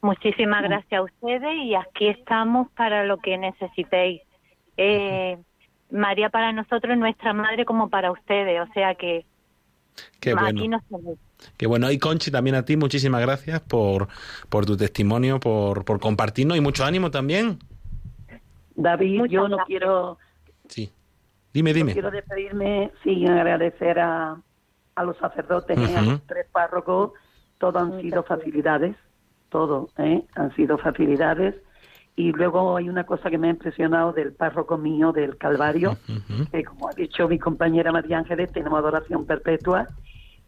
Muchísimas 0.03 0.61
gracias 0.65 0.99
a 0.99 1.05
ustedes 1.05 1.57
y 1.67 1.77
aquí 1.77 2.09
estamos 2.09 2.69
para 2.73 3.05
lo 3.05 3.19
que 3.19 3.39
necesitéis. 3.39 4.23
Eh, 4.77 5.39
María 5.93 6.29
para 6.29 6.53
nosotros 6.53 6.95
es 6.95 6.99
nuestra 6.99 7.33
madre 7.33 7.65
como 7.65 7.89
para 7.89 8.11
ustedes, 8.11 8.61
o 8.61 8.73
sea 8.73 8.97
que 8.97 9.25
Qué 10.19 10.35
bueno. 10.35 10.83
Qué 11.57 11.69
bueno. 11.69 11.93
Y 11.93 12.01
Conchi, 12.01 12.33
también 12.33 12.57
a 12.57 12.65
ti, 12.65 12.77
muchísimas 12.77 13.21
gracias 13.21 13.61
por, 13.61 14.09
por 14.49 14.67
tu 14.67 14.77
testimonio, 14.77 15.39
por, 15.39 15.85
por 15.85 16.01
compartirnos 16.01 16.59
y 16.59 16.61
mucho 16.61 16.85
ánimo 16.85 17.13
también. 17.13 17.61
David, 18.77 19.25
yo 19.25 19.49
no 19.49 19.59
quiero... 19.67 20.19
Sí, 20.69 20.93
dime, 21.53 21.73
dime. 21.73 21.93
quiero 21.93 22.11
despedirme 22.11 22.93
sin 23.03 23.29
agradecer 23.31 23.99
a, 23.99 24.37
a 24.95 25.05
los 25.05 25.17
sacerdotes 25.19 25.79
y 25.79 25.95
a 25.95 26.03
los 26.03 26.27
tres 26.27 26.47
párrocos. 26.51 27.13
Todo 27.59 27.79
han 27.79 28.01
sido 28.01 28.23
facilidades, 28.23 28.97
todo, 29.49 29.89
¿eh? 29.99 30.25
han 30.35 30.55
sido 30.55 30.77
facilidades. 30.79 31.55
Y 32.17 32.33
luego 32.33 32.77
hay 32.77 32.89
una 32.89 33.05
cosa 33.05 33.31
que 33.31 33.39
me 33.39 33.49
ha 33.49 33.51
impresionado 33.51 34.13
del 34.13 34.33
párroco 34.33 34.79
mío 34.79 35.13
del 35.13 35.37
Calvario, 35.37 35.99
que 36.51 36.65
como 36.65 36.89
ha 36.89 36.93
dicho 36.93 37.29
mi 37.29 37.39
compañera 37.39 37.93
María 37.93 38.19
Ángeles, 38.19 38.51
tenemos 38.53 38.79
adoración 38.79 39.27
perpetua. 39.27 39.87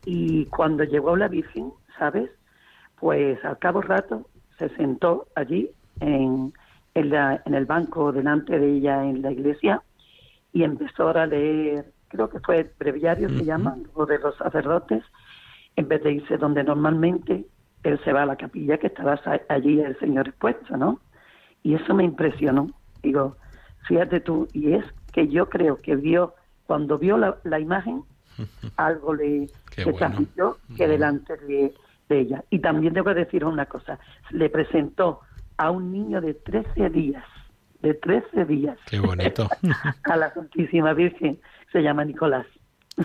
Y 0.05 0.47
cuando 0.47 0.85
llegó 0.85 1.15
la 1.17 1.29
Virgen, 1.29 1.73
¿sabes? 1.99 2.31
Pues 2.99 3.43
al 3.45 3.59
cabo 3.59 3.83
rato 3.83 4.27
se 4.59 4.71
sentó 4.71 5.29
allí 5.35 5.71
en, 6.01 6.55
en, 7.01 7.55
el 7.55 7.67
banco 7.67 8.13
delante 8.13 8.59
de 8.59 8.77
ella 8.77 9.05
en 9.05 9.23
la 9.23 9.33
iglesia 9.33 9.83
y 10.53 10.63
empezó 10.63 11.09
a 11.09 11.27
leer, 11.27 11.93
creo 12.09 12.29
que 12.29 12.41
fue 12.41 12.61
el 12.61 12.71
breviario, 12.79 13.29
se 13.29 13.45
llama, 13.45 13.77
o 13.95 14.07
de 14.07 14.19
los 14.19 14.37
sacerdotes, 14.37 15.05
en 15.77 15.89
vez 15.89 16.03
de 16.03 16.13
irse 16.13 16.37
donde 16.37 16.65
normalmente 16.65 17.47
él 17.85 18.01
se 18.05 18.13
va 18.13 18.23
a 18.23 18.27
la 18.27 18.37
capilla 18.37 18.79
que 18.79 18.89
estaba 18.89 19.21
allí 19.49 19.81
el 19.81 19.99
Señor 19.99 20.29
expuesto, 20.29 20.77
¿no? 20.77 21.01
Y 21.63 21.75
eso 21.75 21.95
me 21.95 22.05
impresionó. 22.05 22.71
Digo, 23.03 23.37
fíjate 23.87 24.21
tú, 24.21 24.49
y 24.53 24.73
es 24.73 24.85
que 25.13 25.29
yo 25.29 25.49
creo 25.49 25.77
que 25.77 25.97
vio, 25.97 26.35
cuando 26.67 26.99
vio 26.99 27.17
la, 27.17 27.61
imagen, 27.61 28.03
algo 28.77 29.15
le 29.15 29.49
transmitió 29.97 30.59
que 30.77 30.89
delante 30.89 31.37
de, 31.37 31.75
de, 32.09 32.21
ella. 32.21 32.45
Y 32.51 32.59
también 32.59 32.95
que 32.95 33.15
decir 33.15 33.45
una 33.45 33.67
cosa, 33.67 33.99
le 34.31 34.51
presentó 34.51 35.21
a 35.59 35.71
un 35.71 35.93
niño 35.93 36.21
de 36.21 36.35
13 36.35 36.91
días, 36.91 37.25
de 37.83 37.95
13 37.95 38.45
días. 38.47 38.79
Qué 38.87 39.01
bonito. 39.01 39.49
a 40.05 40.17
la 40.17 40.33
Santísima 40.33 40.95
Virgen, 40.95 41.39
se 41.73 41.83
llama 41.83 42.05
Nicolás. 42.05 42.47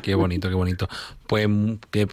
Qué 0.02 0.16
bonito, 0.16 0.50
qué 0.50 0.56
bonito. 0.56 0.88
Pues, 1.28 1.48
¿qué, 1.92 2.08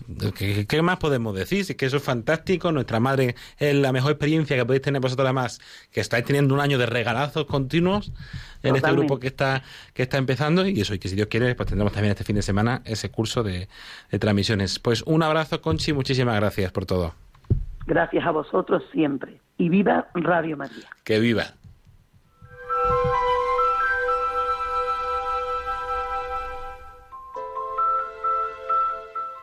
qué, 0.68 0.82
más 0.82 0.98
podemos 0.98 1.34
decir? 1.34 1.60
Es 1.60 1.74
que 1.74 1.86
eso 1.86 1.96
es 1.96 2.02
fantástico. 2.02 2.72
Nuestra 2.72 3.00
madre 3.00 3.36
es 3.58 3.74
la 3.74 3.92
mejor 3.92 4.12
experiencia 4.12 4.56
que 4.56 4.66
podéis 4.66 4.82
tener 4.82 5.00
vosotros, 5.00 5.24
además, 5.24 5.60
que 5.90 6.00
estáis 6.00 6.24
teniendo 6.24 6.52
un 6.52 6.60
año 6.60 6.76
de 6.76 6.86
regalazos 6.86 7.46
continuos 7.46 8.12
en 8.62 8.76
este 8.76 8.92
grupo 8.92 9.18
que 9.18 9.28
está, 9.28 9.62
que 9.94 10.02
está 10.02 10.18
empezando. 10.18 10.66
Y 10.66 10.80
eso, 10.80 10.92
y 10.94 10.98
que 10.98 11.08
si 11.08 11.16
Dios 11.16 11.28
quiere, 11.28 11.54
pues 11.54 11.68
tendremos 11.68 11.92
también 11.92 12.10
este 12.10 12.24
fin 12.24 12.36
de 12.36 12.42
semana 12.42 12.82
ese 12.84 13.10
curso 13.10 13.42
de, 13.42 13.68
de 14.10 14.18
transmisiones. 14.18 14.78
Pues 14.78 15.02
un 15.06 15.22
abrazo, 15.22 15.62
Conchi, 15.62 15.94
muchísimas 15.94 16.36
gracias 16.36 16.72
por 16.72 16.84
todo. 16.84 17.14
Gracias 17.90 18.24
a 18.24 18.30
vosotros 18.30 18.84
siempre. 18.92 19.40
Y 19.58 19.68
viva 19.68 20.06
Radio 20.14 20.56
María. 20.56 20.88
Que 21.02 21.18
viva. 21.18 21.42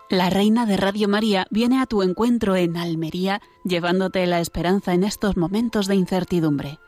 La 0.09 0.29
reina 0.29 0.65
de 0.65 0.77
Radio 0.77 1.09
María 1.09 1.45
viene 1.49 1.81
a 1.81 1.87
tu 1.87 2.01
encuentro 2.01 2.55
en 2.55 2.77
Almería, 2.77 3.41
llevándote 3.65 4.25
la 4.25 4.39
esperanza 4.39 4.93
en 4.93 5.03
estos 5.03 5.35
momentos 5.35 5.87
de 5.87 5.95
incertidumbre. 5.95 6.79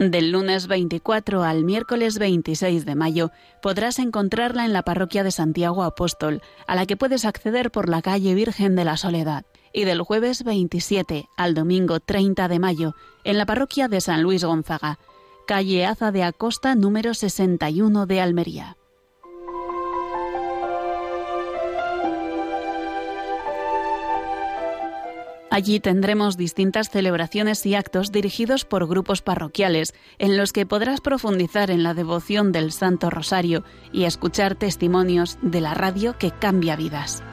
Del 0.00 0.30
lunes 0.30 0.66
24 0.66 1.42
al 1.42 1.62
miércoles 1.62 2.18
26 2.18 2.86
de 2.86 2.94
mayo 2.94 3.32
podrás 3.60 3.98
encontrarla 3.98 4.64
en 4.64 4.72
la 4.72 4.80
parroquia 4.80 5.22
de 5.22 5.30
Santiago 5.30 5.82
Apóstol, 5.82 6.40
a 6.66 6.74
la 6.74 6.86
que 6.86 6.96
puedes 6.96 7.26
acceder 7.26 7.70
por 7.70 7.90
la 7.90 8.00
calle 8.00 8.34
Virgen 8.34 8.76
de 8.76 8.84
la 8.86 8.96
Soledad, 8.96 9.44
y 9.74 9.84
del 9.84 10.00
jueves 10.00 10.42
27 10.42 11.28
al 11.36 11.52
domingo 11.52 12.00
30 12.00 12.48
de 12.48 12.58
mayo 12.58 12.94
en 13.24 13.36
la 13.36 13.44
parroquia 13.44 13.88
de 13.88 14.00
San 14.00 14.22
Luis 14.22 14.42
Gonzaga, 14.42 14.98
calle 15.46 15.84
Aza 15.84 16.12
de 16.12 16.22
Acosta 16.22 16.74
número 16.74 17.12
61 17.12 18.06
de 18.06 18.20
Almería. 18.22 18.78
Allí 25.50 25.80
tendremos 25.80 26.36
distintas 26.36 26.90
celebraciones 26.90 27.66
y 27.66 27.74
actos 27.74 28.12
dirigidos 28.12 28.64
por 28.64 28.86
grupos 28.86 29.20
parroquiales, 29.20 29.94
en 30.18 30.36
los 30.36 30.52
que 30.52 30.64
podrás 30.64 31.00
profundizar 31.00 31.72
en 31.72 31.82
la 31.82 31.92
devoción 31.92 32.52
del 32.52 32.70
Santo 32.70 33.10
Rosario 33.10 33.64
y 33.92 34.04
escuchar 34.04 34.54
testimonios 34.54 35.38
de 35.42 35.60
la 35.60 35.74
radio 35.74 36.16
que 36.16 36.30
cambia 36.30 36.76
vidas. 36.76 37.24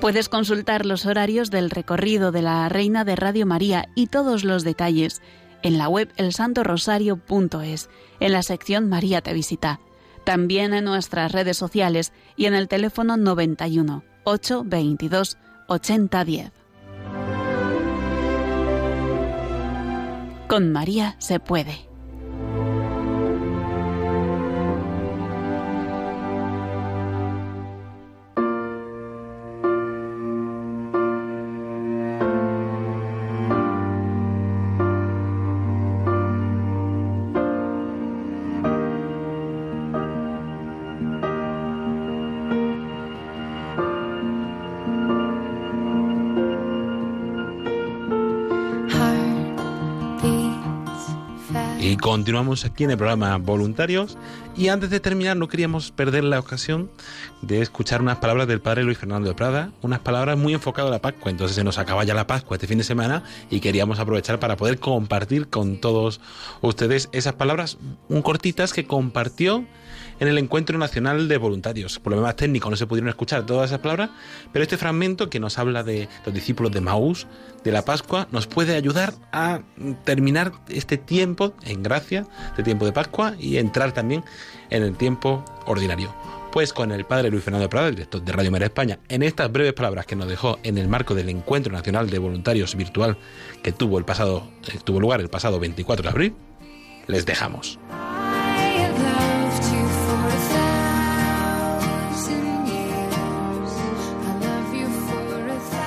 Puedes 0.00 0.28
consultar 0.28 0.84
los 0.86 1.06
horarios 1.06 1.52
del 1.52 1.70
recorrido 1.70 2.32
de 2.32 2.42
la 2.42 2.68
Reina 2.68 3.04
de 3.04 3.14
Radio 3.14 3.46
María 3.46 3.88
y 3.94 4.08
todos 4.08 4.42
los 4.42 4.64
detalles 4.64 5.22
en 5.62 5.78
la 5.78 5.88
web 5.88 6.12
elsantorosario.es, 6.16 7.88
en 8.18 8.32
la 8.32 8.42
sección 8.42 8.88
María 8.88 9.20
te 9.20 9.32
visita. 9.32 9.78
También 10.24 10.74
en 10.74 10.84
nuestras 10.84 11.30
redes 11.30 11.56
sociales 11.56 12.12
y 12.34 12.46
en 12.46 12.54
el 12.54 12.66
teléfono 12.66 13.16
91 13.16 14.02
822 14.24 15.38
8010. 15.68 16.52
Con 20.48 20.70
María 20.70 21.16
se 21.18 21.40
puede. 21.40 21.91
Continuamos 52.12 52.66
aquí 52.66 52.84
en 52.84 52.90
el 52.90 52.98
programa 52.98 53.38
Voluntarios 53.38 54.18
y 54.56 54.68
antes 54.68 54.90
de 54.90 55.00
terminar 55.00 55.36
no 55.36 55.48
queríamos 55.48 55.90
perder 55.90 56.24
la 56.24 56.38
ocasión 56.38 56.90
de 57.40 57.62
escuchar 57.62 58.02
unas 58.02 58.18
palabras 58.18 58.46
del 58.46 58.60
padre 58.60 58.84
Luis 58.84 58.98
Fernando 58.98 59.28
de 59.28 59.34
Prada, 59.34 59.72
unas 59.82 60.00
palabras 60.00 60.36
muy 60.38 60.54
enfocadas 60.54 60.88
a 60.88 60.92
la 60.92 61.00
Pascua. 61.00 61.30
Entonces 61.30 61.56
se 61.56 61.64
nos 61.64 61.78
acaba 61.78 62.04
ya 62.04 62.14
la 62.14 62.26
Pascua 62.26 62.56
este 62.56 62.66
fin 62.66 62.78
de 62.78 62.84
semana 62.84 63.22
y 63.50 63.60
queríamos 63.60 63.98
aprovechar 63.98 64.38
para 64.38 64.56
poder 64.56 64.78
compartir 64.78 65.48
con 65.48 65.78
todos 65.78 66.20
ustedes 66.60 67.08
esas 67.12 67.34
palabras 67.34 67.78
un 68.08 68.22
cortitas 68.22 68.72
que 68.72 68.86
compartió 68.86 69.64
en 70.20 70.28
el 70.28 70.38
Encuentro 70.38 70.78
Nacional 70.78 71.26
de 71.26 71.36
Voluntarios. 71.36 71.98
Por 71.98 72.12
lo 72.12 72.18
demás 72.18 72.36
técnico 72.36 72.70
no 72.70 72.76
se 72.76 72.86
pudieron 72.86 73.08
escuchar 73.08 73.44
todas 73.44 73.70
esas 73.70 73.80
palabras, 73.80 74.10
pero 74.52 74.62
este 74.62 74.76
fragmento 74.76 75.28
que 75.28 75.40
nos 75.40 75.58
habla 75.58 75.82
de 75.82 76.08
los 76.24 76.32
discípulos 76.32 76.70
de 76.70 76.80
Maús, 76.80 77.26
de 77.64 77.72
la 77.72 77.84
Pascua, 77.84 78.28
nos 78.30 78.46
puede 78.46 78.76
ayudar 78.76 79.14
a 79.32 79.62
terminar 80.04 80.52
este 80.68 80.96
tiempo 80.96 81.54
en 81.64 81.82
gracia, 81.82 82.26
este 82.50 82.62
tiempo 82.62 82.84
de 82.84 82.92
Pascua, 82.92 83.34
y 83.38 83.56
entrar 83.58 83.92
también 83.92 84.24
en 84.70 84.82
el 84.82 84.96
tiempo 84.96 85.44
ordinario. 85.66 86.14
Pues 86.52 86.74
con 86.74 86.92
el 86.92 87.06
padre 87.06 87.30
Luis 87.30 87.44
Fernando 87.44 87.70
Prada, 87.70 87.90
director 87.90 88.20
de 88.20 88.30
Radio 88.30 88.50
María 88.50 88.66
España, 88.66 88.98
en 89.08 89.22
estas 89.22 89.50
breves 89.50 89.72
palabras 89.72 90.04
que 90.04 90.16
nos 90.16 90.28
dejó 90.28 90.58
en 90.62 90.76
el 90.76 90.86
marco 90.86 91.14
del 91.14 91.30
Encuentro 91.30 91.72
Nacional 91.72 92.10
de 92.10 92.18
Voluntarios 92.18 92.74
Virtual 92.74 93.16
que 93.62 93.72
tuvo, 93.72 93.98
eh, 93.98 94.04
lugar 94.86 95.20
el 95.20 95.30
pasado 95.30 95.58
24 95.58 96.02
de 96.02 96.08
abril, 96.10 96.34
les 97.06 97.24
dejamos. 97.24 97.78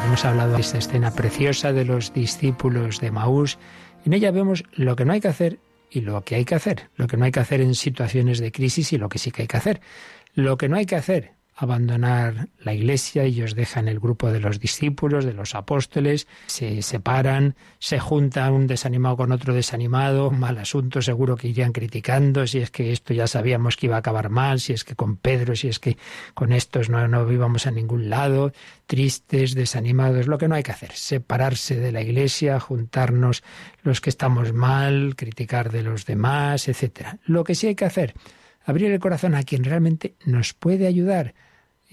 Hemos 0.08 0.26
hablado 0.26 0.56
de 0.56 0.62
esta 0.62 0.78
escena 0.78 1.12
preciosa 1.12 1.74
de 1.74 1.84
los 1.84 2.14
discípulos 2.14 3.02
de 3.02 3.12
Maús. 3.12 3.58
En 4.06 4.14
ella 4.14 4.32
vemos 4.32 4.64
lo 4.72 4.96
que 4.96 5.04
no 5.04 5.14
hay 5.14 5.20
que 5.20 5.28
hacer 5.28 5.60
y 5.96 6.02
lo 6.02 6.24
que 6.24 6.36
hay 6.36 6.46
que 6.46 6.56
hacer. 6.56 6.90
Lo 6.96 7.08
que 7.08 7.18
no 7.18 7.26
hay 7.26 7.32
que 7.32 7.40
hacer 7.40 7.62
en 7.62 7.74
situaciones 7.74 8.40
de 8.40 8.52
crisis 8.52 8.92
y 8.94 8.98
lo 8.98 9.10
que 9.10 9.18
sí 9.18 9.32
que 9.32 9.44
hay 9.44 9.48
que 9.48 9.58
hacer. 9.58 9.82
Lo 10.34 10.58
que 10.58 10.68
no 10.68 10.76
hay 10.76 10.86
que 10.86 10.96
hacer 10.96 11.35
abandonar 11.56 12.50
la 12.60 12.74
iglesia, 12.74 13.24
ellos 13.24 13.56
dejan 13.56 13.88
el 13.88 14.00
grupo 14.00 14.30
de 14.32 14.42
los 14.42 14.60
discípulos, 14.60 15.24
de 15.24 15.34
los 15.34 15.56
apóstoles, 15.56 16.28
se 16.48 16.82
separan, 16.82 17.56
se 17.80 17.98
juntan 17.98 18.52
un 18.52 18.68
desanimado 18.68 19.16
con 19.16 19.32
otro 19.32 19.54
desanimado, 19.54 20.32
mal 20.32 20.58
asunto, 20.58 21.02
seguro 21.02 21.38
que 21.38 21.48
irían 21.48 21.72
criticando, 21.72 22.46
si 22.46 22.60
es 22.60 22.72
que 22.72 22.92
esto 22.92 23.14
ya 23.14 23.28
sabíamos 23.28 23.78
que 23.78 23.86
iba 23.86 23.96
a 23.96 24.00
acabar 24.00 24.30
mal, 24.30 24.60
si 24.60 24.74
es 24.74 24.84
que 24.84 24.96
con 24.96 25.16
Pedro, 25.16 25.56
si 25.56 25.70
es 25.70 25.80
que 25.80 25.98
con 26.34 26.52
estos 26.52 26.90
no, 26.90 27.08
no 27.08 27.32
íbamos 27.32 27.68
a 27.68 27.72
ningún 27.72 28.10
lado, 28.10 28.52
tristes, 28.86 29.56
desanimados, 29.56 30.28
lo 30.28 30.38
que 30.38 30.50
no 30.50 30.56
hay 30.56 30.64
que 30.64 30.74
hacer, 30.74 30.92
separarse 30.92 31.80
de 31.80 31.94
la 31.94 32.02
iglesia, 32.02 32.60
juntarnos 32.60 33.44
los 33.82 34.02
que 34.02 34.10
estamos 34.10 34.52
mal, 34.52 35.16
criticar 35.16 35.72
de 35.72 35.84
los 35.84 36.06
demás, 36.06 36.68
etcétera. 36.68 37.18
Lo 37.24 37.46
que 37.46 37.56
sí 37.56 37.68
hay 37.68 37.76
que 37.76 37.86
hacer, 37.86 38.14
abrir 38.66 38.92
el 38.92 39.00
corazón 39.00 39.36
a 39.36 39.44
quien 39.44 39.64
realmente 39.64 40.16
nos 40.26 40.54
puede 40.54 40.88
ayudar, 40.88 41.34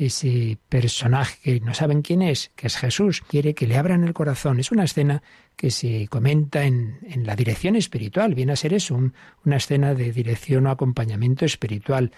ese 0.07 0.59
personaje 0.69 1.39
que 1.43 1.61
no 1.61 1.75
saben 1.75 2.03
quién 2.03 2.23
es, 2.23 2.51
que 2.57 2.67
es 2.67 2.77
Jesús, 2.77 3.23
quiere 3.23 3.55
que 3.55 3.67
le 3.67 3.77
abran 3.77 4.05
el 4.05 4.13
corazón. 4.13 4.61
Es 4.61 4.73
una 4.73 4.85
escena 4.85 5.23
que 5.57 5.71
se 5.71 6.09
comenta 6.09 6.65
en, 6.65 6.99
en 7.09 7.27
la 7.27 7.37
dirección 7.37 7.77
espiritual, 7.77 8.35
viene 8.35 8.53
a 8.53 8.57
ser 8.57 8.75
eso, 8.75 8.99
una 9.45 9.57
escena 9.57 9.95
de 9.95 10.13
dirección 10.13 10.67
o 10.67 10.71
acompañamiento 10.71 11.45
espiritual. 11.45 12.13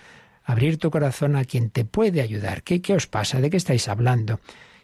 Abrir 0.45 0.79
tu 0.79 0.91
corazón 0.91 1.37
a 1.37 1.45
quien 1.45 1.71
te 1.71 1.85
puede 1.85 2.21
ayudar. 2.21 2.63
¿Qué, 2.63 2.83
qué 2.83 2.95
os 2.95 3.07
pasa? 3.07 3.41
¿De 3.41 3.49
qué 3.51 3.57
estáis 3.57 3.89
hablando? 3.89 4.41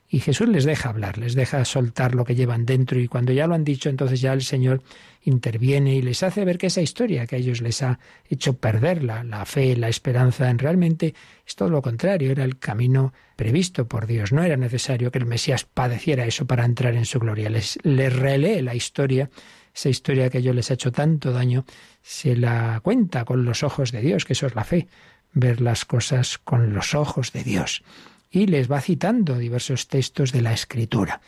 Y 0.08 0.20
Jesús 0.20 0.48
les 0.48 0.64
deja 0.64 0.88
hablar, 0.88 1.18
les 1.18 1.34
deja 1.34 1.64
soltar 1.64 2.14
lo 2.16 2.24
que 2.24 2.34
llevan 2.34 2.66
dentro 2.66 2.98
y 2.98 3.06
cuando 3.06 3.32
ya 3.32 3.46
lo 3.46 3.54
han 3.54 3.62
dicho, 3.62 3.88
entonces 3.88 4.20
ya 4.20 4.32
el 4.32 4.42
Señor 4.42 4.82
interviene 5.22 5.94
y 5.94 6.02
les 6.02 6.22
hace 6.22 6.44
ver 6.44 6.58
que 6.58 6.68
esa 6.68 6.80
historia 6.80 7.26
que 7.26 7.36
a 7.36 7.38
ellos 7.38 7.60
les 7.60 7.82
ha 7.82 7.98
hecho 8.28 8.54
perder 8.54 9.04
la, 9.04 9.44
fe, 9.44 9.76
la 9.76 9.88
esperanza 9.88 10.48
en 10.50 10.58
realmente 10.58 11.14
es 11.46 11.54
todo 11.54 11.68
lo 11.68 11.82
contrario, 11.82 12.30
era 12.30 12.44
el 12.44 12.58
camino 12.58 13.12
previsto 13.36 13.86
por 13.86 14.06
Dios. 14.06 14.32
No 14.32 14.42
era 14.42 14.56
necesario 14.56 15.10
que 15.10 15.18
el 15.18 15.26
Mesías 15.26 15.64
padeciera 15.64 16.26
eso 16.26 16.46
para 16.46 16.64
entrar 16.64 16.94
en 16.94 17.04
su 17.04 17.18
gloria. 17.18 17.50
Les, 17.50 17.78
les 17.82 18.14
relee 18.14 18.62
la 18.62 18.74
historia, 18.74 19.30
esa 19.74 19.88
historia 19.88 20.30
que 20.30 20.38
a 20.38 20.40
ellos 20.40 20.54
les 20.54 20.70
ha 20.70 20.74
hecho 20.74 20.92
tanto 20.92 21.32
daño, 21.32 21.64
se 22.02 22.36
la 22.36 22.80
cuenta 22.82 23.24
con 23.24 23.44
los 23.44 23.62
ojos 23.62 23.92
de 23.92 24.00
Dios, 24.00 24.24
que 24.24 24.32
eso 24.32 24.46
es 24.46 24.54
la 24.54 24.64
fe, 24.64 24.88
ver 25.32 25.60
las 25.60 25.84
cosas 25.84 26.38
con 26.38 26.72
los 26.72 26.94
ojos 26.94 27.32
de 27.32 27.44
Dios 27.44 27.82
y 28.30 28.46
les 28.46 28.70
va 28.70 28.80
citando 28.80 29.36
diversos 29.36 29.88
textos 29.88 30.32
de 30.32 30.42
la 30.42 30.52
Escritura. 30.52 31.20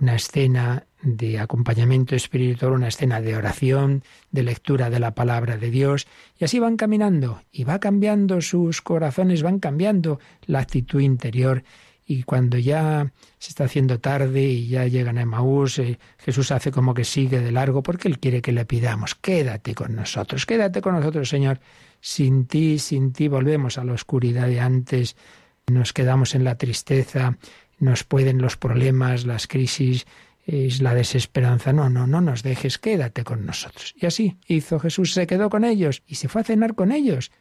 Una 0.00 0.16
escena 0.16 0.86
de 1.06 1.38
acompañamiento 1.38 2.16
espiritual, 2.16 2.72
una 2.72 2.88
escena 2.88 3.20
de 3.20 3.36
oración, 3.36 4.02
de 4.32 4.42
lectura 4.42 4.90
de 4.90 4.98
la 4.98 5.14
palabra 5.14 5.56
de 5.56 5.70
Dios, 5.70 6.08
y 6.38 6.44
así 6.44 6.58
van 6.58 6.76
caminando, 6.76 7.42
y 7.52 7.64
va 7.64 7.78
cambiando 7.78 8.40
sus 8.40 8.82
corazones, 8.82 9.42
van 9.42 9.60
cambiando 9.60 10.18
la 10.46 10.58
actitud 10.58 11.00
interior, 11.00 11.62
y 12.08 12.22
cuando 12.22 12.58
ya 12.58 13.12
se 13.38 13.50
está 13.50 13.64
haciendo 13.64 13.98
tarde 13.98 14.42
y 14.42 14.68
ya 14.68 14.86
llegan 14.86 15.18
a 15.18 15.22
Emaús, 15.22 15.78
eh, 15.78 15.98
Jesús 16.18 16.50
hace 16.52 16.70
como 16.70 16.94
que 16.94 17.04
sigue 17.04 17.40
de 17.40 17.50
largo 17.50 17.82
porque 17.82 18.08
Él 18.08 18.18
quiere 18.18 18.42
que 18.42 18.52
le 18.52 18.64
pidamos, 18.64 19.14
quédate 19.14 19.74
con 19.74 19.94
nosotros, 19.94 20.46
quédate 20.46 20.80
con 20.80 20.94
nosotros, 20.94 21.28
Señor, 21.28 21.60
sin 22.00 22.46
ti, 22.46 22.78
sin 22.78 23.12
ti 23.12 23.28
volvemos 23.28 23.78
a 23.78 23.84
la 23.84 23.92
oscuridad 23.92 24.46
de 24.46 24.60
antes, 24.60 25.16
nos 25.66 25.92
quedamos 25.92 26.36
en 26.36 26.44
la 26.44 26.56
tristeza, 26.56 27.38
nos 27.78 28.04
pueden 28.04 28.40
los 28.40 28.56
problemas, 28.56 29.26
las 29.26 29.46
crisis, 29.46 30.06
es 30.46 30.80
la 30.80 30.94
desesperanza. 30.94 31.72
No, 31.72 31.90
no, 31.90 32.06
no 32.06 32.20
nos 32.20 32.42
dejes, 32.42 32.78
quédate 32.78 33.24
con 33.24 33.44
nosotros. 33.44 33.94
Y 34.00 34.06
así 34.06 34.38
hizo 34.46 34.78
Jesús, 34.78 35.12
se 35.12 35.26
quedó 35.26 35.50
con 35.50 35.64
ellos 35.64 36.02
y 36.06 36.14
se 36.14 36.28
fue 36.28 36.42
a 36.42 36.44
cenar 36.44 36.74
con 36.74 36.92
ellos. 36.92 37.32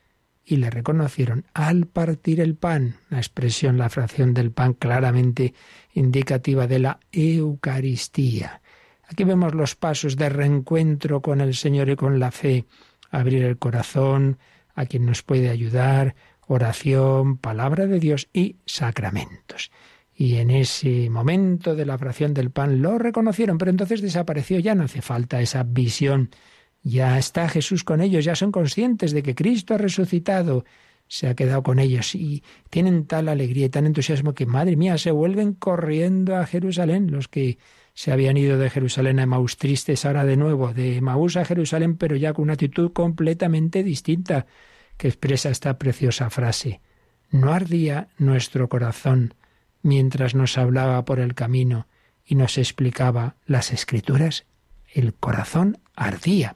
Y 0.43 0.57
le 0.57 0.69
reconocieron 0.69 1.45
al 1.53 1.85
partir 1.85 2.39
el 2.39 2.55
pan, 2.55 2.97
la 3.09 3.17
expresión, 3.17 3.77
la 3.77 3.89
fracción 3.89 4.33
del 4.33 4.51
pan 4.51 4.73
claramente 4.73 5.53
indicativa 5.93 6.67
de 6.67 6.79
la 6.79 6.99
Eucaristía. 7.11 8.61
Aquí 9.07 9.23
vemos 9.23 9.53
los 9.53 9.75
pasos 9.75 10.17
de 10.17 10.29
reencuentro 10.29 11.21
con 11.21 11.41
el 11.41 11.55
Señor 11.55 11.89
y 11.89 11.95
con 11.95 12.19
la 12.19 12.31
fe, 12.31 12.65
abrir 13.11 13.43
el 13.43 13.57
corazón 13.57 14.37
a 14.73 14.85
quien 14.85 15.05
nos 15.05 15.23
puede 15.23 15.49
ayudar, 15.49 16.15
oración, 16.47 17.37
palabra 17.37 17.87
de 17.87 17.99
Dios 17.99 18.27
y 18.33 18.57
sacramentos. 18.65 19.71
Y 20.17 20.35
en 20.37 20.49
ese 20.49 21.09
momento 21.09 21.75
de 21.75 21.85
la 21.85 21.97
fracción 21.97 22.33
del 22.33 22.49
pan 22.49 22.81
lo 22.81 22.97
reconocieron, 22.97 23.57
pero 23.57 23.69
entonces 23.69 24.01
desapareció, 24.01 24.59
ya 24.59 24.73
no 24.73 24.85
hace 24.85 25.01
falta 25.01 25.41
esa 25.41 25.63
visión. 25.63 26.29
Ya 26.83 27.17
está 27.17 27.49
Jesús 27.49 27.83
con 27.83 27.99
ellos, 27.99 28.23
ya 28.23 28.35
son 28.35 28.51
conscientes 28.51 29.11
de 29.11 29.23
que 29.23 29.35
Cristo 29.35 29.73
ha 29.73 29.77
resucitado, 29.77 30.63
se 31.07 31.27
ha 31.27 31.35
quedado 31.35 31.63
con 31.63 31.79
ellos 31.79 32.15
y 32.15 32.43
tienen 32.69 33.07
tal 33.07 33.27
alegría 33.27 33.65
y 33.65 33.69
tan 33.69 33.85
entusiasmo 33.85 34.33
que, 34.33 34.45
madre 34.45 34.77
mía, 34.77 34.97
se 34.97 35.11
vuelven 35.11 35.53
corriendo 35.53 36.37
a 36.37 36.45
Jerusalén, 36.45 37.11
los 37.11 37.27
que 37.27 37.57
se 37.93 38.11
habían 38.11 38.37
ido 38.37 38.57
de 38.57 38.69
Jerusalén 38.69 39.19
a 39.19 39.25
Maús 39.25 39.57
tristes 39.57 40.05
ahora 40.05 40.23
de 40.23 40.37
nuevo, 40.37 40.73
de 40.73 41.01
Maús 41.01 41.35
a 41.35 41.45
Jerusalén, 41.45 41.97
pero 41.97 42.15
ya 42.15 42.33
con 42.33 42.43
una 42.43 42.53
actitud 42.53 42.93
completamente 42.93 43.83
distinta 43.83 44.45
que 44.97 45.07
expresa 45.09 45.49
esta 45.49 45.77
preciosa 45.77 46.29
frase. 46.29 46.81
No 47.31 47.53
ardía 47.53 48.07
nuestro 48.17 48.69
corazón 48.69 49.33
mientras 49.85 50.33
nos 50.33 50.57
hablaba 50.57 51.05
por 51.05 51.19
el 51.19 51.35
camino 51.35 51.85
y 52.25 52.33
nos 52.33 52.57
explicaba 52.57 53.35
las 53.45 53.71
escrituras. 53.71 54.47
El 54.91 55.13
corazón 55.13 55.77
ardía. 55.95 56.55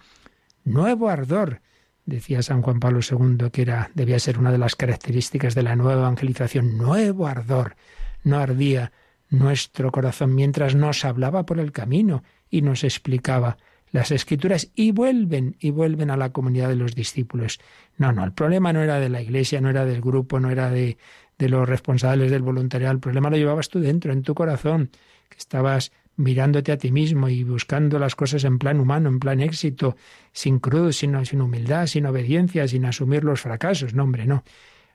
Nuevo 0.63 1.09
ardor, 1.09 1.61
decía 2.07 2.41
San 2.41 2.63
Juan 2.63 2.80
Pablo 2.80 3.01
II, 3.07 3.51
que 3.51 3.61
era, 3.61 3.91
debía 3.93 4.17
ser 4.17 4.39
una 4.39 4.51
de 4.51 4.57
las 4.57 4.75
características 4.75 5.53
de 5.53 5.61
la 5.61 5.75
nueva 5.75 6.01
evangelización. 6.01 6.75
Nuevo 6.75 7.27
ardor. 7.27 7.75
No 8.23 8.39
ardía 8.39 8.91
nuestro 9.30 9.91
corazón 9.91 10.34
mientras 10.34 10.73
nos 10.73 11.05
hablaba 11.05 11.45
por 11.45 11.59
el 11.59 11.71
camino 11.71 12.23
y 12.49 12.63
nos 12.63 12.84
explicaba 12.84 13.57
las 13.91 14.09
escrituras 14.09 14.71
y 14.73 14.91
vuelven 14.91 15.55
y 15.59 15.69
vuelven 15.69 16.09
a 16.09 16.17
la 16.17 16.32
comunidad 16.32 16.69
de 16.69 16.77
los 16.77 16.95
discípulos. 16.95 17.59
No, 17.95 18.11
no, 18.11 18.23
el 18.23 18.34
problema 18.34 18.73
no 18.73 18.82
era 18.82 18.99
de 18.99 19.09
la 19.09 19.21
iglesia, 19.21 19.61
no 19.61 19.69
era 19.69 19.86
del 19.86 20.01
grupo, 20.01 20.39
no 20.39 20.49
era 20.49 20.71
de, 20.71 20.97
de 21.39 21.49
los 21.49 21.67
responsables 21.67 22.29
del 22.29 22.43
voluntariado, 22.43 22.93
el 22.93 22.99
problema 22.99 23.29
lo 23.29 23.37
llevabas 23.37 23.69
tú 23.69 23.79
dentro, 23.79 24.11
en 24.13 24.21
tu 24.21 24.35
corazón, 24.35 24.91
que 25.29 25.37
estabas 25.37 25.91
mirándote 26.17 26.73
a 26.73 26.77
ti 26.77 26.91
mismo 26.91 27.29
y 27.29 27.45
buscando 27.45 27.97
las 27.97 28.13
cosas 28.13 28.43
en 28.43 28.59
plan 28.59 28.79
humano, 28.81 29.07
en 29.07 29.19
plan 29.19 29.39
éxito, 29.39 29.95
sin 30.33 30.59
cruz, 30.59 30.97
sin, 30.97 31.25
sin 31.25 31.41
humildad, 31.41 31.87
sin 31.87 32.05
obediencia, 32.05 32.67
sin 32.67 32.85
asumir 32.85 33.23
los 33.23 33.39
fracasos. 33.39 33.93
No, 33.93 34.03
hombre, 34.03 34.25
no. 34.27 34.43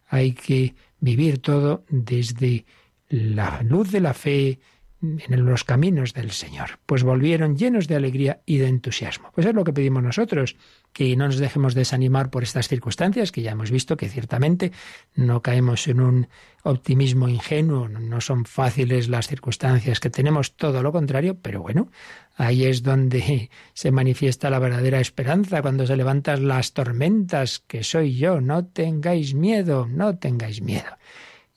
Hay 0.06 0.32
que 0.32 0.74
vivir 1.00 1.38
todo 1.38 1.84
desde 1.88 2.66
la 3.08 3.62
luz 3.62 3.90
de 3.90 4.00
la 4.00 4.12
fe, 4.12 4.60
en 5.02 5.44
los 5.44 5.64
caminos 5.64 6.14
del 6.14 6.30
Señor. 6.30 6.78
Pues 6.86 7.02
volvieron 7.02 7.56
llenos 7.56 7.88
de 7.88 7.96
alegría 7.96 8.40
y 8.46 8.58
de 8.58 8.68
entusiasmo. 8.68 9.30
Pues 9.34 9.46
es 9.46 9.54
lo 9.54 9.64
que 9.64 9.72
pedimos 9.72 10.02
nosotros, 10.02 10.56
que 10.92 11.14
no 11.16 11.26
nos 11.26 11.38
dejemos 11.38 11.74
desanimar 11.74 12.30
por 12.30 12.42
estas 12.42 12.68
circunstancias, 12.68 13.32
que 13.32 13.42
ya 13.42 13.52
hemos 13.52 13.70
visto 13.70 13.96
que 13.96 14.08
ciertamente 14.08 14.72
no 15.14 15.42
caemos 15.42 15.86
en 15.88 16.00
un 16.00 16.28
optimismo 16.62 17.28
ingenuo, 17.28 17.88
no 17.88 18.20
son 18.20 18.46
fáciles 18.46 19.08
las 19.08 19.28
circunstancias 19.28 20.00
que 20.00 20.08
tenemos, 20.08 20.56
todo 20.56 20.82
lo 20.82 20.92
contrario, 20.92 21.36
pero 21.40 21.60
bueno, 21.60 21.90
ahí 22.36 22.64
es 22.64 22.82
donde 22.82 23.50
se 23.74 23.90
manifiesta 23.90 24.48
la 24.48 24.58
verdadera 24.58 25.00
esperanza, 25.00 25.60
cuando 25.60 25.86
se 25.86 25.96
levantan 25.96 26.48
las 26.48 26.72
tormentas, 26.72 27.58
que 27.58 27.84
soy 27.84 28.16
yo, 28.16 28.40
no 28.40 28.64
tengáis 28.64 29.34
miedo, 29.34 29.86
no 29.86 30.16
tengáis 30.16 30.62
miedo. 30.62 30.96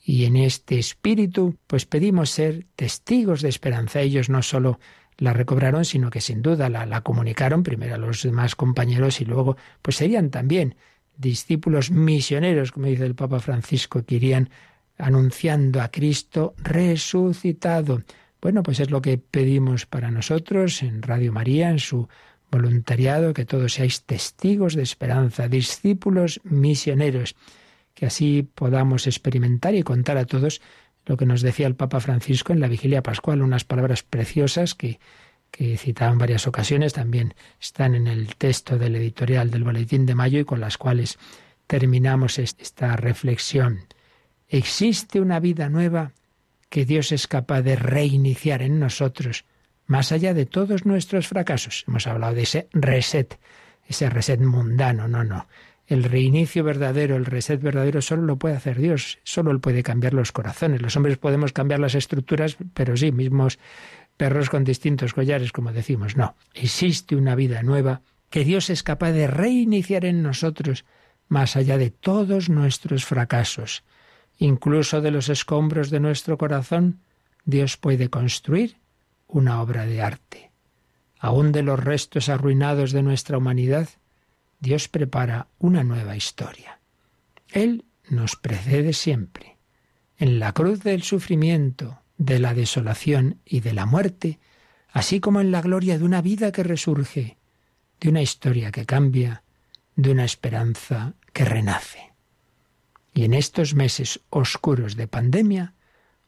Y 0.09 0.23
en 0.23 0.37
este 0.37 0.79
espíritu, 0.79 1.57
pues 1.67 1.85
pedimos 1.85 2.29
ser 2.29 2.65
testigos 2.77 3.41
de 3.41 3.49
esperanza. 3.49 3.99
Ellos 3.99 4.29
no 4.29 4.41
solo 4.41 4.79
la 5.17 5.33
recobraron, 5.33 5.83
sino 5.83 6.09
que 6.09 6.21
sin 6.21 6.41
duda 6.41 6.69
la, 6.69 7.01
comunicaron 7.01 7.61
primero 7.61 7.95
a 7.95 7.97
los 7.97 8.23
demás 8.23 8.55
compañeros 8.55 9.19
y 9.19 9.25
luego, 9.25 9.57
pues 9.81 9.97
serían 9.97 10.29
también 10.29 10.77
discípulos 11.17 11.91
misioneros, 11.91 12.71
como 12.71 12.87
dice 12.87 13.05
el 13.05 13.15
Papa 13.15 13.41
Francisco, 13.41 14.05
que 14.05 14.15
irían 14.15 14.49
anunciando 14.97 15.81
a 15.81 15.91
Cristo 15.91 16.55
resucitado. 16.55 18.01
Bueno, 18.41 18.63
pues 18.63 18.79
es 18.79 18.89
lo 18.89 19.01
que 19.01 19.17
pedimos 19.17 19.85
para 19.85 20.09
nosotros 20.09 20.83
en 20.83 21.01
Radio 21.01 21.33
María, 21.33 21.69
en 21.69 21.79
su 21.79 22.07
voluntariado, 22.49 23.33
que 23.33 23.43
todos 23.43 23.73
seáis 23.73 24.03
testigos 24.03 24.73
de 24.73 24.83
esperanza, 24.83 25.49
discípulos 25.49 26.39
misioneros 26.45 27.35
que 27.97 28.05
así 28.05 28.43
podamos 28.43 29.07
experimentar 29.07 29.73
y 29.73 29.81
contar 29.81 30.17
a 30.17 30.25
todos 30.25 30.61
lo 31.07 31.17
que 31.17 31.25
nos 31.25 31.41
decía 31.41 31.65
el 31.65 31.73
Papa 31.73 31.99
Francisco 31.99 32.53
en 32.53 32.59
la 32.59 32.67
vigilia 32.67 33.01
pascual, 33.01 33.41
unas 33.41 33.63
palabras 33.63 34.03
preciosas 34.03 34.75
que, 34.75 34.99
que 35.49 35.79
citaba 35.79 36.11
en 36.11 36.19
varias 36.19 36.45
ocasiones, 36.45 36.93
también 36.93 37.33
están 37.59 37.95
en 37.95 38.05
el 38.05 38.35
texto 38.35 38.77
del 38.77 38.97
editorial 38.97 39.49
del 39.49 39.63
Boletín 39.63 40.05
de 40.05 40.13
Mayo 40.13 40.37
y 40.39 40.45
con 40.45 40.59
las 40.59 40.77
cuales 40.77 41.17
terminamos 41.65 42.37
esta 42.37 42.95
reflexión. 42.97 43.79
Existe 44.47 45.19
una 45.19 45.39
vida 45.39 45.67
nueva 45.67 46.11
que 46.69 46.85
Dios 46.85 47.11
es 47.11 47.25
capaz 47.25 47.63
de 47.63 47.77
reiniciar 47.77 48.61
en 48.61 48.79
nosotros, 48.79 49.43
más 49.87 50.11
allá 50.11 50.35
de 50.35 50.45
todos 50.45 50.85
nuestros 50.85 51.27
fracasos. 51.27 51.83
Hemos 51.87 52.05
hablado 52.05 52.35
de 52.35 52.43
ese 52.43 52.67
reset, 52.73 53.39
ese 53.87 54.07
reset 54.07 54.39
mundano, 54.39 55.07
no, 55.07 55.23
no. 55.23 55.47
El 55.87 56.03
reinicio 56.03 56.65
verdadero, 56.65 57.15
el 57.15 57.25
reset 57.25 57.61
verdadero, 57.61 58.01
solo 58.01 58.23
lo 58.23 58.35
puede 58.35 58.55
hacer 58.55 58.77
Dios, 58.77 59.19
solo 59.23 59.51
Él 59.51 59.61
puede 59.61 59.83
cambiar 59.83 60.13
los 60.13 60.33
corazones. 60.33 60.81
Los 60.81 60.97
hombres 60.97 61.17
podemos 61.17 61.53
cambiar 61.53 61.79
las 61.79 61.95
estructuras, 61.95 62.57
pero 62.73 62.97
sí, 62.97 63.13
mismos 63.13 63.57
perros 64.17 64.49
con 64.49 64.65
distintos 64.65 65.13
collares, 65.13 65.53
como 65.53 65.71
decimos. 65.71 66.17
No, 66.17 66.35
existe 66.53 67.15
una 67.15 67.35
vida 67.35 67.63
nueva 67.63 68.01
que 68.29 68.43
Dios 68.43 68.69
es 68.69 68.83
capaz 68.83 69.13
de 69.13 69.27
reiniciar 69.27 70.03
en 70.03 70.21
nosotros, 70.21 70.83
más 71.29 71.55
allá 71.55 71.77
de 71.77 71.91
todos 71.91 72.49
nuestros 72.49 73.05
fracasos. 73.05 73.83
Incluso 74.37 74.99
de 74.99 75.11
los 75.11 75.29
escombros 75.29 75.89
de 75.89 76.01
nuestro 76.01 76.37
corazón, 76.37 76.99
Dios 77.45 77.77
puede 77.77 78.09
construir 78.09 78.75
una 79.27 79.61
obra 79.61 79.85
de 79.85 80.01
arte. 80.01 80.51
Aún 81.17 81.53
de 81.53 81.63
los 81.63 81.81
restos 81.81 82.27
arruinados 82.27 82.91
de 82.91 83.03
nuestra 83.03 83.37
humanidad, 83.37 83.87
Dios 84.59 84.87
prepara 84.87 85.47
una 85.59 85.83
nueva 85.83 86.15
historia. 86.15 86.79
Él 87.49 87.85
nos 88.09 88.35
precede 88.35 88.93
siempre. 88.93 89.57
En 90.17 90.39
la 90.39 90.53
cruz 90.53 90.81
del 90.83 91.03
sufrimiento, 91.03 92.01
de 92.17 92.39
la 92.39 92.53
desolación 92.53 93.39
y 93.45 93.59
de 93.59 93.73
la 93.73 93.85
muerte, 93.85 94.39
así 94.91 95.19
como 95.19 95.41
en 95.41 95.51
la 95.51 95.61
gloria 95.61 95.97
de 95.97 96.03
una 96.03 96.21
vida 96.21 96.51
que 96.51 96.63
resurge, 96.63 97.37
de 97.99 98.09
una 98.09 98.21
historia 98.21 98.71
que 98.71 98.85
cambia, 98.85 99.43
de 99.95 100.11
una 100.11 100.25
esperanza 100.25 101.13
que 101.33 101.45
renace. 101.45 102.13
Y 103.13 103.25
en 103.25 103.33
estos 103.33 103.73
meses 103.73 104.21
oscuros 104.29 104.95
de 104.95 105.07
pandemia, 105.07 105.73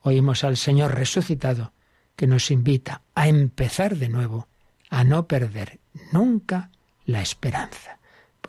oímos 0.01 0.43
al 0.43 0.57
Señor 0.57 0.95
resucitado 0.95 1.73
que 2.15 2.27
nos 2.27 2.51
invita 2.51 3.01
a 3.15 3.27
empezar 3.27 3.95
de 3.95 4.09
nuevo, 4.09 4.47
a 4.89 5.03
no 5.03 5.27
perder 5.27 5.79
nunca 6.11 6.71
la 7.05 7.21
esperanza. 7.21 7.98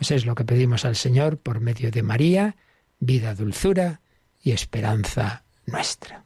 Pues 0.01 0.13
es 0.13 0.25
lo 0.25 0.35
que 0.35 0.47
pedimos 0.47 0.87
al 0.87 0.97
Señor 0.97 1.37
por 1.37 1.61
medio 1.61 1.91
de 1.91 2.03
María, 2.03 2.57
vida, 3.01 3.35
dulzura 3.35 4.01
y 4.43 4.53
esperanza 4.53 5.45
nuestra. 5.67 6.25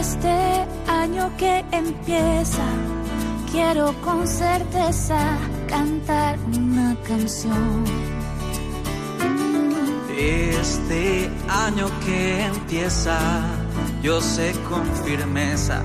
Este 0.00 0.66
año 0.88 1.30
que 1.38 1.64
empieza, 1.70 2.66
quiero 3.52 3.94
con 4.02 4.26
certeza 4.26 5.38
cantar 5.68 6.40
una 6.40 6.96
canción. 7.06 7.84
Este 10.18 11.30
año 11.48 11.86
que 12.04 12.46
empieza, 12.46 13.16
yo 14.02 14.20
sé 14.20 14.56
con 14.68 14.84
firmeza 15.04 15.84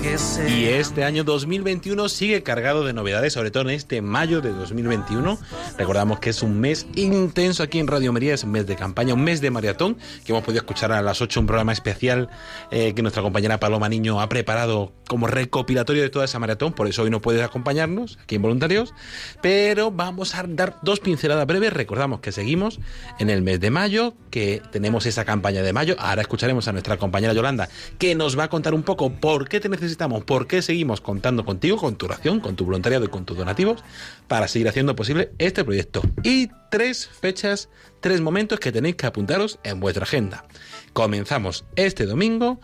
y 0.00 0.66
este 0.66 1.02
año 1.02 1.24
2021 1.24 2.08
sigue 2.08 2.44
cargado 2.44 2.84
de 2.84 2.92
novedades, 2.92 3.32
sobre 3.32 3.50
todo 3.50 3.64
en 3.64 3.70
este 3.70 4.00
mayo 4.00 4.40
de 4.40 4.52
2021. 4.52 5.38
Recordamos 5.76 6.20
que 6.20 6.30
es 6.30 6.42
un 6.42 6.60
mes 6.60 6.86
intenso 6.94 7.64
aquí 7.64 7.80
en 7.80 7.88
Radio 7.88 8.12
María, 8.12 8.34
es 8.34 8.44
un 8.44 8.52
mes 8.52 8.66
de 8.66 8.76
campaña, 8.76 9.14
un 9.14 9.24
mes 9.24 9.40
de 9.40 9.50
maratón, 9.50 9.96
que 10.24 10.32
hemos 10.32 10.44
podido 10.44 10.60
escuchar 10.60 10.92
a 10.92 11.02
las 11.02 11.20
8 11.20 11.40
un 11.40 11.46
programa 11.46 11.72
especial 11.72 12.28
eh, 12.70 12.94
que 12.94 13.02
nuestra 13.02 13.22
compañera 13.22 13.58
Paloma 13.58 13.88
Niño 13.88 14.20
ha 14.20 14.28
preparado 14.28 14.92
como 15.08 15.26
recopilatorio 15.26 16.02
de 16.02 16.10
toda 16.10 16.26
esa 16.26 16.38
maratón, 16.38 16.74
por 16.74 16.86
eso 16.86 17.02
hoy 17.02 17.10
no 17.10 17.20
puedes 17.20 17.42
acompañarnos 17.42 18.18
aquí 18.22 18.36
en 18.36 18.42
Voluntarios, 18.42 18.94
pero 19.40 19.90
vamos 19.90 20.34
a 20.34 20.44
dar 20.46 20.76
dos 20.82 21.00
pinceladas 21.00 21.46
breves. 21.46 21.72
Recordamos 21.72 22.20
que 22.20 22.30
seguimos 22.30 22.78
en 23.18 23.30
el 23.30 23.42
mes 23.42 23.58
de 23.58 23.70
mayo, 23.70 24.14
que 24.30 24.62
tenemos 24.70 25.06
esa 25.06 25.24
campaña 25.24 25.62
de 25.62 25.72
mayo. 25.72 25.96
Ahora 25.98 26.22
escucharemos 26.22 26.68
a 26.68 26.72
nuestra 26.72 26.98
compañera 26.98 27.32
Yolanda, 27.32 27.68
que 27.98 28.14
nos 28.14 28.38
va 28.38 28.44
a 28.44 28.48
contar 28.48 28.74
un 28.74 28.82
poco 28.82 29.10
por 29.10 29.48
qué 29.48 29.60
te 29.60 29.68
necesitas 29.68 29.87
por 29.96 30.46
qué 30.46 30.62
seguimos 30.62 31.00
contando 31.00 31.44
contigo, 31.44 31.76
con 31.76 31.96
tu 31.96 32.06
oración, 32.06 32.40
con 32.40 32.56
tu 32.56 32.64
voluntariado 32.64 33.04
y 33.04 33.08
con 33.08 33.24
tus 33.24 33.36
donativos, 33.36 33.82
para 34.26 34.48
seguir 34.48 34.68
haciendo 34.68 34.94
posible 34.96 35.32
este 35.38 35.64
proyecto. 35.64 36.02
Y 36.22 36.48
tres 36.70 37.06
fechas, 37.06 37.68
tres 38.00 38.20
momentos 38.20 38.60
que 38.60 38.72
tenéis 38.72 38.96
que 38.96 39.06
apuntaros 39.06 39.58
en 39.62 39.80
vuestra 39.80 40.04
agenda. 40.04 40.44
Comenzamos 40.92 41.64
este 41.76 42.06
domingo, 42.06 42.60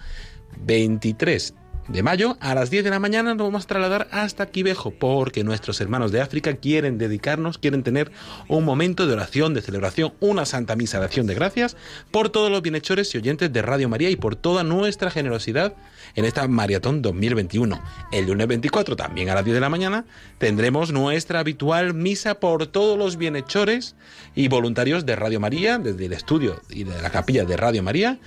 23 0.59 1.55
de 1.89 2.03
mayo 2.03 2.39
a 2.41 2.55
las 2.55 2.71
10 2.71 2.85
de 2.85 2.91
la 2.91 2.99
mañana 2.99 3.35
nos 3.35 3.47
vamos 3.47 3.65
a 3.65 3.69
trasladar 3.69 4.09
hasta 4.11 4.47
Quivejo 4.47 4.91
porque 4.93 5.45
nuestros 5.45 5.81
hermanos 5.81 6.13
de 6.13 6.23
África 6.23 6.57
quieren 6.57 6.97
dedicarnos, 6.97 7.59
quieren 7.59 7.83
tener 7.83 8.11
un 8.49 8.65
momento 8.65 9.07
de 9.07 9.13
oración, 9.13 9.53
de 9.53 9.61
celebración, 9.61 10.15
una 10.21 10.47
santa 10.47 10.77
misa 10.77 10.99
de 10.99 11.05
acción 11.05 11.27
de 11.27 11.35
gracias 11.35 11.77
por 12.11 12.31
todos 12.31 12.51
los 12.51 12.63
bienhechores 12.63 13.15
y 13.15 13.19
oyentes 13.19 13.53
de 13.53 13.63
Radio 13.63 13.89
María 13.89 14.09
y 14.09 14.17
por 14.17 14.35
toda 14.35 14.65
nuestra 14.65 15.11
generosidad 15.11 15.75
en 16.15 16.25
esta 16.25 16.47
maratón 16.49 17.03
2021. 17.03 17.81
El 18.13 18.27
lunes 18.27 18.47
24, 18.47 18.97
también 18.97 19.31
a 19.31 19.35
las 19.35 19.45
10 19.45 19.55
de 19.55 19.61
la 19.61 19.69
mañana, 19.69 20.05
tendremos 20.39 20.93
nuestra 20.93 21.41
habitual 21.41 21.95
misa 21.95 22.41
por 22.41 22.67
todos 22.67 22.99
los 22.99 23.17
bienhechores 23.17 23.97
y 24.35 24.49
voluntarios 24.49 25.07
de 25.07 25.17
Radio 25.17 25.41
María, 25.41 25.79
desde 25.79 26.07
el 26.07 26.13
estudio 26.13 26.61
y 26.71 26.85
de 26.85 27.01
la 27.01 27.11
capilla 27.11 27.45
de 27.45 27.57
Radio 27.57 27.83
María, 27.83 28.19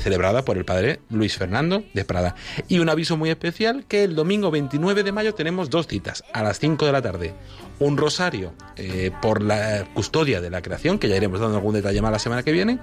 celebrada 0.00 0.44
por 0.44 0.56
el 0.56 0.64
padre 0.64 1.00
Luis 1.10 1.36
Fernando 1.36 1.84
de 1.94 2.04
Prada. 2.04 2.34
Y 2.68 2.78
un 2.78 2.88
aviso 2.88 3.16
muy 3.16 3.30
especial 3.30 3.84
que 3.86 4.04
el 4.04 4.14
domingo 4.14 4.50
29 4.50 5.02
de 5.02 5.12
mayo 5.12 5.34
tenemos 5.34 5.70
dos 5.70 5.86
citas, 5.86 6.24
a 6.32 6.42
las 6.42 6.58
5 6.58 6.86
de 6.86 6.92
la 6.92 7.02
tarde. 7.02 7.34
Un 7.78 7.96
rosario 7.96 8.52
eh, 8.76 9.10
por 9.22 9.42
la 9.42 9.86
custodia 9.94 10.40
de 10.40 10.50
la 10.50 10.62
creación, 10.62 10.98
que 10.98 11.08
ya 11.08 11.16
iremos 11.16 11.40
dando 11.40 11.56
algún 11.56 11.74
detalle 11.74 12.00
más 12.02 12.12
la 12.12 12.18
semana 12.18 12.42
que 12.42 12.52
viene. 12.52 12.78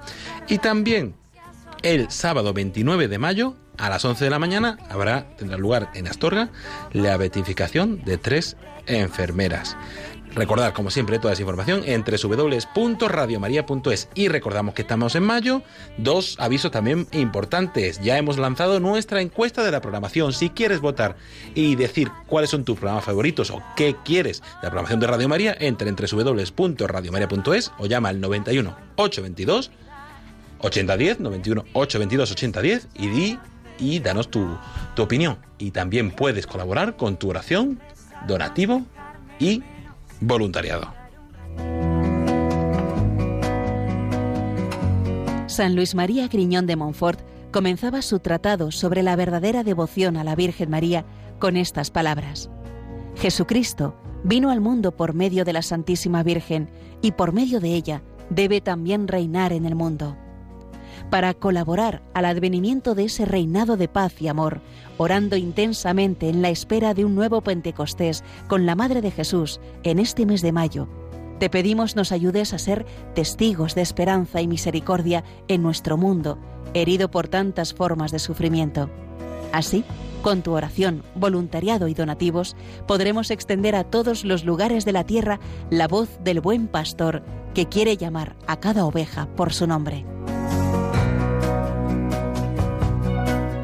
Y 0.48 0.58
también 0.58 1.14
el 1.82 2.10
sábado 2.10 2.52
29 2.52 3.08
de 3.08 3.18
mayo 3.18 3.56
a 3.78 3.88
las 3.88 4.04
11 4.04 4.24
de 4.24 4.30
la 4.30 4.38
mañana 4.38 4.76
habrá, 4.90 5.28
tendrá 5.36 5.56
lugar 5.56 5.90
en 5.94 6.08
Astorga 6.08 6.50
la 6.92 7.16
beatificación 7.16 8.02
de 8.04 8.18
tres 8.18 8.56
enfermeras. 8.86 9.76
Recordad, 10.34 10.72
como 10.72 10.90
siempre, 10.90 11.18
toda 11.18 11.32
esa 11.32 11.42
información 11.42 11.82
en 11.86 12.04
www.radiomaria.es. 12.04 14.08
Y 14.14 14.28
recordamos 14.28 14.74
que 14.74 14.82
estamos 14.82 15.14
en 15.14 15.22
mayo. 15.22 15.62
Dos 15.96 16.36
avisos 16.38 16.70
también 16.70 17.06
importantes. 17.12 18.00
Ya 18.02 18.18
hemos 18.18 18.36
lanzado 18.38 18.78
nuestra 18.78 19.22
encuesta 19.22 19.64
de 19.64 19.72
la 19.72 19.80
programación. 19.80 20.32
Si 20.32 20.50
quieres 20.50 20.80
votar 20.80 21.16
y 21.54 21.76
decir 21.76 22.10
cuáles 22.26 22.50
son 22.50 22.64
tus 22.64 22.78
programas 22.78 23.04
favoritos 23.04 23.50
o 23.50 23.62
qué 23.74 23.96
quieres 24.04 24.42
de 24.42 24.64
la 24.64 24.70
programación 24.70 25.00
de 25.00 25.06
Radio 25.06 25.28
María, 25.28 25.56
entra 25.58 25.88
en 25.88 25.96
www.radiomaria.es 25.96 27.72
o 27.78 27.86
llama 27.86 28.10
al 28.10 28.20
91 28.20 28.76
822 28.96 29.70
8010, 30.60 31.20
91 31.20 31.64
822 31.72 32.32
8010 32.32 32.88
y 32.94 33.06
di 33.08 33.38
y 33.78 34.00
danos 34.00 34.30
tu, 34.30 34.46
tu 34.94 35.02
opinión. 35.02 35.38
Y 35.58 35.70
también 35.70 36.10
puedes 36.10 36.46
colaborar 36.46 36.96
con 36.96 37.16
tu 37.16 37.30
oración, 37.30 37.80
donativo 38.26 38.82
y 39.38 39.62
voluntariado. 40.20 40.92
San 45.46 45.74
Luis 45.74 45.94
María 45.94 46.28
Griñón 46.28 46.66
de 46.66 46.76
Montfort 46.76 47.20
comenzaba 47.50 48.02
su 48.02 48.20
tratado 48.20 48.70
sobre 48.70 49.02
la 49.02 49.16
verdadera 49.16 49.64
devoción 49.64 50.16
a 50.16 50.24
la 50.24 50.36
Virgen 50.36 50.70
María 50.70 51.04
con 51.38 51.56
estas 51.56 51.90
palabras. 51.90 52.50
Jesucristo 53.16 53.96
vino 54.22 54.50
al 54.50 54.60
mundo 54.60 54.92
por 54.92 55.14
medio 55.14 55.44
de 55.44 55.52
la 55.52 55.62
Santísima 55.62 56.22
Virgen 56.22 56.70
y 57.02 57.12
por 57.12 57.32
medio 57.32 57.60
de 57.60 57.74
ella 57.74 58.02
debe 58.30 58.60
también 58.60 59.08
reinar 59.08 59.52
en 59.52 59.64
el 59.64 59.74
mundo. 59.74 60.16
Para 61.10 61.32
colaborar 61.32 62.02
al 62.12 62.26
advenimiento 62.26 62.94
de 62.94 63.04
ese 63.04 63.24
reinado 63.24 63.78
de 63.78 63.88
paz 63.88 64.20
y 64.20 64.28
amor, 64.28 64.60
orando 64.98 65.36
intensamente 65.36 66.28
en 66.28 66.42
la 66.42 66.50
espera 66.50 66.92
de 66.92 67.06
un 67.06 67.14
nuevo 67.14 67.40
Pentecostés 67.40 68.22
con 68.46 68.66
la 68.66 68.74
Madre 68.74 69.00
de 69.00 69.10
Jesús 69.10 69.58
en 69.84 70.00
este 70.00 70.26
mes 70.26 70.42
de 70.42 70.52
mayo, 70.52 70.88
te 71.38 71.48
pedimos 71.48 71.96
nos 71.96 72.12
ayudes 72.12 72.52
a 72.52 72.58
ser 72.58 72.84
testigos 73.14 73.74
de 73.74 73.82
esperanza 73.82 74.42
y 74.42 74.48
misericordia 74.48 75.24
en 75.46 75.62
nuestro 75.62 75.96
mundo, 75.96 76.36
herido 76.74 77.10
por 77.10 77.28
tantas 77.28 77.72
formas 77.72 78.10
de 78.10 78.18
sufrimiento. 78.18 78.90
Así, 79.52 79.84
con 80.20 80.42
tu 80.42 80.52
oración, 80.52 81.04
voluntariado 81.14 81.88
y 81.88 81.94
donativos, 81.94 82.56
podremos 82.86 83.30
extender 83.30 83.76
a 83.76 83.84
todos 83.84 84.24
los 84.24 84.44
lugares 84.44 84.84
de 84.84 84.92
la 84.92 85.04
tierra 85.04 85.38
la 85.70 85.88
voz 85.88 86.08
del 86.22 86.40
buen 86.40 86.66
pastor 86.66 87.22
que 87.54 87.66
quiere 87.66 87.96
llamar 87.96 88.36
a 88.46 88.58
cada 88.58 88.84
oveja 88.84 89.28
por 89.36 89.52
su 89.52 89.66
nombre. 89.66 90.04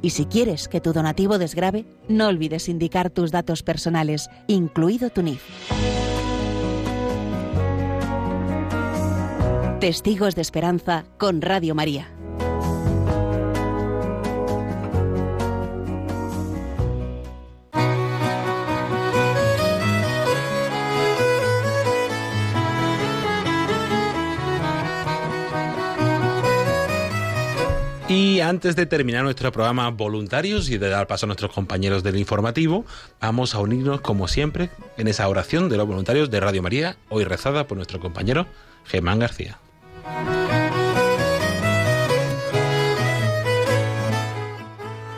Y 0.00 0.10
si 0.10 0.26
quieres 0.26 0.68
que 0.68 0.80
tu 0.80 0.92
donativo 0.92 1.38
desgrabe, 1.38 1.84
no 2.08 2.28
olvides 2.28 2.68
indicar 2.68 3.10
tus 3.10 3.30
datos 3.30 3.62
personales, 3.62 4.30
incluido 4.46 5.10
tu 5.10 5.22
NIF. 5.22 5.42
Testigos 9.80 10.36
de 10.36 10.42
Esperanza 10.42 11.04
con 11.18 11.42
Radio 11.42 11.74
María. 11.74 12.08
Y 28.14 28.40
antes 28.40 28.76
de 28.76 28.84
terminar 28.84 29.24
nuestro 29.24 29.50
programa 29.52 29.88
voluntarios 29.88 30.68
y 30.68 30.76
de 30.76 30.90
dar 30.90 31.06
paso 31.06 31.24
a 31.24 31.28
nuestros 31.28 31.50
compañeros 31.50 32.02
del 32.02 32.18
informativo, 32.18 32.84
vamos 33.22 33.54
a 33.54 33.58
unirnos 33.60 34.02
como 34.02 34.28
siempre 34.28 34.68
en 34.98 35.08
esa 35.08 35.26
oración 35.30 35.70
de 35.70 35.78
los 35.78 35.86
voluntarios 35.86 36.30
de 36.30 36.38
Radio 36.38 36.62
María, 36.62 36.98
hoy 37.08 37.24
rezada 37.24 37.66
por 37.66 37.78
nuestro 37.78 38.00
compañero 38.00 38.46
Germán 38.84 39.18
García. 39.18 39.58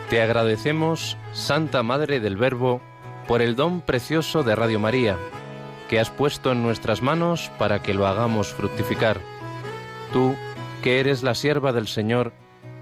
Te 0.08 0.22
agradecemos, 0.22 1.16
Santa 1.32 1.82
Madre 1.82 2.20
del 2.20 2.36
Verbo, 2.36 2.80
por 3.26 3.42
el 3.42 3.56
don 3.56 3.80
precioso 3.80 4.44
de 4.44 4.54
Radio 4.54 4.78
María, 4.78 5.18
que 5.88 5.98
has 5.98 6.10
puesto 6.10 6.52
en 6.52 6.62
nuestras 6.62 7.02
manos 7.02 7.50
para 7.58 7.82
que 7.82 7.92
lo 7.92 8.06
hagamos 8.06 8.52
fructificar. 8.52 9.18
Tú, 10.12 10.36
que 10.80 11.00
eres 11.00 11.24
la 11.24 11.34
sierva 11.34 11.72
del 11.72 11.88
Señor, 11.88 12.32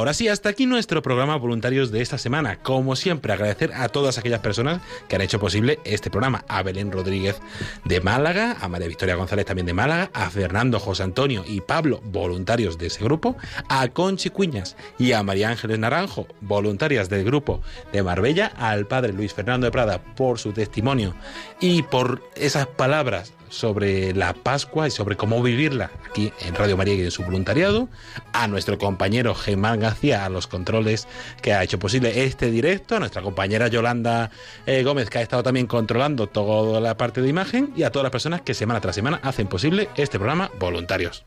Ahora 0.00 0.14
sí, 0.14 0.28
hasta 0.28 0.48
aquí 0.48 0.64
nuestro 0.64 1.02
programa 1.02 1.36
voluntarios 1.36 1.90
de 1.90 2.00
esta 2.00 2.16
semana. 2.16 2.56
Como 2.56 2.96
siempre, 2.96 3.34
agradecer 3.34 3.74
a 3.74 3.90
todas 3.90 4.16
aquellas 4.16 4.40
personas 4.40 4.80
que 5.08 5.16
han 5.16 5.20
hecho 5.20 5.38
posible 5.38 5.78
este 5.84 6.08
programa. 6.10 6.42
A 6.48 6.62
Belén 6.62 6.90
Rodríguez 6.90 7.38
de 7.84 8.00
Málaga, 8.00 8.56
a 8.62 8.68
María 8.68 8.88
Victoria 8.88 9.16
González 9.16 9.44
también 9.44 9.66
de 9.66 9.74
Málaga, 9.74 10.10
a 10.14 10.30
Fernando 10.30 10.80
José 10.80 11.02
Antonio 11.02 11.44
y 11.46 11.60
Pablo, 11.60 12.00
voluntarios 12.02 12.78
de 12.78 12.86
ese 12.86 13.04
grupo, 13.04 13.36
a 13.68 13.88
Conchi 13.88 14.30
Cuñas 14.30 14.74
y 14.98 15.12
a 15.12 15.22
María 15.22 15.50
Ángeles 15.50 15.78
Naranjo, 15.78 16.26
voluntarias 16.40 17.10
del 17.10 17.22
grupo 17.22 17.60
de 17.92 18.02
Marbella, 18.02 18.46
al 18.56 18.86
padre 18.86 19.12
Luis 19.12 19.34
Fernando 19.34 19.66
de 19.66 19.70
Prada 19.70 20.02
por 20.16 20.38
su 20.38 20.52
testimonio 20.52 21.14
y 21.60 21.82
por 21.82 22.22
esas 22.36 22.66
palabras 22.66 23.34
sobre 23.50 24.14
la 24.14 24.32
Pascua 24.32 24.88
y 24.88 24.90
sobre 24.90 25.16
cómo 25.16 25.42
vivirla 25.42 25.90
aquí 26.08 26.32
en 26.40 26.54
Radio 26.54 26.76
María 26.76 26.94
y 26.94 27.02
en 27.02 27.10
su 27.10 27.22
voluntariado, 27.22 27.88
a 28.32 28.48
nuestro 28.48 28.78
compañero 28.78 29.34
Germán 29.34 29.80
García 29.80 30.24
a 30.24 30.30
los 30.30 30.46
controles 30.46 31.06
que 31.42 31.52
ha 31.52 31.62
hecho 31.62 31.78
posible 31.78 32.24
este 32.24 32.50
directo, 32.50 32.96
a 32.96 33.00
nuestra 33.00 33.22
compañera 33.22 33.68
Yolanda 33.68 34.30
eh, 34.66 34.82
Gómez 34.82 35.10
que 35.10 35.18
ha 35.18 35.22
estado 35.22 35.42
también 35.42 35.66
controlando 35.66 36.26
toda 36.26 36.80
la 36.80 36.96
parte 36.96 37.20
de 37.20 37.28
imagen 37.28 37.72
y 37.76 37.82
a 37.82 37.90
todas 37.90 38.04
las 38.04 38.12
personas 38.12 38.40
que 38.40 38.54
semana 38.54 38.80
tras 38.80 38.94
semana 38.94 39.20
hacen 39.22 39.48
posible 39.48 39.88
este 39.96 40.18
programa 40.18 40.50
voluntarios. 40.58 41.26